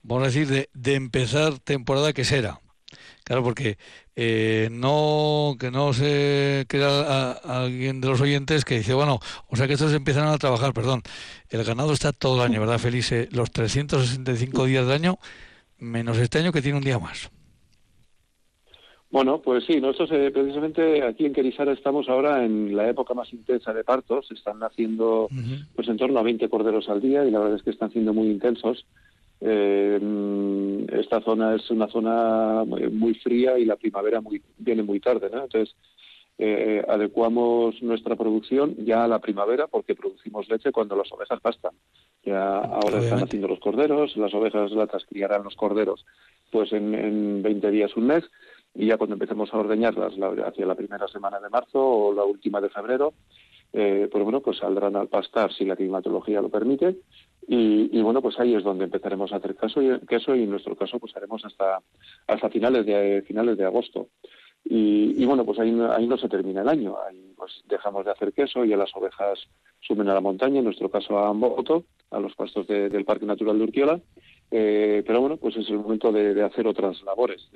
vamos 0.02 0.22
a 0.22 0.26
decir, 0.26 0.46
de, 0.46 0.68
de 0.72 0.94
empezar 0.94 1.58
temporada 1.58 2.12
que 2.12 2.24
será. 2.24 2.60
Claro, 3.30 3.44
porque 3.44 3.78
eh, 4.16 4.66
no 4.72 5.54
que 5.56 5.70
no 5.70 5.92
se 5.92 6.64
crea 6.66 7.30
alguien 7.30 8.00
de 8.00 8.08
los 8.08 8.20
oyentes 8.20 8.64
que 8.64 8.78
dice, 8.78 8.92
bueno, 8.92 9.20
o 9.46 9.54
sea 9.54 9.68
que 9.68 9.74
estos 9.74 9.94
empiezan 9.94 10.26
a 10.26 10.36
trabajar, 10.36 10.72
perdón, 10.72 11.02
el 11.48 11.62
ganado 11.62 11.92
está 11.92 12.10
todo 12.10 12.42
el 12.42 12.50
año, 12.50 12.58
¿verdad, 12.58 12.80
Félix? 12.80 13.12
Eh, 13.12 13.28
los 13.30 13.52
365 13.52 14.64
días 14.64 14.84
del 14.84 14.96
año, 14.96 15.18
menos 15.78 16.18
este 16.18 16.40
año 16.40 16.50
que 16.50 16.60
tiene 16.60 16.78
un 16.78 16.82
día 16.82 16.98
más. 16.98 17.30
Bueno, 19.12 19.40
pues 19.40 19.62
sí, 19.64 19.80
nosotros 19.80 20.10
eh, 20.10 20.32
precisamente 20.32 21.04
aquí 21.04 21.24
en 21.24 21.32
Querisara 21.32 21.72
estamos 21.72 22.08
ahora 22.08 22.44
en 22.44 22.74
la 22.74 22.88
época 22.88 23.14
más 23.14 23.32
intensa 23.32 23.72
de 23.72 23.84
partos, 23.84 24.28
están 24.32 24.58
naciendo 24.58 25.28
pues 25.76 25.86
en 25.86 25.98
torno 25.98 26.18
a 26.18 26.24
20 26.24 26.48
corderos 26.48 26.88
al 26.88 27.00
día 27.00 27.24
y 27.24 27.30
la 27.30 27.38
verdad 27.38 27.58
es 27.58 27.62
que 27.62 27.70
están 27.70 27.92
siendo 27.92 28.12
muy 28.12 28.26
intensos. 28.26 28.86
Eh, 29.40 30.86
esta 30.92 31.20
zona 31.22 31.54
es 31.54 31.70
una 31.70 31.88
zona 31.88 32.64
muy 32.64 33.14
fría 33.14 33.58
y 33.58 33.64
la 33.64 33.76
primavera 33.76 34.20
muy, 34.20 34.42
viene 34.58 34.82
muy 34.82 35.00
tarde, 35.00 35.30
¿no? 35.32 35.44
Entonces 35.44 35.74
eh, 36.38 36.84
adecuamos 36.88 37.82
nuestra 37.82 38.16
producción 38.16 38.74
ya 38.78 39.04
a 39.04 39.08
la 39.08 39.18
primavera 39.18 39.66
porque 39.66 39.94
producimos 39.94 40.48
leche 40.48 40.72
cuando 40.72 40.96
las 40.96 41.10
ovejas 41.12 41.40
pastan. 41.40 41.72
Ya 42.22 42.58
ahora 42.58 42.98
están 42.98 43.22
haciendo 43.22 43.48
los 43.48 43.60
corderos, 43.60 44.16
las 44.16 44.34
ovejas 44.34 44.70
latas 44.72 45.04
criarán 45.06 45.44
los 45.44 45.56
corderos 45.56 46.04
pues 46.50 46.72
en, 46.72 46.94
en 46.94 47.42
20 47.42 47.70
días, 47.70 47.96
un 47.96 48.06
mes 48.08 48.24
y 48.74 48.86
ya 48.86 48.96
cuando 48.96 49.14
empecemos 49.14 49.52
a 49.52 49.58
ordeñarlas 49.58 50.14
hacia 50.14 50.66
la 50.66 50.74
primera 50.74 51.08
semana 51.08 51.40
de 51.40 51.48
marzo 51.48 51.80
o 51.80 52.14
la 52.14 52.24
última 52.24 52.60
de 52.60 52.68
febrero, 52.68 53.14
eh, 53.72 54.08
pues 54.10 54.24
bueno, 54.24 54.40
pues 54.40 54.58
saldrán 54.58 54.96
al 54.96 55.08
pastar 55.08 55.52
si 55.52 55.64
la 55.64 55.76
climatología 55.76 56.40
lo 56.40 56.48
permite 56.48 56.96
y, 57.52 58.00
bueno, 58.00 58.22
pues 58.22 58.38
ahí 58.38 58.54
es 58.54 58.62
donde 58.62 58.84
empezaremos 58.84 59.32
a 59.32 59.36
hacer 59.36 59.56
caso 59.56 59.82
y, 59.82 59.86
y 59.88 60.42
en 60.42 60.50
nuestro 60.50 60.76
caso 60.76 61.00
pues 61.00 61.16
haremos 61.16 61.44
hasta 61.44 61.80
hasta 62.28 62.48
finales 62.48 62.86
de 62.86 63.22
finales 63.26 63.58
de 63.58 63.64
agosto. 63.64 64.08
Y, 64.64 65.24
bueno, 65.24 65.44
pues 65.44 65.58
ahí, 65.58 65.76
ahí 65.90 66.06
no 66.06 66.16
se 66.16 66.28
termina 66.28 66.62
el 66.62 66.68
año, 66.68 66.96
ahí 67.08 67.32
pues 67.36 67.50
dejamos 67.66 68.04
de 68.04 68.12
hacer 68.12 68.32
queso 68.32 68.64
y 68.64 68.72
a 68.72 68.76
las 68.76 68.94
ovejas 68.94 69.48
suben 69.80 70.08
a 70.08 70.14
la 70.14 70.20
montaña, 70.20 70.58
en 70.58 70.66
nuestro 70.66 70.90
caso 70.90 71.18
a 71.18 71.28
Amboto, 71.28 71.84
a 72.10 72.20
los 72.20 72.34
pastos 72.36 72.68
del 72.68 73.04
Parque 73.04 73.26
Natural 73.26 73.58
de 73.58 73.64
Urquiola, 73.64 74.00
eh, 74.50 75.02
pero 75.04 75.20
bueno, 75.20 75.36
pues 75.38 75.56
es 75.56 75.68
el 75.70 75.78
momento 75.78 76.12
de, 76.12 76.40
hacer 76.44 76.68
otras 76.68 77.02
labores, 77.02 77.50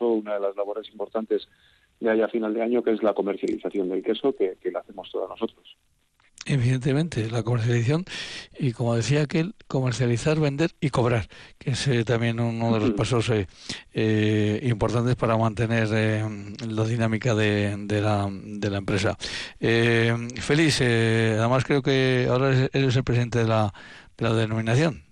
una 0.00 0.34
de 0.34 0.40
las 0.40 0.56
labores 0.56 0.88
importantes 0.90 1.46
de 2.00 2.10
allá 2.10 2.24
a 2.24 2.28
final 2.28 2.54
de 2.54 2.62
año, 2.62 2.82
que 2.82 2.92
es 2.92 3.02
la 3.02 3.12
comercialización 3.12 3.88
del 3.90 4.02
queso, 4.02 4.34
que, 4.34 4.56
la 4.72 4.80
hacemos 4.80 5.10
todos 5.12 5.28
nosotros. 5.28 5.76
Evidentemente, 6.50 7.30
la 7.30 7.44
comercialización 7.44 8.04
y 8.58 8.72
como 8.72 8.96
decía 8.96 9.22
aquel, 9.22 9.54
comercializar, 9.68 10.40
vender 10.40 10.72
y 10.80 10.90
cobrar, 10.90 11.28
que 11.58 11.70
es 11.70 11.86
eh, 11.86 12.04
también 12.04 12.40
uno 12.40 12.74
de 12.74 12.80
los 12.80 12.90
pasos 12.90 13.28
eh, 13.28 13.46
eh, 13.92 14.60
importantes 14.64 15.14
para 15.14 15.36
mantener 15.36 15.90
la 16.66 16.84
dinámica 16.86 17.36
de, 17.36 17.76
de, 17.86 18.00
la, 18.00 18.28
de 18.32 18.68
la 18.68 18.78
empresa. 18.78 19.16
Félix, 19.60 20.80
además 20.80 21.62
creo 21.62 21.82
que 21.82 22.26
ahora 22.28 22.68
eres 22.72 22.96
el 22.96 23.04
presidente 23.04 23.38
de 23.38 23.46
la, 23.46 23.72
de 24.18 24.24
la 24.24 24.34
denominación. 24.34 25.04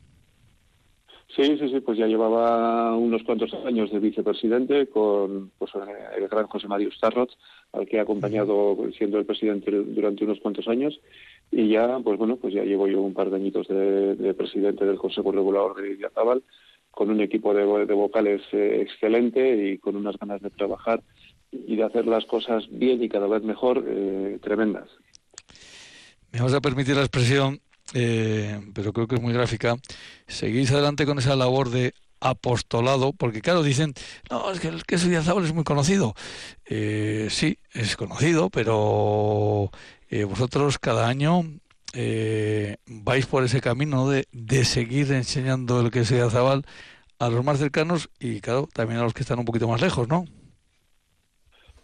Sí, 1.38 1.56
sí, 1.56 1.68
sí, 1.68 1.78
pues 1.78 1.96
ya 1.96 2.08
llevaba 2.08 2.96
unos 2.96 3.22
cuantos 3.22 3.54
años 3.64 3.92
de 3.92 4.00
vicepresidente 4.00 4.88
con 4.88 5.52
pues, 5.56 5.70
el 6.16 6.26
gran 6.26 6.48
José 6.48 6.66
María 6.66 6.88
Starrot, 6.90 7.30
al 7.74 7.86
que 7.86 7.96
he 7.96 8.00
acompañado 8.00 8.76
siendo 8.98 9.20
el 9.20 9.24
presidente 9.24 9.70
durante 9.70 10.24
unos 10.24 10.40
cuantos 10.40 10.66
años. 10.66 10.98
Y 11.52 11.68
ya, 11.68 12.00
pues 12.00 12.18
bueno, 12.18 12.38
pues 12.38 12.54
ya 12.54 12.64
llevo 12.64 12.88
yo 12.88 13.00
un 13.02 13.14
par 13.14 13.30
de 13.30 13.36
añitos 13.36 13.68
de, 13.68 14.34
presidente 14.36 14.84
del 14.84 14.98
Consejo 14.98 15.30
Regulador 15.30 15.80
de 15.80 15.92
Idiazabal, 15.92 16.42
con 16.90 17.08
un 17.08 17.20
equipo 17.20 17.54
de, 17.54 17.64
vocales 17.94 18.42
eh, 18.50 18.80
excelente 18.82 19.70
y 19.70 19.78
con 19.78 19.94
unas 19.94 20.18
ganas 20.18 20.42
de 20.42 20.50
trabajar 20.50 21.04
y 21.52 21.76
de 21.76 21.84
hacer 21.84 22.08
las 22.08 22.24
cosas 22.24 22.64
bien 22.68 23.00
y 23.00 23.08
cada 23.08 23.28
vez 23.28 23.44
mejor, 23.44 23.84
eh, 23.86 24.40
tremendas. 24.42 24.88
me 26.32 26.40
vas 26.40 26.54
a 26.54 26.60
permitir 26.60 26.96
la 26.96 27.02
expresión, 27.02 27.60
eh, 27.94 28.60
pero 28.74 28.92
creo 28.92 29.06
que 29.06 29.16
es 29.16 29.22
muy 29.22 29.32
gráfica, 29.32 29.76
seguís 30.26 30.70
adelante 30.70 31.06
con 31.06 31.18
esa 31.18 31.36
labor 31.36 31.70
de 31.70 31.94
apostolado, 32.20 33.12
porque 33.12 33.40
claro, 33.40 33.62
dicen, 33.62 33.94
no, 34.30 34.50
es 34.50 34.60
que 34.60 34.68
el 34.68 34.84
queso 34.84 35.08
Idiazábal 35.08 35.44
es 35.44 35.54
muy 35.54 35.64
conocido. 35.64 36.14
Eh, 36.66 37.28
sí, 37.30 37.58
es 37.72 37.96
conocido, 37.96 38.50
pero 38.50 39.70
eh, 40.10 40.24
vosotros 40.24 40.78
cada 40.78 41.08
año 41.08 41.42
eh, 41.94 42.76
vais 42.86 43.26
por 43.26 43.44
ese 43.44 43.60
camino 43.60 44.08
de, 44.08 44.26
de 44.32 44.64
seguir 44.64 45.12
enseñando 45.12 45.80
el 45.80 45.90
queso 45.90 46.14
Idiazábal 46.14 46.64
a 47.18 47.28
los 47.28 47.44
más 47.44 47.58
cercanos 47.58 48.10
y 48.20 48.40
claro, 48.40 48.68
también 48.72 49.00
a 49.00 49.04
los 49.04 49.14
que 49.14 49.22
están 49.22 49.38
un 49.38 49.44
poquito 49.44 49.68
más 49.68 49.80
lejos, 49.80 50.08
¿no? 50.08 50.24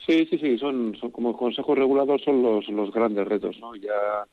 Sí, 0.06 0.26
sí, 0.28 0.38
sí, 0.38 0.58
son, 0.58 0.94
son 1.00 1.10
como 1.10 1.34
consejo 1.36 1.74
regulador 1.74 2.20
son 2.22 2.42
los, 2.42 2.68
los 2.68 2.92
grandes 2.92 3.26
retos, 3.26 3.56
¿no? 3.58 3.74
Ya 3.74 4.26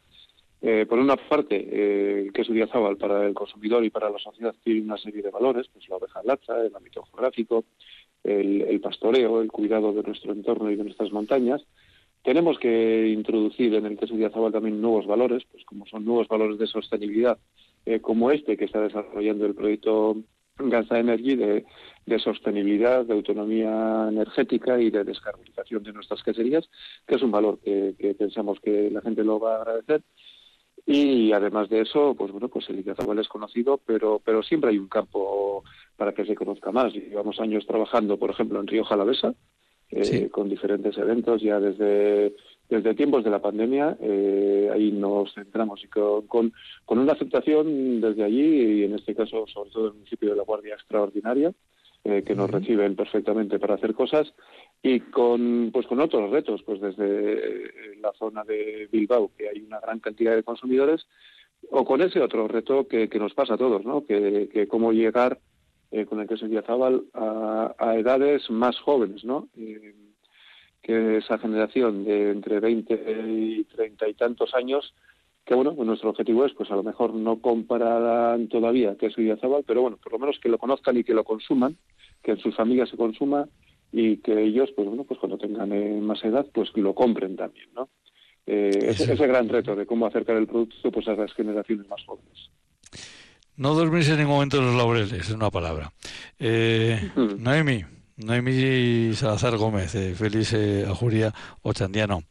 eh, 0.64 0.86
por 0.88 0.99
una 0.99 1.16
parte, 1.16 2.22
el 2.22 2.32
queso 2.32 2.53
Diazábal 2.53 2.95
para 2.97 3.26
el 3.26 3.34
consumidor 3.34 3.84
y 3.84 3.89
para 3.89 4.12
la 4.12 4.20
sociedad 4.20 4.53
tiene 4.64 4.82
una 4.82 4.97
serie 4.97 5.24
de 5.24 5.32
valores, 5.32 5.68
pues 5.74 5.89
la 5.89 5.95
oveja 5.95 6.22
lacha, 6.24 6.62
el 6.64 6.76
ámbito 6.76 7.03
geográfico, 7.03 7.66
el, 8.24 8.80
pastoreo, 8.80 9.41
el 9.41 9.51
cuidado 9.51 9.91
de 9.91 10.03
nuestro 10.03 10.34
entorno 10.34 10.70
y 10.70 10.76
de 10.76 10.84
nuestras 10.84 11.12
montañas. 11.12 11.66
Tenemos 12.24 12.59
que 12.59 13.07
introducir 13.07 13.74
en 13.74 13.88
el 13.88 13.97
queso 13.97 14.14
Diazábal 14.14 14.51
también 14.51 14.80
nuevos 14.80 15.07
valores, 15.07 15.43
pues 15.51 15.66
como 15.66 15.88
son 15.88 16.05
nuevos 16.05 16.28
valores 16.28 16.59
de 16.59 16.68
sostenibilidad, 16.68 17.39
eh, 17.88 17.99
como 17.99 18.30
este 18.30 18.55
que 18.55 18.66
está 18.66 18.82
desarrollando 18.82 19.47
el 19.47 19.55
proyecto 19.55 20.18
Gansa 20.59 20.99
Energy 20.99 21.36
de, 21.38 21.66
de, 22.05 22.20
sostenibilidad, 22.20 23.03
de 23.03 23.14
autonomía 23.14 24.09
energética 24.09 24.80
y 24.80 24.91
de 24.91 25.03
descarbonización 25.03 25.82
de 25.82 25.93
nuestras 25.93 26.22
queserías, 26.22 26.70
que 27.07 27.16
es 27.16 27.24
un 27.24 27.32
valor 27.32 27.57
que 27.64 28.16
pensamos 28.20 28.59
que 28.59 28.91
la 28.91 29.01
gente 29.01 29.24
lo 29.24 29.39
va 29.39 29.55
a 29.55 29.62
agradecer 29.62 30.03
y 30.86 31.32
además 31.32 31.70
de 31.70 31.82
eso, 31.82 32.16
pues 32.18 32.32
bueno, 32.32 32.50
pues 32.50 32.70
el 32.70 32.80
Idiazábal 32.80 33.20
es 33.20 33.28
conocido, 33.28 33.80
pero, 33.86 34.22
pero 34.24 34.42
siempre 34.44 34.72
hay 34.72 34.78
un 34.78 34.88
campo 34.88 35.64
para 35.96 36.14
que 36.14 36.26
se 36.26 36.36
conozca 36.36 36.72
más. 36.72 36.94
Llevamos 36.94 37.40
años 37.40 37.66
trabajando, 37.68 38.18
por 38.18 38.32
ejemplo, 38.32 38.60
en 38.60 38.68
Río 38.68 38.84
Jalavesa, 38.84 39.34
eh, 39.90 40.04
sí. 40.04 40.30
con 40.30 40.50
diferentes 40.50 40.98
eventos 40.98 41.42
ya 41.42 41.60
desde, 41.60 42.36
desde 42.70 42.96
tiempos 42.96 43.24
de 43.24 43.30
la 43.30 43.42
pandemia. 43.42 43.98
Eh, 44.02 44.70
ahí 44.74 44.92
nos 44.92 45.34
centramos 45.34 45.84
y 45.84 45.88
con, 45.88 46.28
con, 46.28 46.54
con, 46.86 47.00
una 47.00 47.14
aceptación 47.14 48.02
desde 48.02 48.24
allí, 48.24 48.80
y 48.80 48.84
en 48.84 48.96
este 48.96 49.14
caso, 49.14 49.46
sobre 49.48 49.70
todo 49.70 49.88
el 49.88 49.94
municipio 49.94 50.32
de 50.32 50.36
La 50.36 50.44
Guardia, 50.44 50.74
extraordinaria, 50.74 51.54
eh, 52.04 52.24
que 52.26 52.34
nos 52.34 52.50
reciben 52.50 52.96
perfectamente 52.96 53.60
para 53.60 53.76
hacer 53.76 53.94
cosas 53.94 54.34
y 54.84 55.00
con 55.00 55.70
pues 55.72 55.86
con 55.86 56.00
otros 56.00 56.32
retos 56.32 56.64
pues 56.64 56.82
desde 56.82 57.98
la 58.02 58.12
zona 58.14 58.44
de 58.44 58.90
Bilbao 58.92 59.32
que 59.38 59.50
hay 59.50 59.62
una 59.62 59.80
gran 59.80 60.00
cantidad 60.00 60.36
de 60.36 60.44
consumidores 60.44 61.06
o 61.70 61.86
con 61.86 62.02
ese 62.02 62.20
otro 62.20 62.48
reto 62.48 62.88
que, 62.88 63.08
que 63.08 63.20
nos 63.20 63.34
pasa 63.34 63.54
a 63.54 63.58
todos 63.58 63.86
no 63.86 64.06
que, 64.06 64.50
que 64.52 64.68
cómo 64.68 64.92
llegar 64.92 65.40
eh, 65.92 66.06
con 66.06 66.20
el 66.20 66.28
queso 66.28 66.48
Diazábal 66.48 67.04
a, 67.14 67.76
a 67.78 67.96
edades 67.96 68.50
más 68.50 68.80
jóvenes 68.80 69.24
no 69.24 69.50
eh, 69.56 69.94
que 70.82 71.18
esa 71.18 71.38
generación 71.38 72.04
de 72.04 72.32
entre 72.32 72.60
20 72.60 73.24
y 73.28 73.64
30 73.66 74.08
y 74.08 74.14
tantos 74.16 74.56
años 74.56 74.96
que 75.46 75.56
bueno, 75.56 75.76
pues 75.76 75.88
nuestro 75.88 76.12
objetivo 76.12 76.46
es, 76.46 76.54
pues 76.54 76.70
a 76.72 76.76
lo 76.76 76.84
mejor 76.84 77.14
no 77.14 77.42
compararán 77.42 78.48
todavía 78.48 78.96
queso 78.96 79.22
Idiazábal, 79.22 79.64
pero 79.66 79.82
bueno, 79.82 79.98
por 79.98 80.14
lo 80.14 80.20
menos 80.20 80.40
que 80.40 80.50
lo 80.50 80.58
conozcan 80.58 80.98
y 80.98 81.04
que 81.04 81.14
lo 81.14 81.24
consuman, 81.24 81.78
que 82.22 82.32
en 82.32 82.38
sus 82.38 82.56
familias 82.56 82.90
se 82.90 82.98
consuma 82.98 83.48
y 83.92 84.18
que 84.18 84.44
ellos, 84.44 84.70
pues 84.76 84.88
bueno, 84.88 85.04
pues 85.04 85.20
cuando 85.20 85.38
tengan 85.38 85.72
eh, 85.74 86.00
más 86.02 86.24
edad, 86.24 86.46
pues 86.54 86.70
lo 86.76 86.96
compren 86.96 87.36
también, 87.36 87.70
¿no? 87.76 87.89
Eh, 88.46 88.70
ese, 88.89 89.14
ese 89.14 89.28
gran 89.28 89.48
reto 89.50 89.76
de 89.76 89.86
cómo 89.86 90.06
acercar 90.06 90.36
el 90.38 90.48
producto 90.48 90.92
pues 90.92 91.08
a 91.08 91.14
las 91.14 91.32
generaciones 91.34 91.88
más 91.88 92.04
jóvenes. 92.06 92.50
No 93.58 93.76
dormirse 93.76 94.14
en 94.14 94.18
ningún 94.18 94.36
momento 94.36 94.58
en 94.58 94.66
los 94.66 94.76
laureles, 94.76 95.12
es 95.12 95.30
una 95.30 95.52
palabra. 95.52 95.92
Eh, 96.39 97.12
mm. 97.16 97.44
Noemi, 97.44 97.84
Noemi 98.18 99.14
Salazar 99.14 99.58
Gómez, 99.58 99.94
eh, 99.96 100.16
Félix 100.16 100.54
eh, 100.54 100.86
Ajuria 100.88 101.34
Ochandiano. 101.62 102.24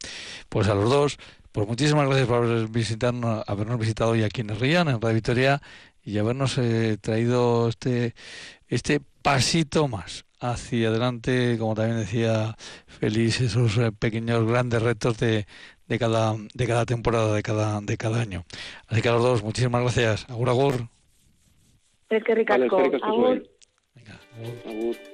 Pues 0.49 0.67
a 0.67 0.75
los 0.75 0.89
dos, 0.89 1.17
pues 1.51 1.67
muchísimas 1.67 2.07
gracias 2.07 2.27
por 2.27 2.43
haber 2.43 2.67
visitarnos, 2.67 3.43
habernos 3.47 3.79
visitado 3.79 4.11
hoy 4.11 4.23
aquí 4.23 4.41
en 4.41 4.59
Rían, 4.59 4.87
en 4.87 4.99
Radio 4.99 5.15
Victoria, 5.15 5.61
y 6.03 6.17
habernos 6.17 6.57
eh, 6.57 6.97
traído 6.99 7.69
este, 7.69 8.15
este 8.67 8.99
pasito 9.21 9.87
más 9.87 10.25
hacia 10.41 10.89
adelante, 10.89 11.55
como 11.57 11.75
también 11.75 11.99
decía 11.99 12.55
Félix, 12.87 13.41
esos 13.41 13.77
eh, 13.77 13.91
pequeños 13.91 14.45
grandes 14.45 14.81
retos 14.81 15.17
de, 15.19 15.45
de, 15.87 15.99
cada, 15.99 16.35
de 16.53 16.67
cada 16.67 16.85
temporada, 16.85 17.33
de 17.33 17.43
cada, 17.43 17.79
de 17.79 17.97
cada 17.97 18.19
año. 18.19 18.43
Así 18.87 19.01
que 19.01 19.09
a 19.09 19.13
los 19.13 19.23
dos, 19.23 19.43
muchísimas 19.43 19.81
gracias. 19.83 20.29
Agur, 20.29 20.49
agur. 20.49 20.87
Es 22.09 22.23
que 22.23 22.35
ricasco. 22.35 22.77
Vale, 22.77 22.99
agur. 23.01 23.43
Venga, 23.95 24.19
agur. 24.35 24.57
agur. 24.65 25.10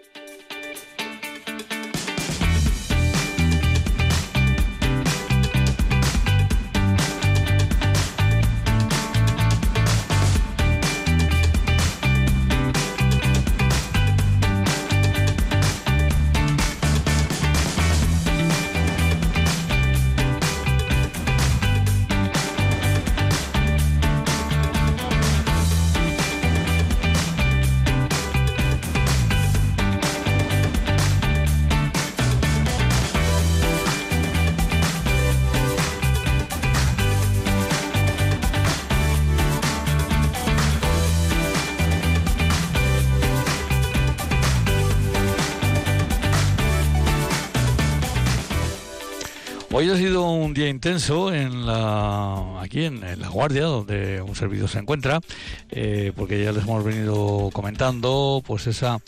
Hoy 49.87 49.93
ha 49.93 49.97
sido 49.99 50.29
un 50.31 50.53
día 50.53 50.67
intenso 50.67 51.33
en 51.33 51.65
la, 51.65 52.61
aquí 52.61 52.83
en, 52.83 52.99
La 53.21 53.29
Guardia, 53.29 53.63
donde 53.63 54.21
un 54.21 54.35
servidor 54.35 54.67
se 54.67 54.79
encuentra, 54.79 55.21
eh, 55.69 56.11
porque 56.13 56.43
ya 56.43 56.51
les 56.51 56.63
hemos 56.63 56.83
venido 56.83 57.49
comentando 57.53 58.43
pues 58.45 58.67
esa 58.67 58.99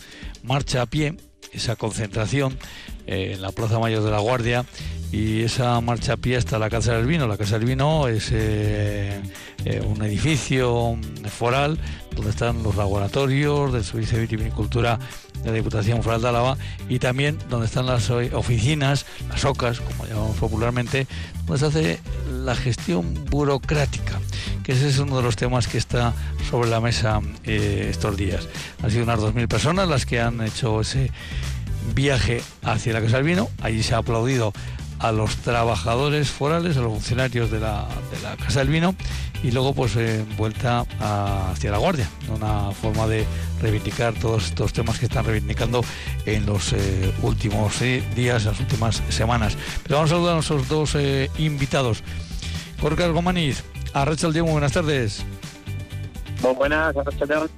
marcha 0.42 0.84
a 0.84 0.86
pie, 0.86 1.18
esa 1.52 1.76
concentración 1.76 2.58
eh, 3.08 3.34
en 3.34 3.42
la 3.42 3.52
Plaza 3.52 3.78
Mayor 3.78 4.04
de 4.04 4.12
La 4.12 4.20
Guardia 4.20 4.66
y 5.12 5.42
esa 5.42 5.80
marcha 5.82 6.14
a 6.14 6.18
pie 6.18 6.38
hasta 6.38 6.60
la 6.60 6.70
Casa 6.70 6.94
del 6.94 7.08
Vino. 7.08 7.28
La 7.28 7.38
Casa 7.38 7.58
del 7.58 7.68
Vino 7.68 8.08
es 8.08 8.30
eh, 8.32 9.22
eh, 9.66 9.82
un 9.82 10.04
edificio 10.04 10.98
foral 11.30 11.80
donde 12.16 12.32
están 12.32 12.62
los 12.64 12.76
laboratorios 12.76 13.74
del 13.74 13.84
Servicio 13.84 14.18
de 14.18 14.24
Vitivinicultura 14.24 15.00
de 15.44 15.50
la 15.50 15.56
Diputación 15.56 16.04
Foral 16.04 16.22
de 16.22 16.30
Álava 16.30 16.58
y 16.90 17.00
también 17.00 17.38
donde 17.50 17.66
están 17.66 17.86
las 17.86 18.10
oficinas, 18.10 19.06
las 19.30 19.46
OCAS, 19.46 19.80
como 19.80 20.06
llamamos 20.06 20.38
popularmente, 20.38 21.08
donde 21.46 21.60
se 21.60 21.66
hace 21.66 22.00
la 22.44 22.56
gestión 22.56 23.14
burocrática, 23.30 24.20
que 24.64 24.74
ese 24.74 24.90
es 24.90 25.00
uno 25.00 25.18
de 25.18 25.24
los 25.24 25.36
temas 25.36 25.68
que 25.68 25.78
está 25.78 26.14
sobre 26.50 26.70
la 26.70 26.82
mesa 26.82 27.22
eh, 27.46 27.88
estos 27.90 28.18
días. 28.18 28.48
Han 28.84 28.92
sido 28.92 29.04
unas 29.04 29.20
2.000 29.20 29.48
personas 29.48 29.88
las 29.88 30.06
que 30.06 30.20
han 30.20 30.42
hecho 30.42 30.82
ese 30.82 31.12
viaje 31.96 32.42
hacia 32.64 32.94
la 32.94 33.02
Casa 33.02 33.18
del 33.18 33.26
Vino, 33.26 33.50
allí 33.62 33.82
se 33.82 33.96
ha 33.96 34.00
aplaudido 34.00 34.54
a 35.00 35.12
los 35.12 35.38
trabajadores 35.38 36.30
forales, 36.30 36.78
a 36.78 36.82
los 36.82 36.92
funcionarios 36.92 37.50
de 37.50 37.60
la, 37.60 37.88
de 38.12 38.22
la 38.22 38.36
Casa 38.36 38.60
del 38.60 38.70
Vino 38.70 38.96
y 39.44 39.52
luego 39.52 39.74
pues 39.74 39.96
eh, 39.96 40.26
vuelta 40.38 40.86
a, 41.00 41.52
hacia 41.52 41.72
la 41.72 41.78
Guardia, 41.78 42.10
una 42.30 42.72
forma 42.72 43.08
de 43.08 43.26
reivindicar 43.62 44.14
todos 44.14 44.48
estos 44.48 44.74
temas 44.74 45.00
que 45.00 45.06
están 45.06 45.26
reivindicando 45.26 45.84
en 46.26 46.46
los 46.46 46.74
eh, 46.74 47.14
últimos 47.22 47.82
eh, 47.82 48.04
días, 48.16 48.46
las 48.46 48.60
últimas 48.60 49.02
semanas. 49.10 49.58
Pero 49.84 49.96
vamos 49.96 50.12
a 50.12 50.16
saludar 50.16 50.32
a 50.32 50.36
nuestros 50.36 50.68
dos 50.68 50.96
eh, 50.96 51.30
invitados. 51.38 52.04
Jorge 52.82 53.04
Algomaniz, 53.04 53.64
Arrachaldeón, 53.94 54.52
buenas 54.52 54.74
tardes. 54.74 55.26
Muy 56.42 56.54
buenas, 56.54 56.96
Arrachaldeón. 56.96 57.50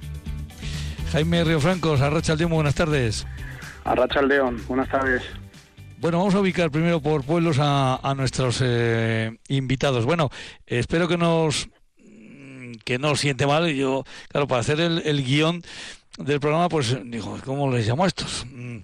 Jaime 1.10 1.44
Río 1.44 1.60
Francos, 1.60 2.00
Arrachaldeón, 2.00 2.52
buenas 2.52 2.74
tardes. 2.74 3.26
Arrachaldeón, 3.84 4.62
buenas 4.68 4.88
tardes. 4.88 5.22
Bueno, 6.02 6.18
vamos 6.18 6.34
a 6.34 6.40
ubicar 6.40 6.72
primero 6.72 7.00
por 7.00 7.22
pueblos 7.22 7.60
a, 7.60 7.94
a 8.02 8.16
nuestros 8.16 8.58
eh, 8.60 9.38
invitados. 9.46 10.04
Bueno, 10.04 10.30
espero 10.66 11.06
que 11.06 11.16
nos 11.16 11.68
que 12.84 12.98
no 12.98 13.14
siente 13.14 13.46
mal. 13.46 13.72
Yo, 13.72 14.02
claro, 14.26 14.48
para 14.48 14.62
hacer 14.62 14.80
el, 14.80 15.00
el 15.04 15.24
guion 15.24 15.62
del 16.18 16.40
programa, 16.40 16.68
pues 16.68 16.98
digo, 17.04 17.38
¿cómo 17.44 17.70
les 17.70 17.86
llamo 17.86 18.02
a 18.02 18.08
estos? 18.08 18.44
Mm, 18.50 18.78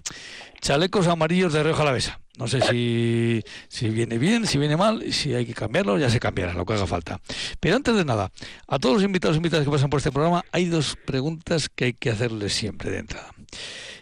chalecos 0.61 1.07
amarillos 1.07 1.51
de 1.51 1.61
Río 1.61 1.75
Jalavesa. 1.75 2.21
No 2.37 2.47
sé 2.47 2.61
si, 2.61 3.43
si 3.67 3.89
viene 3.89 4.17
bien, 4.17 4.47
si 4.47 4.57
viene 4.57 4.77
mal, 4.77 5.11
si 5.11 5.33
hay 5.33 5.45
que 5.45 5.53
cambiarlo, 5.53 5.99
ya 5.99 6.09
se 6.09 6.21
cambiará 6.21 6.53
lo 6.53 6.65
que 6.65 6.71
haga 6.71 6.87
falta. 6.87 7.19
Pero 7.59 7.75
antes 7.75 7.97
de 7.97 8.05
nada, 8.05 8.31
a 8.65 8.79
todos 8.79 8.95
los 8.95 9.03
invitados 9.03 9.35
y 9.35 9.39
invitadas 9.39 9.65
que 9.65 9.71
pasan 9.71 9.89
por 9.89 9.97
este 9.97 10.13
programa, 10.13 10.45
hay 10.53 10.67
dos 10.67 10.97
preguntas 11.05 11.67
que 11.67 11.83
hay 11.83 11.93
que 11.93 12.11
hacerles 12.11 12.53
siempre 12.53 12.89
de 12.89 12.99
entrada. 12.99 13.33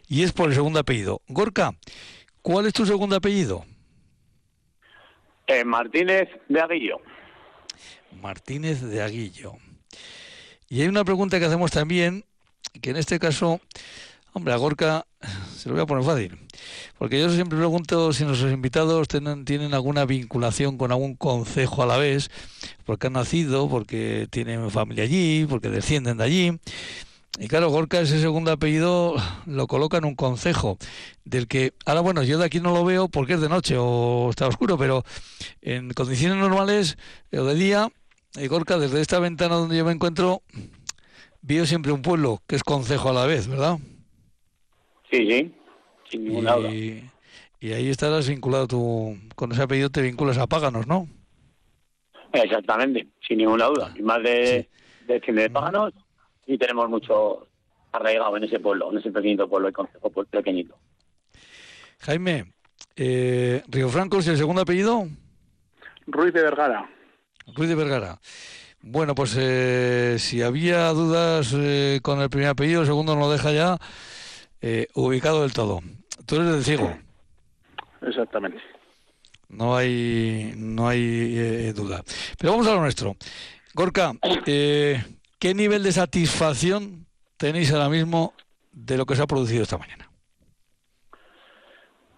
Y 0.07 0.21
es 0.21 0.33
por 0.33 0.49
el 0.49 0.55
segundo 0.55 0.77
apellido. 0.79 1.23
Gorka, 1.27 1.73
¿cuál 2.41 2.65
es 2.65 2.73
tu 2.73 2.85
segundo 2.85 3.15
apellido? 3.15 3.65
Eh, 5.47 5.63
Martínez 5.63 6.29
de 6.49 6.61
Aguillo. 6.61 6.97
Martínez 8.21 8.81
de 8.81 9.01
Aguillo. 9.01 9.53
Y 10.69 10.81
hay 10.81 10.87
una 10.87 11.05
pregunta 11.05 11.39
que 11.39 11.45
hacemos 11.45 11.71
también, 11.71 12.25
que 12.81 12.89
en 12.89 12.97
este 12.97 13.19
caso, 13.19 13.61
hombre, 14.33 14.53
a 14.53 14.57
Gorka 14.57 15.05
se 15.55 15.69
lo 15.69 15.75
voy 15.75 15.83
a 15.83 15.85
poner 15.85 16.03
fácil. 16.03 16.37
Porque 16.97 17.19
yo 17.19 17.29
siempre 17.29 17.57
pregunto 17.57 18.11
si 18.11 18.25
nuestros 18.25 18.51
invitados 18.51 19.07
tienen, 19.07 19.45
tienen 19.45 19.73
alguna 19.73 20.05
vinculación 20.05 20.77
con 20.77 20.91
algún 20.91 21.15
concejo 21.15 21.83
a 21.83 21.85
la 21.85 21.97
vez, 21.97 22.29
porque 22.85 23.07
han 23.07 23.13
nacido, 23.13 23.69
porque 23.69 24.27
tienen 24.29 24.69
familia 24.71 25.03
allí, 25.03 25.45
porque 25.47 25.69
descienden 25.69 26.17
de 26.17 26.23
allí. 26.23 26.59
Y 27.39 27.47
claro, 27.47 27.69
Gorka 27.69 27.99
ese 27.99 28.19
segundo 28.19 28.51
apellido 28.51 29.15
lo 29.45 29.67
coloca 29.67 29.97
en 29.97 30.05
un 30.05 30.15
concejo, 30.15 30.77
del 31.23 31.47
que, 31.47 31.73
ahora 31.85 32.01
bueno, 32.01 32.23
yo 32.23 32.39
de 32.39 32.45
aquí 32.45 32.59
no 32.59 32.73
lo 32.73 32.83
veo 32.83 33.09
porque 33.09 33.33
es 33.33 33.41
de 33.41 33.49
noche 33.49 33.75
o 33.77 34.29
está 34.31 34.47
oscuro, 34.47 34.77
pero 34.77 35.03
en 35.61 35.91
condiciones 35.91 36.37
normales 36.37 36.97
o 37.31 37.43
de 37.43 37.53
día, 37.53 37.89
eh, 38.37 38.47
Gorka, 38.47 38.79
desde 38.79 39.01
esta 39.01 39.19
ventana 39.19 39.55
donde 39.55 39.77
yo 39.77 39.85
me 39.85 39.91
encuentro, 39.91 40.41
veo 41.43 41.67
siempre 41.67 41.91
un 41.91 42.01
pueblo 42.01 42.41
que 42.47 42.55
es 42.55 42.63
concejo 42.63 43.09
a 43.09 43.13
la 43.13 43.27
vez, 43.27 43.47
¿verdad? 43.47 43.77
Sí, 45.11 45.29
sí, 45.29 45.53
sin 46.09 46.25
ninguna 46.25 46.55
duda. 46.55 46.73
Y, 46.73 47.03
y 47.59 47.73
ahí 47.73 47.89
estarás 47.89 48.27
vinculado 48.27 48.67
tú, 48.67 49.15
con 49.35 49.51
ese 49.51 49.61
apellido 49.61 49.91
te 49.91 50.01
vinculas 50.01 50.39
a 50.39 50.47
Páganos, 50.47 50.87
¿no? 50.87 51.07
Exactamente, 52.33 53.07
sin 53.27 53.37
ninguna 53.37 53.65
duda. 53.65 53.93
Y 53.95 54.01
más 54.01 54.23
de, 54.23 54.67
de 55.07 55.21
cine 55.21 55.43
de 55.43 55.49
páganos 55.51 55.93
y 56.47 56.57
tenemos 56.57 56.89
mucho 56.89 57.47
arraigado 57.91 58.37
en 58.37 58.45
ese 58.45 58.59
pueblo, 58.59 58.91
en 58.91 58.97
ese 58.97 59.11
pequeñito 59.11 59.47
pueblo, 59.47 59.67
el 59.67 59.73
concejo 59.73 60.09
pueblo 60.09 60.29
pequeñito. 60.31 60.75
Jaime, 61.99 62.53
eh, 62.95 63.61
Río 63.67 63.89
Franco, 63.89 64.19
¿es 64.19 64.27
el 64.27 64.37
segundo 64.37 64.61
apellido? 64.61 65.07
Ruiz 66.07 66.33
de 66.33 66.41
Vergara. 66.41 66.89
Ruiz 67.55 67.69
de 67.69 67.75
Vergara. 67.75 68.19
Bueno, 68.81 69.15
pues 69.15 69.35
eh, 69.37 70.15
si 70.19 70.41
había 70.41 70.89
dudas 70.89 71.53
eh, 71.55 71.99
con 72.01 72.21
el 72.21 72.29
primer 72.29 72.49
apellido, 72.49 72.81
el 72.81 72.87
segundo 72.87 73.15
nos 73.15 73.25
lo 73.25 73.31
deja 73.31 73.51
ya 73.51 73.77
eh, 74.61 74.87
ubicado 74.93 75.41
del 75.41 75.53
todo. 75.53 75.81
Tú 76.25 76.35
eres 76.35 76.51
del 76.51 76.63
ciego. 76.63 76.97
Exactamente. 78.01 78.59
No 79.49 79.75
hay, 79.75 80.53
no 80.55 80.87
hay 80.87 81.33
eh, 81.37 81.73
duda. 81.73 82.03
Pero 82.37 82.53
vamos 82.53 82.67
a 82.67 82.75
lo 82.75 82.81
nuestro. 82.81 83.15
Gorka, 83.73 84.13
eh, 84.45 85.03
¿qué 85.39 85.53
nivel 85.53 85.83
de 85.83 85.91
satisfacción 85.91 87.05
tenéis 87.37 87.71
ahora 87.71 87.89
mismo 87.89 88.33
de 88.71 88.97
lo 88.97 89.05
que 89.05 89.15
se 89.15 89.23
ha 89.23 89.27
producido 89.27 89.63
esta 89.63 89.77
mañana? 89.77 90.09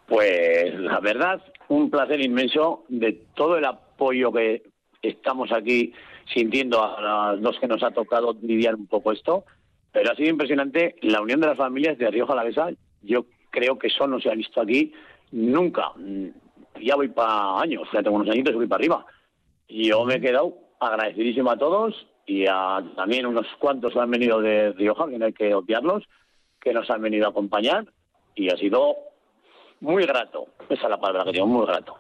Pues 0.08 0.74
la 0.80 1.00
verdad, 1.00 1.42
un 1.68 1.90
placer 1.90 2.24
inmenso 2.24 2.86
de 2.90 3.14
todo 3.36 3.58
el 3.58 3.66
apoyo 3.66 4.32
que 4.32 4.64
estamos 5.02 5.52
aquí 5.52 5.94
sintiendo 6.34 6.84
a 6.84 7.36
los 7.36 7.60
que 7.60 7.68
nos 7.68 7.84
ha 7.84 7.92
tocado 7.92 8.36
lidiar 8.42 8.76
un 8.76 8.88
poco 8.88 9.12
esto, 9.12 9.46
pero 9.92 10.12
ha 10.12 10.16
sido 10.16 10.30
impresionante 10.30 10.96
la 11.02 11.22
unión 11.22 11.40
de 11.40 11.48
las 11.48 11.58
familias 11.58 11.98
de 11.98 12.10
Río 12.10 12.28
Jalavesa. 12.28 12.70
Yo 13.02 13.26
creo 13.50 13.78
que 13.78 13.88
eso 13.88 14.08
no 14.08 14.20
se 14.20 14.30
ha 14.30 14.36
visto 14.36 14.62
aquí 14.62 14.94
nunca. 15.32 15.92
Ya 16.82 16.96
voy 16.96 17.10
para 17.10 17.60
años, 17.60 17.88
ya 17.94 18.04
tengo 18.04 18.18
unos 18.18 18.30
añitos 18.30 18.54
y 18.54 18.58
voy 18.58 18.68
para 18.68 18.80
arriba. 18.80 19.06
Yo 19.68 20.06
me 20.06 20.16
he 20.16 20.22
quedado 20.22 20.56
agradecidísimo 20.80 21.52
a 21.52 21.58
todos 21.58 22.09
y 22.30 22.46
a 22.46 22.84
también 22.96 23.26
unos 23.26 23.48
cuantos 23.58 23.92
que 23.92 24.00
han 24.00 24.12
venido 24.12 24.40
de 24.40 24.72
Rioja, 24.74 25.10
que 25.10 25.18
no 25.18 25.26
hay 25.26 25.34
que 25.34 25.52
obviarlos, 25.56 26.04
que 26.62 26.72
nos 26.72 26.88
han 26.92 27.02
venido 27.02 27.26
a 27.26 27.32
acompañar 27.32 27.92
y 28.36 28.54
ha 28.54 28.58
sido 28.58 28.98
muy 29.80 30.06
grato. 30.06 30.46
Esa 30.70 30.84
es 30.84 30.90
la 30.92 31.00
palabra 31.00 31.24
que 31.24 31.32
digo, 31.32 31.48
muy 31.48 31.66
grato. 31.66 31.96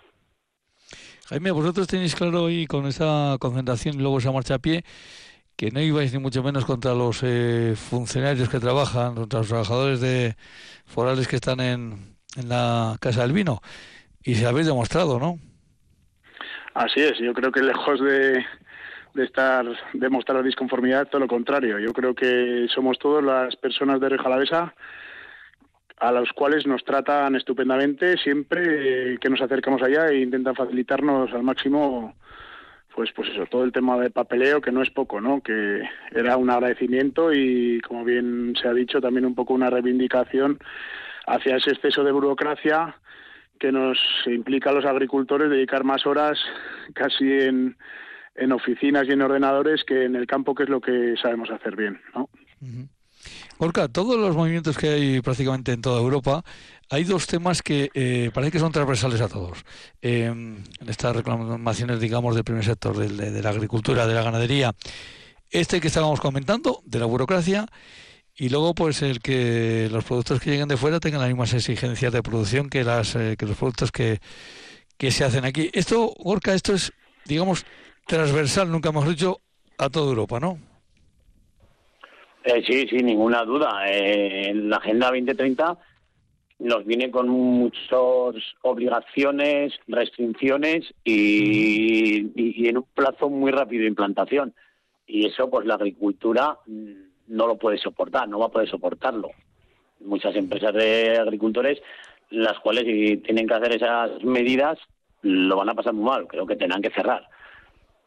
Jaime, 1.29 1.49
vosotros 1.49 1.87
tenéis 1.87 2.13
claro 2.13 2.43
hoy 2.43 2.67
con 2.67 2.85
esa 2.85 3.37
concentración 3.39 3.95
y 3.95 4.03
luego 4.03 4.19
esa 4.19 4.31
marcha 4.31 4.55
a 4.55 4.59
pie 4.59 4.83
que 5.55 5.71
no 5.71 5.81
ibais 5.81 6.13
ni 6.13 6.19
mucho 6.19 6.43
menos 6.43 6.63
contra 6.63 6.93
los 6.93 7.21
eh, 7.23 7.73
funcionarios 7.75 8.49
que 8.49 8.59
trabajan, 8.59 9.15
contra 9.15 9.39
los 9.39 9.47
trabajadores 9.47 9.99
de 9.99 10.35
forales 10.85 11.27
que 11.27 11.37
están 11.37 11.59
en, 11.59 12.15
en 12.37 12.49
la 12.49 12.97
Casa 13.01 13.23
del 13.23 13.33
Vino. 13.33 13.61
Y 14.23 14.35
se 14.35 14.45
habéis 14.45 14.67
demostrado, 14.67 15.19
¿no? 15.19 15.39
Así 16.75 17.01
es, 17.01 17.17
yo 17.17 17.33
creo 17.33 17.51
que 17.51 17.61
lejos 17.61 17.99
de, 17.99 18.45
de 19.13 19.25
estar 19.25 19.65
de 19.93 20.09
mostrar 20.09 20.43
disconformidad, 20.43 21.07
todo 21.07 21.21
lo 21.21 21.27
contrario. 21.27 21.79
Yo 21.79 21.93
creo 21.93 22.13
que 22.13 22.67
somos 22.73 22.97
todas 22.99 23.23
las 23.23 23.55
personas 23.55 23.99
de 23.99 24.09
Rejalavesa 24.09 24.73
a 25.97 26.11
los 26.11 26.31
cuales 26.31 26.65
nos 26.65 26.83
tratan 26.85 27.35
estupendamente 27.35 28.17
siempre 28.17 29.17
que 29.19 29.29
nos 29.29 29.41
acercamos 29.41 29.81
allá 29.81 30.07
e 30.07 30.21
intentan 30.21 30.55
facilitarnos 30.55 31.33
al 31.33 31.43
máximo 31.43 32.15
pues 32.95 33.11
pues 33.13 33.29
eso, 33.29 33.45
todo 33.45 33.63
el 33.63 33.71
tema 33.71 33.97
de 33.97 34.09
papeleo 34.09 34.61
que 34.61 34.71
no 34.71 34.81
es 34.81 34.89
poco, 34.89 35.21
¿no? 35.21 35.41
Que 35.41 35.81
era 36.11 36.37
un 36.37 36.49
agradecimiento 36.49 37.31
y 37.33 37.79
como 37.81 38.03
bien 38.03 38.53
se 38.61 38.67
ha 38.67 38.73
dicho 38.73 38.99
también 38.99 39.25
un 39.25 39.35
poco 39.35 39.53
una 39.53 39.69
reivindicación 39.69 40.59
hacia 41.25 41.57
ese 41.57 41.71
exceso 41.71 42.03
de 42.03 42.11
burocracia 42.11 42.95
que 43.59 43.71
nos 43.71 43.97
implica 44.25 44.71
a 44.71 44.73
los 44.73 44.85
agricultores 44.85 45.49
dedicar 45.49 45.83
más 45.83 46.05
horas 46.05 46.39
casi 46.93 47.31
en, 47.31 47.77
en 48.39 48.51
oficinas 48.51 49.07
y 49.07 49.11
en 49.11 49.21
ordenadores 49.21 49.83
que 49.83 50.05
en 50.05 50.15
el 50.15 50.25
campo, 50.25 50.55
que 50.55 50.63
es 50.63 50.69
lo 50.69 50.81
que 50.81 51.15
sabemos 51.21 51.49
hacer 51.51 51.75
bien, 51.75 52.01
¿no? 52.15 52.29
Todos 53.91 54.17
los 54.17 54.35
movimientos 54.35 54.77
que 54.77 54.89
hay 54.89 55.21
prácticamente 55.21 55.73
en 55.73 55.81
toda 55.81 55.99
Europa, 55.99 56.43
hay 56.89 57.03
dos 57.03 57.27
temas 57.27 57.61
que 57.61 57.91
eh, 57.93 58.31
parece 58.33 58.53
que 58.53 58.59
son 58.59 58.71
transversales 58.71 59.19
a 59.19 59.27
todos. 59.27 59.65
Eh, 60.01 60.25
en 60.25 60.63
estas 60.87 61.15
reclamaciones, 61.15 61.99
digamos, 61.99 62.35
del 62.35 62.45
primer 62.45 62.63
sector, 62.63 62.95
de, 62.97 63.41
la 63.41 63.49
agricultura, 63.49 64.07
de 64.07 64.13
la 64.13 64.23
ganadería, 64.23 64.73
este 65.49 65.81
que 65.81 65.87
estábamos 65.87 66.21
comentando, 66.21 66.81
de 66.85 66.99
la 66.99 67.05
burocracia, 67.05 67.65
y 68.33 68.47
luego 68.47 68.73
pues 68.73 69.01
el 69.01 69.19
que 69.19 69.89
los 69.91 70.05
productos 70.05 70.39
que 70.39 70.51
lleguen 70.51 70.69
de 70.69 70.77
fuera 70.77 71.01
tengan 71.01 71.19
las 71.19 71.29
mismas 71.29 71.53
exigencias 71.53 72.13
de 72.13 72.23
producción 72.23 72.69
que 72.69 72.85
las 72.85 73.15
eh, 73.15 73.35
que 73.37 73.45
los 73.45 73.57
productos 73.57 73.91
que, 73.91 74.19
que 74.97 75.11
se 75.11 75.25
hacen 75.25 75.43
aquí. 75.43 75.69
Esto, 75.73 76.13
Orca, 76.17 76.53
esto 76.53 76.73
es, 76.73 76.93
digamos, 77.25 77.65
transversal, 78.09 78.71
nunca 78.71 78.89
hemos 78.89 79.07
dicho, 79.07 79.39
a 79.77 79.87
toda 79.89 80.09
Europa, 80.09 80.39
¿no? 80.39 80.57
Eh, 82.43 82.63
sí, 82.65 82.87
sin 82.87 83.05
ninguna 83.05 83.43
duda. 83.43 83.83
Eh, 83.87 84.51
la 84.55 84.77
Agenda 84.77 85.07
2030 85.07 85.77
nos 86.59 86.85
viene 86.85 87.11
con 87.11 87.29
muchas 87.29 88.43
obligaciones, 88.63 89.73
restricciones 89.87 90.85
y, 91.03 92.31
y, 92.35 92.63
y, 92.63 92.67
en 92.67 92.79
un 92.79 92.85
plazo 92.95 93.29
muy 93.29 93.51
rápido 93.51 93.83
de 93.83 93.89
implantación. 93.89 94.53
Y 95.05 95.27
eso, 95.27 95.49
pues 95.49 95.67
la 95.67 95.75
agricultura 95.75 96.57
no 96.65 97.47
lo 97.47 97.57
puede 97.57 97.77
soportar, 97.77 98.27
no 98.27 98.39
va 98.39 98.47
a 98.47 98.51
poder 98.51 98.69
soportarlo. 98.69 99.29
Muchas 99.99 100.35
empresas 100.35 100.73
de 100.73 101.17
agricultores, 101.19 101.79
las 102.31 102.57
cuales 102.59 102.85
si 102.85 103.17
tienen 103.17 103.47
que 103.47 103.53
hacer 103.53 103.75
esas 103.75 104.23
medidas, 104.23 104.79
lo 105.21 105.57
van 105.57 105.69
a 105.69 105.75
pasar 105.75 105.93
muy 105.93 106.05
mal, 106.05 106.27
creo 106.27 106.47
que 106.47 106.55
tendrán 106.55 106.81
que 106.81 106.89
cerrar. 106.89 107.27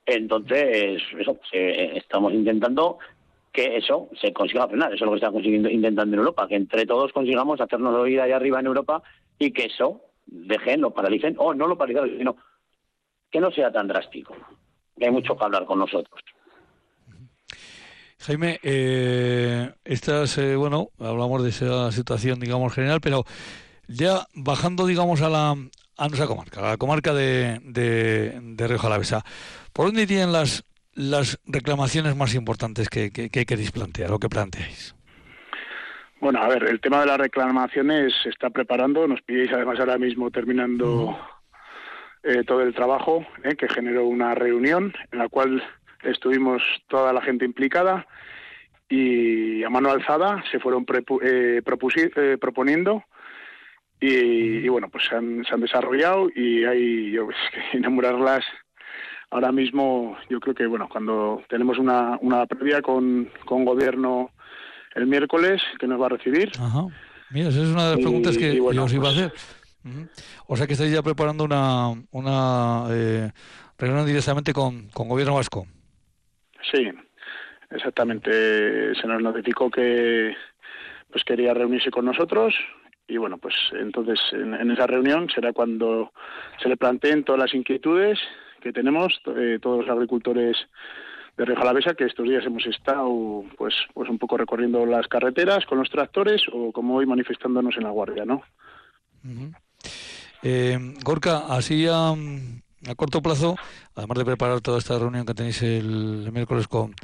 Entonces, 0.07 1.03
eso, 1.19 1.39
eh, 1.53 1.93
estamos 1.97 2.33
intentando 2.33 2.99
que 3.53 3.77
eso 3.77 4.09
se 4.21 4.33
consiga 4.33 4.67
frenar. 4.67 4.93
Eso 4.95 5.05
es 5.05 5.07
lo 5.07 5.11
que 5.13 5.17
está 5.17 5.31
consiguiendo, 5.31 5.69
intentando 5.69 6.15
en 6.15 6.21
Europa, 6.21 6.49
que 6.49 6.57
entre 6.57 6.87
todos 6.87 7.13
consigamos 7.13 7.61
hacernos 7.61 7.95
oír 7.95 8.21
allá 8.21 8.37
arriba 8.37 8.61
en 8.61 8.67
Europa 8.67 9.03
y 9.39 9.53
que 9.53 9.67
eso 9.67 10.01
dejen, 10.27 10.81
lo 10.81 10.93
paralicen, 10.93 11.35
o 11.39 11.53
no 11.53 11.67
lo 11.67 11.77
paralicen, 11.77 12.19
sino 12.19 12.37
que 13.31 13.41
no 13.41 13.51
sea 13.51 13.71
tan 13.71 13.89
drástico. 13.89 14.35
Hay 15.01 15.11
mucho 15.11 15.37
que 15.37 15.45
hablar 15.45 15.65
con 15.67 15.79
nosotros. 15.79 16.21
Jaime, 18.21 18.61
eh, 18.63 19.73
estas, 19.85 20.39
eh, 20.39 20.55
bueno, 20.55 20.91
hablamos 21.01 21.43
de 21.43 21.49
esa 21.49 21.91
situación, 21.91 22.39
digamos, 22.39 22.73
general, 22.73 23.01
pero 23.01 23.25
ya 23.89 24.27
bajando, 24.35 24.87
digamos, 24.87 25.23
a 25.23 25.29
la 25.29 25.57
a 26.03 26.09
nuestra 26.09 26.27
comarca, 26.27 26.61
a 26.61 26.71
la 26.71 26.77
comarca 26.77 27.15
de, 27.15 27.61
de, 27.63 28.39
de 28.41 28.69
Rioja 28.69 28.89
Alavesa, 28.89 29.25
¿por 29.73 29.87
dónde 29.87 30.07
tienen 30.07 30.33
las 30.33 30.65
las 30.95 31.41
reclamaciones 31.47 32.17
más 32.17 32.35
importantes 32.35 32.91
que, 32.91 33.11
que, 33.11 33.31
que 33.31 33.47
queréis 33.47 33.73
plantear 33.73 34.13
o 34.13 34.19
que 34.19 34.29
planteáis? 34.29 34.95
Bueno, 36.21 36.43
a 36.43 36.49
ver, 36.49 36.65
el 36.65 36.81
tema 36.81 37.01
de 37.01 37.07
las 37.07 37.19
reclamaciones 37.19 38.13
se 38.23 38.29
está 38.29 38.51
preparando. 38.51 39.09
Nos 39.09 39.23
pidéis 39.23 39.53
además 39.53 39.81
ahora 39.81 39.97
mismo 39.97 40.31
terminando 40.31 41.19
eh, 42.23 42.45
todo 42.45 42.61
el 42.61 42.75
trabajo, 42.75 43.27
eh, 43.43 43.57
que 43.57 43.69
generó 43.69 44.05
una 44.07 44.35
reunión 44.35 44.93
en 45.11 45.19
la 45.19 45.29
cual 45.29 45.63
estuvimos 46.03 46.63
toda 46.89 47.13
la 47.13 47.23
gente 47.23 47.45
implicada 47.45 48.07
y 48.89 49.65
a 49.65 49.71
mano 49.71 49.91
alzada 49.91 50.45
se 50.51 50.61
fueron 50.61 50.85
eh, 51.23 51.63
eh, 51.65 52.37
proponiendo 52.39 53.05
y, 54.05 54.69
bueno, 54.69 54.89
pues 54.91 55.05
se 55.09 55.15
han, 55.15 55.45
se 55.45 55.55
han, 55.55 55.61
desarrollado 55.61 56.29
y 56.35 56.65
hay 56.65 57.13
yo, 57.13 57.29
que 57.29 57.35
enamorarlas 57.79 58.45
ahora 59.31 59.53
mismo, 59.53 60.17
yo 60.29 60.41
creo 60.41 60.55
que 60.55 60.67
bueno, 60.67 60.89
cuando 60.89 61.43
tenemos 61.49 61.79
una, 61.79 62.19
una 62.21 62.45
previa 62.47 62.83
con, 62.83 63.31
con 63.45 63.65
gobierno 63.65 64.31
el 64.97 65.07
miércoles 65.07 65.63
que 65.79 65.87
nos 65.87 66.01
va 66.01 66.07
a 66.07 66.11
recibir. 66.11 66.51
Ajá. 66.59 66.87
Mira, 67.31 67.49
esa 67.49 67.63
es 67.63 67.69
una 67.69 67.91
de 67.91 67.91
las 67.97 68.01
preguntas 68.01 68.37
que 68.37 68.57
yo 68.57 68.85
os 68.85 68.93
iba 68.93 69.09
a 69.09 69.13
pues 69.13 69.25
hacer. 69.25 69.33
O 70.49 70.57
sea 70.57 70.67
que 70.67 70.75
estáis 70.75 70.93
ya 70.93 71.03
preparando 71.03 71.45
una, 71.45 71.89
una 72.11 72.85
eh, 72.91 73.31
reunión 73.79 74.05
directamente 74.05 74.53
con, 74.53 74.89
con 74.89 75.09
gobierno 75.09 75.37
vasco. 75.37 75.67
Sí, 76.71 76.89
exactamente. 77.71 78.95
Se 78.97 79.07
nos 79.07 79.23
notificó 79.23 79.71
que 79.71 80.35
pues 81.11 81.25
quería 81.25 81.55
reunirse 81.55 81.91
con 81.91 82.05
nosotros 82.05 82.55
y 83.09 83.17
bueno, 83.17 83.39
pues 83.39 83.55
entonces 83.73 84.19
en, 84.33 84.71
esa 84.71 84.87
reunión 84.87 85.29
será 85.35 85.53
cuando 85.53 86.13
se 86.63 86.69
le 86.69 86.77
planteen 86.77 87.25
todas 87.25 87.41
las 87.41 87.55
inquietudes 87.55 88.19
que 88.61 88.73
tenemos 88.73 89.21
eh, 89.37 89.59
todos 89.61 89.81
los 89.85 89.91
agricultores 89.91 90.57
de 91.37 91.45
Alavesa, 91.45 91.95
que 91.95 92.05
estos 92.05 92.29
días 92.29 92.45
hemos 92.45 92.67
estado 92.67 93.45
pues 93.57 93.75
pues 93.95 94.09
un 94.09 94.19
poco 94.19 94.37
recorriendo 94.37 94.85
las 94.87 95.09
carreteras 95.09 95.65
con 95.67 95.79
los 95.79 95.91
tractores 95.91 96.43
o 96.53 96.73
como 96.73 96.97
hoy 96.97 97.07
manifestándonos 97.07 97.77
en 97.77 97.85
la 97.85 97.91
guardia, 97.91 98.25
¿no? 98.25 98.43
eh, 100.43 100.79
Gorka, 101.03 101.47
así 101.49 101.87
a, 101.89 102.15
corto 102.97 103.23
plazo, 103.23 103.57
además 103.95 104.19
de 104.19 104.25
preparar 104.25 104.61
toda 104.61 104.79
esta 104.79 104.99
reunión 104.99 105.25
que 105.25 105.35
tenéis 105.35 105.63
el, 105.63 106.31
miércoles 106.33 106.69
con, 106.69 106.95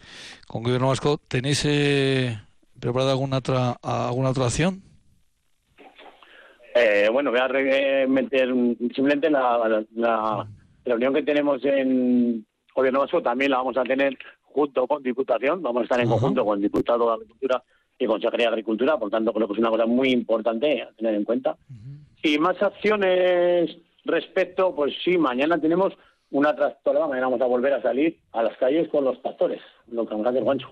con 0.46 0.62
Gobierno 0.62 0.88
Vasco, 0.88 1.18
¿tenéis 1.28 1.64
eh, 1.64 2.38
preparada 2.78 3.12
alguna 3.12 3.38
otra 3.38 3.72
alguna 3.82 4.30
otra 4.30 4.46
acción? 4.46 4.87
Eh, 6.80 7.08
bueno, 7.10 7.30
voy 7.30 7.40
a 7.40 7.48
meter 8.06 8.48
simplemente 8.94 9.30
la, 9.30 9.84
la 9.94 10.46
reunión 10.84 11.12
que 11.12 11.22
tenemos 11.22 11.64
en 11.64 12.46
Gobierno 12.74 13.00
Vasco 13.00 13.20
también 13.20 13.50
la 13.50 13.58
vamos 13.58 13.76
a 13.76 13.82
tener 13.82 14.16
junto 14.42 14.86
con 14.86 15.02
Diputación, 15.02 15.62
vamos 15.62 15.80
a 15.80 15.84
estar 15.84 16.00
en 16.00 16.08
conjunto 16.08 16.44
con 16.44 16.58
el 16.58 16.62
Diputado 16.62 17.06
de 17.06 17.14
Agricultura 17.14 17.62
y 17.98 18.06
Consejería 18.06 18.46
de 18.46 18.52
Agricultura, 18.52 18.96
por 18.96 19.10
tanto 19.10 19.32
creo 19.32 19.48
que 19.48 19.54
es 19.54 19.58
una 19.58 19.70
cosa 19.70 19.86
muy 19.86 20.10
importante 20.10 20.82
a 20.82 20.90
tener 20.92 21.14
en 21.14 21.24
cuenta. 21.24 21.56
Y 22.22 22.38
más 22.38 22.60
acciones 22.62 23.76
respecto, 24.04 24.74
pues 24.74 24.94
sí, 25.04 25.18
mañana 25.18 25.60
tenemos 25.60 25.92
una 26.30 26.54
tractorada, 26.54 27.08
mañana 27.08 27.26
vamos 27.26 27.40
a 27.40 27.46
volver 27.46 27.72
a 27.72 27.82
salir 27.82 28.18
a 28.32 28.42
las 28.42 28.56
calles 28.58 28.88
con 28.88 29.04
los 29.04 29.20
tractores, 29.22 29.60
lo 29.90 30.06
que 30.06 30.12
vamos 30.12 30.26
a 30.26 30.30
hacer, 30.30 30.44
Guancho. 30.44 30.70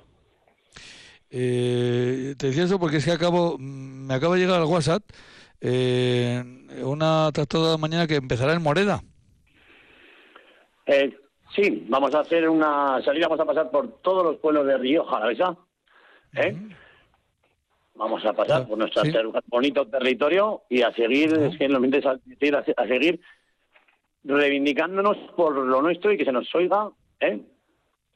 Eh, 1.31 2.35
te 2.39 2.47
decía 2.47 2.65
eso 2.65 2.79
porque 2.79 2.99
es 2.99 3.05
que 3.05 3.11
acabo, 3.11 3.57
me 3.59 4.15
acaba 4.15 4.37
de 4.37 4.43
llegar 4.43 4.61
al 4.61 4.69
WhatsApp 4.69 5.03
eh, 5.61 6.43
una 6.83 7.31
tractorada 7.33 7.77
mañana 7.79 8.07
que 8.07 8.17
empezará 8.17 8.53
en 8.53 8.63
Moreda. 8.63 9.01
Eh, 10.87 11.17
sí, 11.55 11.85
vamos 11.89 12.15
a 12.15 12.21
hacer 12.21 12.49
una 12.49 13.03
salida, 13.03 13.29
vamos 13.29 13.41
a 13.41 13.47
pasar 13.47 13.71
por 13.71 14.01
todos 14.01 14.25
los 14.25 14.37
pueblos 14.37 14.67
de 14.67 14.79
Río 14.79 15.05
Jalavesa. 15.05 15.57
¿eh? 16.35 16.57
Vamos 17.95 18.25
a 18.27 18.33
pasar 18.33 18.67
por 18.67 18.79
nuestro 18.79 19.03
bonito 19.47 19.87
territorio 19.87 20.63
y 20.69 20.83
a 20.83 20.93
seguir, 20.93 21.33
es 21.33 21.57
que 21.57 21.65
a, 21.65 22.83
a, 22.83 22.87
seguir 22.87 23.21
reivindicándonos 24.23 25.17
por 25.35 25.57
lo 25.57 25.81
nuestro 25.81 26.13
y 26.13 26.19
que 26.19 26.25
se 26.25 26.33
nos 26.33 26.55
oiga, 26.55 26.91
¿eh? 27.21 27.41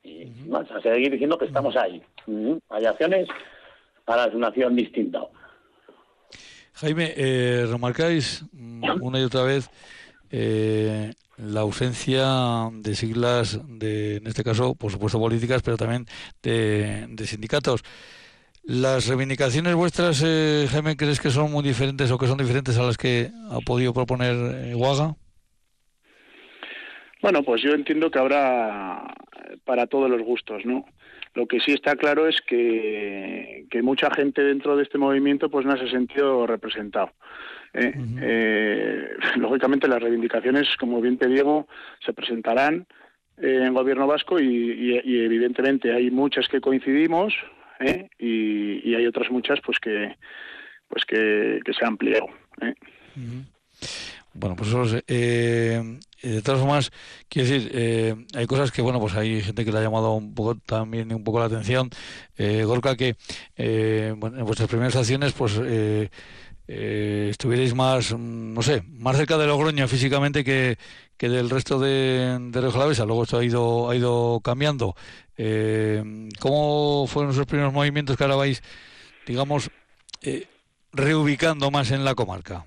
Y 0.03 0.25
vamos 0.49 0.71
a 0.71 0.81
seguir 0.81 1.11
diciendo 1.11 1.39
que 1.39 1.47
estamos 1.47 1.77
ahí. 1.77 2.03
Hay 2.71 2.85
acciones 2.87 3.29
para 4.05 4.27
una 4.27 4.49
nación 4.49 4.77
distinta. 4.77 5.21
Jaime, 6.75 7.13
eh, 7.17 7.67
remarcáis 7.71 8.45
una 8.53 9.21
y 9.21 9.23
otra 9.23 9.43
vez 9.43 9.71
eh, 10.31 11.13
la 11.37 11.61
ausencia 11.61 12.71
de 12.73 12.95
siglas, 12.95 13.61
de, 13.67 14.17
en 14.17 14.27
este 14.27 14.45
caso, 14.45 14.75
por 14.75 14.93
supuesto, 14.93 15.19
políticas, 15.19 15.63
pero 15.63 15.77
también 15.77 16.07
de, 16.43 17.25
sindicatos. 17.27 17.83
¿Las 18.63 19.09
reivindicaciones 19.09 19.75
vuestras, 19.75 20.23
eh, 20.25 20.67
Jaime, 20.71 20.97
crees 20.97 21.19
que 21.19 21.31
son 21.31 21.51
muy 21.51 21.65
diferentes 21.65 22.11
o 22.11 22.19
que 22.19 22.27
son 22.27 22.39
diferentes 22.39 22.79
a 22.79 22.83
las 22.83 22.99
que 22.99 23.31
ha 23.51 23.59
podido 23.65 23.95
proponer 23.95 24.35
eh, 24.37 24.75
Guaga? 24.75 25.17
Bueno, 27.23 27.43
pues 27.43 27.63
yo 27.63 27.71
entiendo 27.71 28.11
que 28.11 28.19
habrá 28.19 29.15
para 29.65 29.87
todos 29.87 30.11
los 30.11 30.23
gustos, 30.23 30.65
¿no? 30.65 30.85
Lo 31.35 31.47
que 31.47 31.61
sí 31.61 31.73
está 31.73 31.95
claro 31.97 32.27
es 32.27 32.41
que, 32.41 33.67
que 33.71 33.83
mucha 33.83 34.11
gente 34.13 34.43
dentro 34.43 34.77
de 34.77 34.83
este 34.83 34.99
movimiento 34.99 35.49
pues 35.49 35.65
no 35.65 35.77
se 35.77 35.85
ha 35.85 35.91
sentido 35.91 36.47
representado. 36.47 37.13
¿eh? 37.75 37.93
Eh, 38.21 39.09
lógicamente 39.37 39.89
las 39.89 40.03
reivindicaciones, 40.03 40.77
como 40.79 41.01
bien 41.01 41.19
te 41.19 41.29
digo, 41.29 41.69
se 42.05 42.13
presentarán 42.13 42.87
eh, 43.39 43.63
en 43.65 43.75
gobierno 43.75 44.07
vasco 44.07 44.41
y, 44.41 45.01
evidentemente 45.05 45.93
hay 45.93 46.11
muchas 46.11 46.49
que 46.49 46.61
coincidimos 46.61 47.35
y, 48.19 48.95
hay 48.95 49.07
otras 49.07 49.31
muchas 49.31 49.61
pues 49.65 49.79
que 49.79 50.17
pues 50.89 51.05
que, 51.05 51.61
se 51.65 51.85
han 51.85 51.93
ampliado. 51.93 52.27
Bueno, 54.35 54.57
pues 54.57 54.71
eso 54.71 54.85
de 56.23 56.43
todas 56.43 56.61
formas, 56.61 56.91
quiero 57.29 57.49
decir, 57.49 58.27
hay 58.35 58.47
cosas 58.47 58.73
que, 58.73 58.83
bueno, 58.83 59.01
pues 59.01 59.15
hay 59.15 59.41
gente 59.43 59.65
que 59.65 59.73
le 59.73 59.79
ha 59.79 59.83
llamado 59.83 60.13
un 60.13 60.35
poco 60.35 60.55
también 60.55 61.13
un 61.15 61.25
poco 61.25 61.39
la 61.41 61.47
atención. 61.47 61.91
Gorka, 62.39 62.97
que 62.97 63.17
bueno, 64.19 64.39
en 64.39 64.45
vuestras 64.45 64.69
primeras 64.69 64.97
acciones, 64.97 65.33
pues 65.33 65.59
eh, 66.73 67.31
estuvierais 67.31 67.75
más, 67.75 68.13
mm, 68.13 68.55
no 68.55 68.63
sé, 68.63 68.85
más 68.87 69.17
cerca 69.17 69.37
de 69.37 69.49
Logroño 69.49 69.89
físicamente 69.89 70.45
que, 70.45 70.79
que 71.17 71.29
del 71.29 71.51
resto 71.51 71.81
de, 71.81 72.39
de 72.39 72.63
Lavesa. 72.63 73.05
Luego 73.05 73.25
esto 73.25 73.39
ha 73.39 73.45
ido, 73.45 73.91
ha 73.91 73.97
ido 73.97 74.41
cambiando. 74.45 74.95
Eh, 75.37 76.29
¿Cómo 76.39 77.09
fueron 77.09 77.33
esos 77.33 77.47
primeros 77.47 77.73
movimientos 77.73 78.17
que 78.17 78.23
ahora 78.23 78.37
vais, 78.37 78.63
digamos, 79.27 79.69
eh, 80.23 80.47
reubicando 80.93 81.73
más 81.73 81.91
en 81.91 82.05
la 82.05 82.15
comarca? 82.15 82.67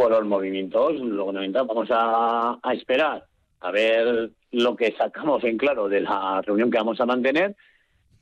Por 0.00 0.12
los 0.12 0.24
movimientos, 0.24 0.94
lo 0.98 1.26
vamos 1.26 1.90
a, 1.90 2.58
a 2.62 2.72
esperar 2.72 3.22
a 3.60 3.70
ver 3.70 4.30
lo 4.50 4.74
que 4.74 4.94
sacamos 4.96 5.44
en 5.44 5.58
claro 5.58 5.90
de 5.90 6.00
la 6.00 6.40
reunión 6.40 6.70
que 6.70 6.78
vamos 6.78 6.98
a 7.02 7.04
mantener 7.04 7.54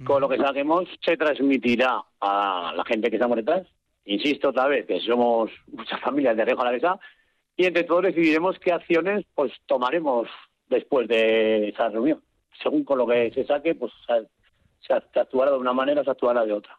con 0.05 0.20
lo 0.20 0.29
que 0.29 0.39
saquemos 0.39 0.89
se 1.01 1.16
transmitirá 1.16 2.03
a 2.20 2.72
la 2.76 2.85
gente 2.85 3.09
que 3.09 3.14
estamos 3.14 3.37
detrás. 3.37 3.64
Insisto 4.07 4.49
otra 4.49 4.66
vez 4.66 4.87
que 4.87 4.99
somos 4.99 5.53
muchas 5.68 6.01
familias 6.01 6.37
de 6.37 6.47
Rioja 6.47 6.62
Alavesa 6.62 6.99
y 7.57 7.66
entre 7.66 7.85
todos 7.85 8.03
decidiremos 8.03 8.59
qué 8.59 8.72
acciones 8.72 9.24
pues 9.37 9.53
tomaremos 9.66 10.26
después 10.68 11.07
de 11.07 11.68
esa 11.68 11.91
reunión. 11.91 12.20
Según 12.61 12.83
con 12.83 12.99
lo 12.99 13.07
que 13.07 13.31
se 13.31 13.47
saque, 13.47 13.76
pues 13.76 13.93
se, 14.81 14.93
actuará 14.93 15.53
de 15.53 15.59
una 15.59 15.72
manera 15.72 16.01
o 16.01 16.05
se 16.05 16.11
actuará 16.11 16.45
de 16.45 16.55
otra. 16.55 16.76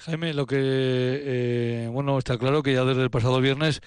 Jaime, 0.00 0.34
lo 0.34 0.46
que 0.46 0.56
eh, 0.58 1.88
bueno 1.90 2.18
está 2.18 2.38
claro 2.38 2.62
que 2.62 2.74
ya 2.74 2.84
desde 2.84 3.02
el 3.02 3.10
pasado 3.10 3.40
viernes 3.40 3.80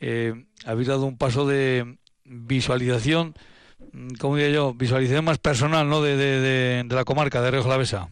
eh, 0.00 0.46
habéis 0.64 0.88
dado 0.88 1.06
un 1.06 1.18
paso 1.18 1.46
de 1.46 1.98
visualización 2.24 3.34
Mm, 3.92 4.14
como 4.20 4.36
diría 4.36 4.52
yo, 4.52 4.74
visualización 4.74 5.24
más 5.24 5.38
personal 5.38 5.88
¿no? 5.88 6.02
de, 6.02 6.16
de, 6.16 6.84
de, 6.84 6.94
la 6.94 7.04
comarca 7.04 7.40
de 7.40 7.50
Río 7.50 7.62
Jalavesa? 7.62 8.08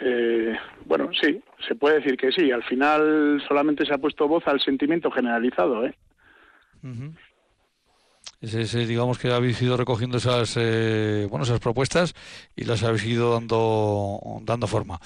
Eh, 0.00 0.56
bueno, 0.84 1.10
sí, 1.20 1.42
se 1.66 1.74
puede 1.74 1.96
decir 1.96 2.16
que 2.16 2.32
sí. 2.32 2.50
Al 2.50 2.62
final 2.64 3.42
solamente 3.46 3.86
se 3.86 3.94
ha 3.94 3.98
puesto 3.98 4.28
voz 4.28 4.46
al 4.46 4.60
sentimiento 4.60 5.10
generalizado. 5.10 5.86
¿eh? 5.86 5.94
Digamos 8.42 9.18
que 9.18 9.30
habéis 9.30 9.62
ido 9.62 9.76
recogiendo 9.76 10.18
esas 10.18 10.56
eh, 10.58 11.26
bueno 11.30 11.44
esas 11.44 11.60
propuestas 11.60 12.14
y 12.56 12.64
las 12.64 12.82
habéis 12.82 13.04
ido 13.04 13.32
dando 13.32 14.18
dando 14.42 14.66
forma. 14.66 14.98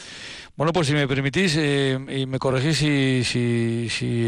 Bueno 0.57 0.73
pues 0.73 0.87
si 0.87 0.95
me 0.95 1.07
permitís 1.07 1.57
eh, 1.59 1.99
y 2.09 2.27
me 2.27 2.39
corregís 2.39 2.79
si 2.79 3.25
si, 3.25 3.89
si 3.91 4.23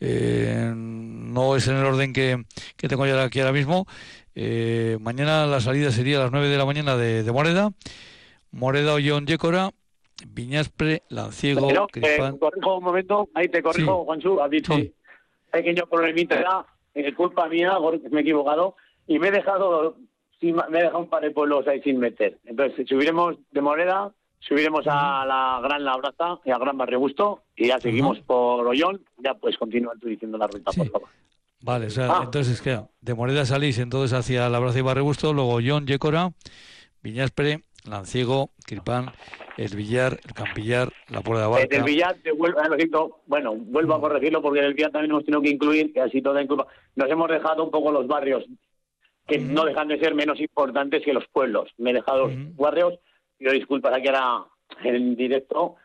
eh, 0.00 0.72
no 0.74 1.56
es 1.56 1.68
en 1.68 1.76
el 1.76 1.84
orden 1.84 2.12
que, 2.14 2.44
que 2.76 2.88
tengo 2.88 3.06
ya 3.06 3.22
aquí 3.22 3.40
ahora 3.40 3.52
mismo 3.52 3.86
mañana 5.00 5.46
la 5.46 5.60
salida 5.60 5.90
sería 5.90 6.18
a 6.18 6.22
las 6.24 6.32
9 6.32 6.48
de 6.48 6.58
la 6.58 6.66
mañana 6.66 6.96
de, 6.96 7.22
de 7.22 7.32
Moreda. 7.32 7.70
Moreda 8.50 8.94
Ollón 8.94 9.26
Yécora 9.26 9.70
Viñaspre 10.26 11.02
Lanciego 11.10 11.68
Pero, 11.92 12.38
corrijo 12.38 12.78
un 12.78 12.84
momento 12.84 13.28
ahí 13.34 13.48
te 13.48 13.62
corrijo 13.62 14.04
Juanchu 14.04 14.40
has 14.40 14.50
dicho 14.50 14.74
pequeño 15.50 15.86
problemita 15.86 16.66
es 17.04 17.14
culpa 17.14 17.48
mía, 17.48 17.74
me 18.10 18.18
he 18.18 18.22
equivocado, 18.22 18.76
y 19.06 19.18
me 19.18 19.28
he 19.28 19.30
dejado, 19.30 19.96
me 20.40 20.78
he 20.78 20.82
dejado 20.82 20.98
un 20.98 21.08
par 21.08 21.22
de 21.22 21.30
pueblos 21.30 21.66
ahí 21.68 21.82
sin 21.82 21.98
meter. 21.98 22.38
Entonces, 22.44 22.88
subiremos 22.88 23.36
de 23.50 23.60
Moreda, 23.60 24.12
subiremos 24.40 24.86
a 24.86 25.24
la 25.26 25.60
Gran 25.62 25.84
Labraza 25.84 26.38
y 26.44 26.50
al 26.50 26.60
Gran 26.60 26.78
Barrio 26.78 26.98
Gusto, 26.98 27.42
y 27.54 27.68
ya 27.68 27.78
seguimos 27.80 28.20
por 28.20 28.66
Ollón, 28.66 29.04
ya 29.18 29.34
pues 29.34 29.56
continúa 29.58 29.94
tú 30.00 30.08
diciendo 30.08 30.38
la 30.38 30.46
ruta, 30.46 30.72
por 30.72 30.90
favor. 30.90 31.08
Vale, 31.60 31.86
o 31.86 31.90
sea, 31.90 32.18
ah. 32.18 32.20
entonces 32.24 32.60
que 32.60 32.80
de 33.00 33.14
Moreda 33.14 33.44
salís 33.44 33.78
entonces 33.78 34.16
hacia 34.16 34.48
Labraza 34.48 34.78
y 34.78 34.82
Barrio 34.82 35.04
Gusto, 35.04 35.32
luego 35.32 35.54
Ollón, 35.54 35.86
Yécora, 35.86 36.32
Viñaspre, 37.02 37.62
Lanciego, 37.88 38.50
Cripán, 38.64 39.12
el 39.56 39.74
Villar, 39.76 40.18
el 40.24 40.32
Campillar, 40.34 40.92
la 41.08 41.20
Puebla 41.20 41.40
de 41.40 41.46
Abarca. 41.46 41.76
El 41.76 41.84
Villar, 41.84 42.16
vuelvo, 42.36 43.22
bueno, 43.26 43.54
vuelvo 43.54 43.94
a 43.94 44.00
corregirlo 44.00 44.42
porque 44.42 44.60
el 44.60 44.74
Villar 44.74 44.92
también 44.92 45.12
hemos 45.12 45.24
tenido 45.24 45.42
que 45.42 45.50
incluir, 45.50 45.92
que 45.92 46.00
así 46.00 46.22
toda 46.22 46.40
en 46.40 46.46
culpa. 46.46 46.66
Nos 46.94 47.10
hemos 47.10 47.28
dejado 47.28 47.64
un 47.64 47.70
poco 47.70 47.92
los 47.92 48.06
barrios, 48.06 48.44
que 49.26 49.38
no 49.38 49.64
dejan 49.64 49.88
de 49.88 49.98
ser 49.98 50.14
menos 50.14 50.40
importantes 50.40 51.02
que 51.04 51.12
los 51.12 51.26
pueblos. 51.28 51.70
Me 51.78 51.90
he 51.90 51.94
dejado 51.94 52.28
los 52.28 52.56
barrios, 52.56 52.98
pido 53.36 53.52
disculpas 53.52 53.94
aquí 53.94 54.08
ahora 54.08 54.46
en 54.84 55.16
directo. 55.16 55.76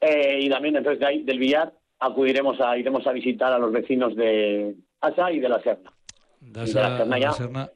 Eh, 0.00 0.40
y 0.40 0.48
también 0.48 0.76
entonces 0.76 1.00
de 1.00 1.06
ahí, 1.06 1.22
del 1.22 1.38
Villar 1.38 1.72
acudiremos 1.98 2.60
a, 2.60 2.78
iremos 2.78 3.06
a 3.06 3.12
visitar 3.12 3.52
a 3.52 3.58
los 3.58 3.70
vecinos 3.70 4.16
de 4.16 4.74
Asa 5.00 5.30
y 5.30 5.40
de 5.40 5.48
la 5.48 5.62
Serna. 5.62 5.92
De, 6.40 6.62
Asa, 6.62 7.04
de 7.04 7.20
la 7.20 7.32
Serna, 7.32 7.70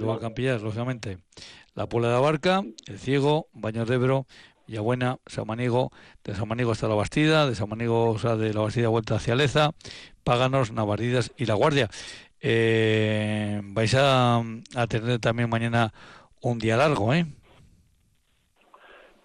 ya, 0.00 0.18
Campillar, 0.20 0.60
lógicamente. 0.60 1.18
La 1.74 1.88
Puebla 1.88 2.10
de 2.10 2.16
Abarca, 2.16 2.62
El 2.86 2.98
Ciego, 2.98 3.48
Baños 3.52 3.88
de 3.88 3.94
Ebro, 3.94 4.26
Villabuena, 4.66 5.18
Samanigo, 5.26 5.90
de 6.24 6.34
Samanigo 6.34 6.72
hasta 6.72 6.88
La 6.88 6.94
Bastida, 6.94 7.46
de 7.46 7.54
Samanigo, 7.54 8.10
o 8.10 8.18
sea, 8.18 8.36
de 8.36 8.52
La 8.52 8.60
Bastida 8.60 8.88
vuelta 8.88 9.16
hacia 9.16 9.34
Leza, 9.34 9.70
Páganos, 10.24 10.72
Navarridas 10.72 11.32
y 11.36 11.46
La 11.46 11.54
Guardia. 11.54 11.88
Eh, 12.40 13.60
vais 13.64 13.94
a, 13.96 14.42
tener 14.88 15.18
también 15.20 15.48
mañana 15.48 15.92
un 16.42 16.58
día 16.58 16.76
largo, 16.76 17.14
¿eh? 17.14 17.24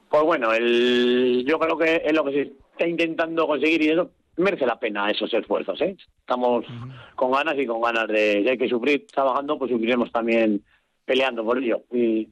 Pues 0.10 0.24
bueno, 0.24 0.54
el, 0.54 1.43
yo 1.45 1.60
creo 1.60 1.78
que 1.78 2.02
es 2.06 2.14
lo 2.14 2.24
que 2.24 2.32
se 2.32 2.41
está 2.72 2.88
intentando 2.88 3.45
conseguir 3.45 3.82
y 3.82 3.89
eso 3.89 4.12
merece 4.38 4.66
la 4.66 4.80
pena 4.80 5.10
esos 5.10 5.34
esfuerzos, 5.34 5.82
¿eh? 5.82 5.98
Estamos 6.20 6.66
con 7.16 7.32
ganas 7.32 7.56
y 7.58 7.66
con 7.66 7.82
ganas 7.82 8.08
de, 8.08 8.43
si 8.43 8.50
hay 8.50 8.58
que 8.58 8.70
sufrir 8.70 9.06
trabajando, 9.08 9.58
pues 9.58 9.72
sufriremos 9.72 10.12
también 10.12 10.64
peleando 11.06 11.43
por 11.43 11.58
ello 11.58 11.84
y 11.91 12.30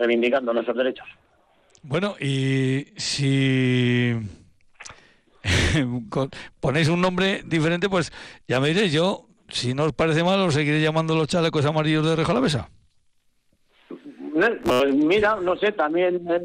reivindicando 0.00 0.52
nuestros 0.52 0.76
derechos. 0.76 1.06
Bueno, 1.82 2.16
y 2.20 2.86
si 2.96 4.14
ponéis 6.60 6.88
un 6.88 7.00
nombre 7.00 7.42
diferente, 7.44 7.88
pues 7.88 8.12
ya 8.48 8.60
me 8.60 8.68
diréis, 8.68 8.92
yo, 8.92 9.26
si 9.48 9.74
no 9.74 9.84
os 9.84 9.92
parece 9.92 10.24
mal, 10.24 10.40
os 10.40 10.54
seguiré 10.54 10.80
llamando 10.80 11.14
los 11.14 11.28
chalecos 11.28 11.64
amarillos 11.64 12.04
de 12.04 12.16
Rejalavesa. 12.16 12.68
Pues 14.64 14.94
mira, 14.94 15.36
no 15.36 15.56
sé, 15.56 15.72
también 15.72 16.26
eh, 16.30 16.40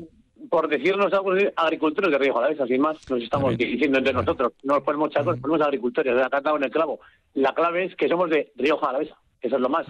por 0.49 0.68
decirnos 0.68 1.12
algo, 1.14 1.34
agricultores 1.56 2.12
de 2.12 2.18
Río 2.18 2.34
Jalavesa, 2.34 2.68
sin 2.68 2.82
más, 2.82 2.97
nos 3.10 3.22
estamos 3.22 3.58
diciendo 3.58 3.97
entre 3.97 4.14
nosotros. 4.14 4.53
No 4.64 4.76
nos 4.76 4.84
ponemos 4.84 5.10
chacos, 5.10 5.39
ponemos 5.39 5.66
agricultores, 5.66 6.14
ha 6.22 6.30
cantado 6.30 6.58
en 6.58 6.64
el 6.64 6.72
clavo. 6.72 6.99
La 7.34 7.53
clave 7.53 7.86
es 7.86 7.95
que 7.95 8.08
somos 8.08 8.30
de 8.30 8.51
Río 8.56 8.78
Jalavesa, 8.78 9.18
eso 9.41 9.56
es 9.56 9.62
lo 9.62 9.70
más 9.70 9.88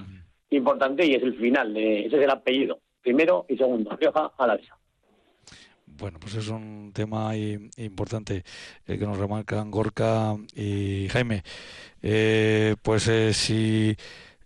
importante 0.49 1.05
y 1.05 1.15
es 1.15 1.23
el 1.23 1.35
final, 1.35 1.75
ese 1.75 2.17
es 2.17 2.23
el 2.23 2.29
apellido, 2.29 2.79
primero 3.05 3.45
y 3.47 3.55
segundo, 3.55 3.95
Rioja 4.01 4.31
Jalavesa. 4.35 4.75
Bueno, 5.85 6.17
pues 6.19 6.35
es 6.35 6.49
un 6.49 6.91
tema 6.93 7.37
importante 7.37 8.43
el 8.85 8.99
que 8.99 9.05
nos 9.05 9.17
remarcan 9.17 9.71
Gorka 9.71 10.35
y 10.53 11.07
Jaime. 11.09 11.43
Eh, 12.01 12.75
pues 12.81 13.07
eh, 13.07 13.31
si 13.33 13.95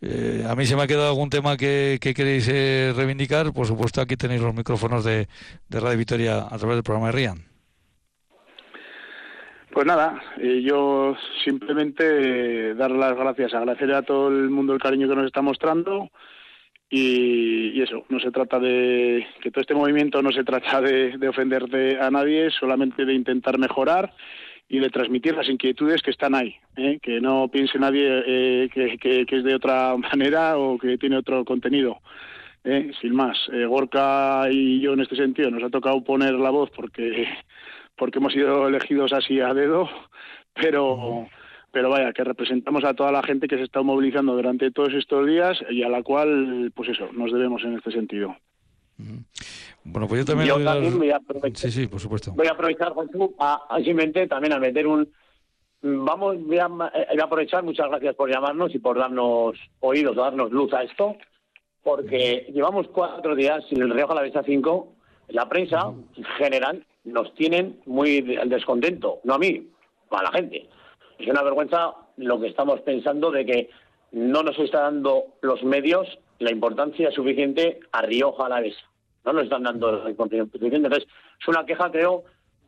eh, 0.01 0.45
a 0.47 0.55
mí 0.55 0.65
se 0.65 0.75
me 0.75 0.83
ha 0.83 0.87
quedado 0.87 1.07
algún 1.07 1.29
tema 1.29 1.57
que, 1.57 1.97
queréis 1.99 2.47
reivindicar, 2.95 3.51
por 3.51 3.65
supuesto 3.65 4.01
aquí 4.01 4.15
tenéis 4.15 4.41
los 4.41 4.53
micrófonos 4.53 5.03
de, 5.03 5.27
de 5.69 5.79
Radio 5.79 5.97
Victoria 5.97 6.45
a 6.51 6.57
través 6.57 6.75
del 6.75 6.83
programa 6.83 7.07
de 7.07 7.13
Rian. 7.13 7.37
Pues 9.71 9.85
nada, 9.85 10.21
yo 10.61 11.15
simplemente 11.45 12.75
dar 12.75 12.91
las 12.91 13.15
gracias, 13.15 13.53
agradecer 13.53 13.93
a 13.93 14.01
todo 14.01 14.27
el 14.27 14.49
mundo 14.49 14.73
el 14.73 14.79
cariño 14.79 15.07
que 15.07 15.15
nos 15.15 15.27
está 15.27 15.41
mostrando 15.41 16.09
y, 16.89 17.81
eso, 17.81 18.05
no 18.09 18.19
se 18.19 18.31
trata 18.31 18.59
de 18.59 19.25
que 19.41 19.51
todo 19.51 19.61
este 19.61 19.75
movimiento 19.75 20.21
no 20.21 20.31
se 20.31 20.43
trata 20.43 20.81
de, 20.81 21.17
de 21.17 21.27
ofender 21.27 21.63
a 22.01 22.09
nadie, 22.09 22.49
solamente 22.51 23.05
de 23.05 23.13
intentar 23.13 23.57
mejorar 23.57 24.13
y 24.69 24.79
de 24.79 24.89
transmitir 24.89 25.35
las 25.35 25.49
inquietudes 25.49 26.03
que 26.03 26.11
están 26.11 26.35
ahí, 26.35 26.55
¿eh? 26.77 26.99
que 27.01 27.19
no 27.19 27.47
piense 27.47 27.79
nadie 27.79 28.23
eh, 28.25 28.69
que, 28.71 29.25
es 29.27 29.43
de 29.43 29.55
otra 29.55 29.97
manera 30.11 30.57
o 30.57 30.77
que 30.77 30.97
tiene 30.97 31.17
otro 31.17 31.43
contenido. 31.43 31.99
¿eh? 32.63 32.91
Sin 33.01 33.15
más, 33.15 33.37
Gorka 33.67 34.47
y 34.51 34.79
yo 34.79 34.93
en 34.93 35.01
este 35.01 35.15
sentido 35.15 35.49
nos 35.49 35.63
ha 35.63 35.69
tocado 35.69 36.03
poner 36.03 36.33
la 36.33 36.51
voz 36.51 36.69
porque, 36.69 37.27
porque 37.95 38.19
hemos 38.19 38.31
sido 38.31 38.67
elegidos 38.67 39.11
así 39.11 39.39
a 39.39 39.55
dedo, 39.55 39.89
pero 40.53 41.27
pero 41.71 41.89
vaya, 41.89 42.13
que 42.13 42.23
representamos 42.23 42.83
a 42.83 42.93
toda 42.93 43.11
la 43.11 43.23
gente 43.23 43.47
que 43.47 43.57
se 43.57 43.63
está 43.63 43.81
movilizando 43.81 44.33
durante 44.33 44.71
todos 44.71 44.93
estos 44.93 45.27
días 45.27 45.57
y 45.69 45.83
a 45.83 45.89
la 45.89 46.03
cual, 46.03 46.71
pues 46.75 46.89
eso, 46.89 47.09
nos 47.13 47.31
debemos 47.31 47.63
en 47.63 47.75
este 47.75 47.91
sentido. 47.91 48.35
Bueno, 49.83 50.07
pues 50.07 50.21
yo 50.21 50.25
también, 50.25 50.97
voy, 50.97 51.09
a 51.09 51.17
aprovechar. 51.17 51.71
Sí, 51.71 51.71
sí, 51.71 51.87
por 51.87 51.99
supuesto. 51.99 52.33
Voy 52.35 52.47
a 52.47 52.51
aprovechar, 52.51 52.93
a, 53.39 53.75
simplemente 53.77 54.27
también 54.27 54.53
a 54.53 54.59
meter 54.59 54.87
un. 54.87 55.09
Vamos, 55.81 56.43
voy 56.43 56.59
a, 56.59 56.67
voy 56.67 56.89
a, 57.19 57.23
aprovechar, 57.23 57.63
muchas 57.63 57.87
gracias 57.87 58.15
por 58.15 58.29
llamarnos 58.29 58.75
y 58.75 58.79
por 58.79 58.97
darnos 58.97 59.55
oídos, 59.79 60.17
darnos 60.17 60.51
luz 60.51 60.73
a 60.73 60.83
esto, 60.83 61.15
porque 61.81 62.51
llevamos 62.53 62.87
cuatro 62.89 63.35
días 63.35 63.63
en 63.71 63.83
el 63.83 63.91
Río 63.91 64.07
Jalavesa 64.07 64.43
5, 64.43 64.93
la 65.29 65.47
prensa 65.47 65.93
en 66.17 66.23
general 66.37 66.85
nos 67.05 67.33
tienen 67.35 67.79
muy 67.85 68.19
descontento, 68.21 69.21
no 69.23 69.35
a 69.35 69.39
mí, 69.39 69.69
a 70.11 70.23
la 70.23 70.31
gente 70.31 70.67
es 71.19 71.27
una 71.27 71.43
vergüenza 71.43 71.93
lo 72.17 72.39
que 72.39 72.47
estamos 72.47 72.81
pensando 72.81 73.31
de 73.31 73.45
que 73.45 73.69
no 74.11 74.43
nos 74.43 74.57
está 74.57 74.81
dando 74.81 75.25
los 75.41 75.63
medios 75.63 76.07
la 76.39 76.51
importancia 76.51 77.11
suficiente 77.11 77.79
a 77.91 78.01
Rioja 78.01 78.45
a 78.45 78.49
la 78.49 78.61
vez. 78.61 78.75
No 79.25 79.33
nos 79.33 79.43
están 79.43 79.63
dando 79.63 79.91
la 79.91 80.09
importancia 80.09 80.45
suficiente. 80.45 80.87
Entonces, 80.87 81.07
es 81.39 81.47
una 81.47 81.65
queja, 81.65 81.91
creo, 81.91 82.23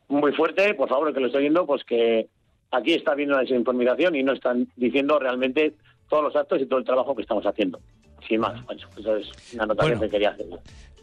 muy 0.08 0.32
fuerte. 0.32 0.74
Por 0.74 0.88
favor, 0.88 1.12
que 1.12 1.20
lo 1.20 1.26
estoy 1.26 1.42
viendo, 1.42 1.66
pues 1.66 1.82
que 1.84 2.28
aquí 2.70 2.92
está 2.92 3.14
viendo 3.14 3.34
la 3.34 3.42
desinformación 3.42 4.14
y 4.14 4.22
no 4.22 4.32
están 4.32 4.68
diciendo 4.76 5.18
realmente 5.18 5.74
todos 6.08 6.24
los 6.24 6.36
actos 6.36 6.60
y 6.60 6.66
todo 6.66 6.78
el 6.78 6.84
trabajo 6.84 7.16
que 7.16 7.22
estamos 7.22 7.44
haciendo. 7.46 7.80
Sin 8.28 8.40
más, 8.40 8.60
eso 8.98 9.16
es 9.16 9.54
una 9.54 9.64
anotación 9.64 10.00
que 10.00 10.10
quería 10.10 10.30
hacer. 10.30 10.46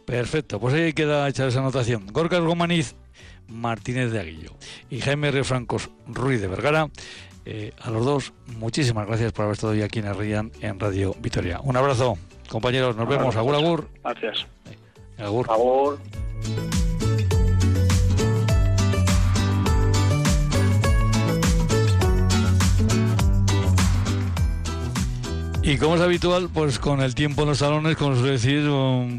Perfecto, 0.06 0.58
pues 0.58 0.74
ahí 0.74 0.92
queda 0.92 1.28
hecha 1.28 1.46
esa 1.46 1.60
anotación. 1.60 2.06
Gorka 2.12 2.38
Romaniz 2.38 2.96
Martínez 3.48 4.12
de 4.12 4.20
Aguillo 4.20 4.52
y 4.88 5.00
Jaime 5.00 5.30
Refrancos 5.30 5.90
Ruiz 6.06 6.40
de 6.40 6.48
Vergara 6.48 6.88
eh, 7.44 7.72
a 7.80 7.90
los 7.90 8.04
dos, 8.04 8.32
muchísimas 8.58 9.06
gracias 9.06 9.32
por 9.32 9.44
haber 9.44 9.54
estado 9.54 9.72
hoy 9.72 9.82
aquí 9.82 10.00
en 10.00 10.06
el 10.06 10.50
en 10.60 10.80
Radio 10.80 11.14
Vitoria. 11.20 11.60
Un 11.62 11.76
abrazo, 11.76 12.18
compañeros, 12.48 12.96
nos 12.96 13.08
vemos. 13.08 13.36
Agur, 13.36 13.54
agur. 13.54 13.88
Gracias. 14.02 14.46
Agur. 15.18 15.46
Agur. 15.50 15.98
Y 25.62 25.76
como 25.76 25.94
es 25.94 26.00
habitual, 26.00 26.48
pues 26.52 26.80
con 26.80 27.00
el 27.00 27.14
tiempo 27.14 27.42
en 27.42 27.48
los 27.48 27.58
salones, 27.58 27.96
como 27.96 28.16
suele 28.16 28.32
decir, 28.32 28.62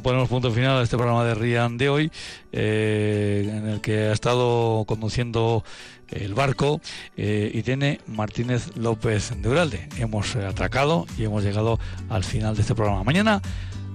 ponemos 0.04 0.28
punto 0.28 0.52
final 0.52 0.80
a 0.80 0.82
este 0.82 0.98
programa 0.98 1.24
de 1.24 1.34
Rian 1.36 1.78
de 1.78 1.88
hoy, 1.88 2.12
eh, 2.52 3.48
en 3.48 3.70
el 3.70 3.80
que 3.80 4.08
ha 4.08 4.12
estado 4.12 4.84
conduciendo 4.86 5.64
el 6.12 6.34
barco 6.34 6.82
eh, 7.18 7.52
y 7.54 7.64
tiene 7.64 8.02
Martínez 8.08 8.76
López 8.76 9.34
de 9.42 9.50
Uralde. 9.50 9.90
Hemos 9.98 10.36
eh, 10.36 10.46
atracado 10.46 11.06
y 11.18 11.24
hemos 11.24 11.44
llegado 11.44 11.80
al 12.10 12.24
final 12.24 12.56
de 12.56 12.62
este 12.62 12.76
programa. 12.76 13.04
Mañana 13.04 13.42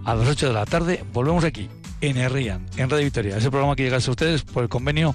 a 0.04 0.14
las 0.14 0.28
8 0.28 0.48
de 0.48 0.52
la 0.52 0.66
tarde 0.66 1.04
volvemos 1.12 1.44
aquí 1.44 1.68
en 2.00 2.16
Herrian, 2.16 2.66
en 2.76 2.90
Radio 2.90 3.04
Victoria. 3.04 3.36
Ese 3.36 3.50
programa 3.50 3.76
que 3.76 3.82
llega 3.82 3.96
a 3.96 4.10
ustedes 4.10 4.42
por 4.42 4.62
el 4.62 4.68
convenio 4.68 5.14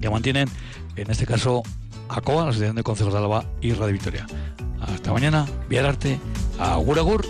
que 0.00 0.10
mantienen, 0.10 0.48
en 0.96 1.10
este 1.10 1.26
caso, 1.26 1.62
ACOA, 2.08 2.44
la 2.44 2.50
Asociación 2.50 2.76
de 2.76 2.82
Consejos 2.82 3.12
de 3.12 3.18
Alba 3.18 3.44
y 3.60 3.72
Radio 3.72 3.92
Victoria. 3.92 4.26
Hasta 4.80 5.12
mañana, 5.12 5.46
Vía 5.68 5.86
Arte, 5.86 6.18
Agur 6.58 6.98
Agur. 6.98 7.26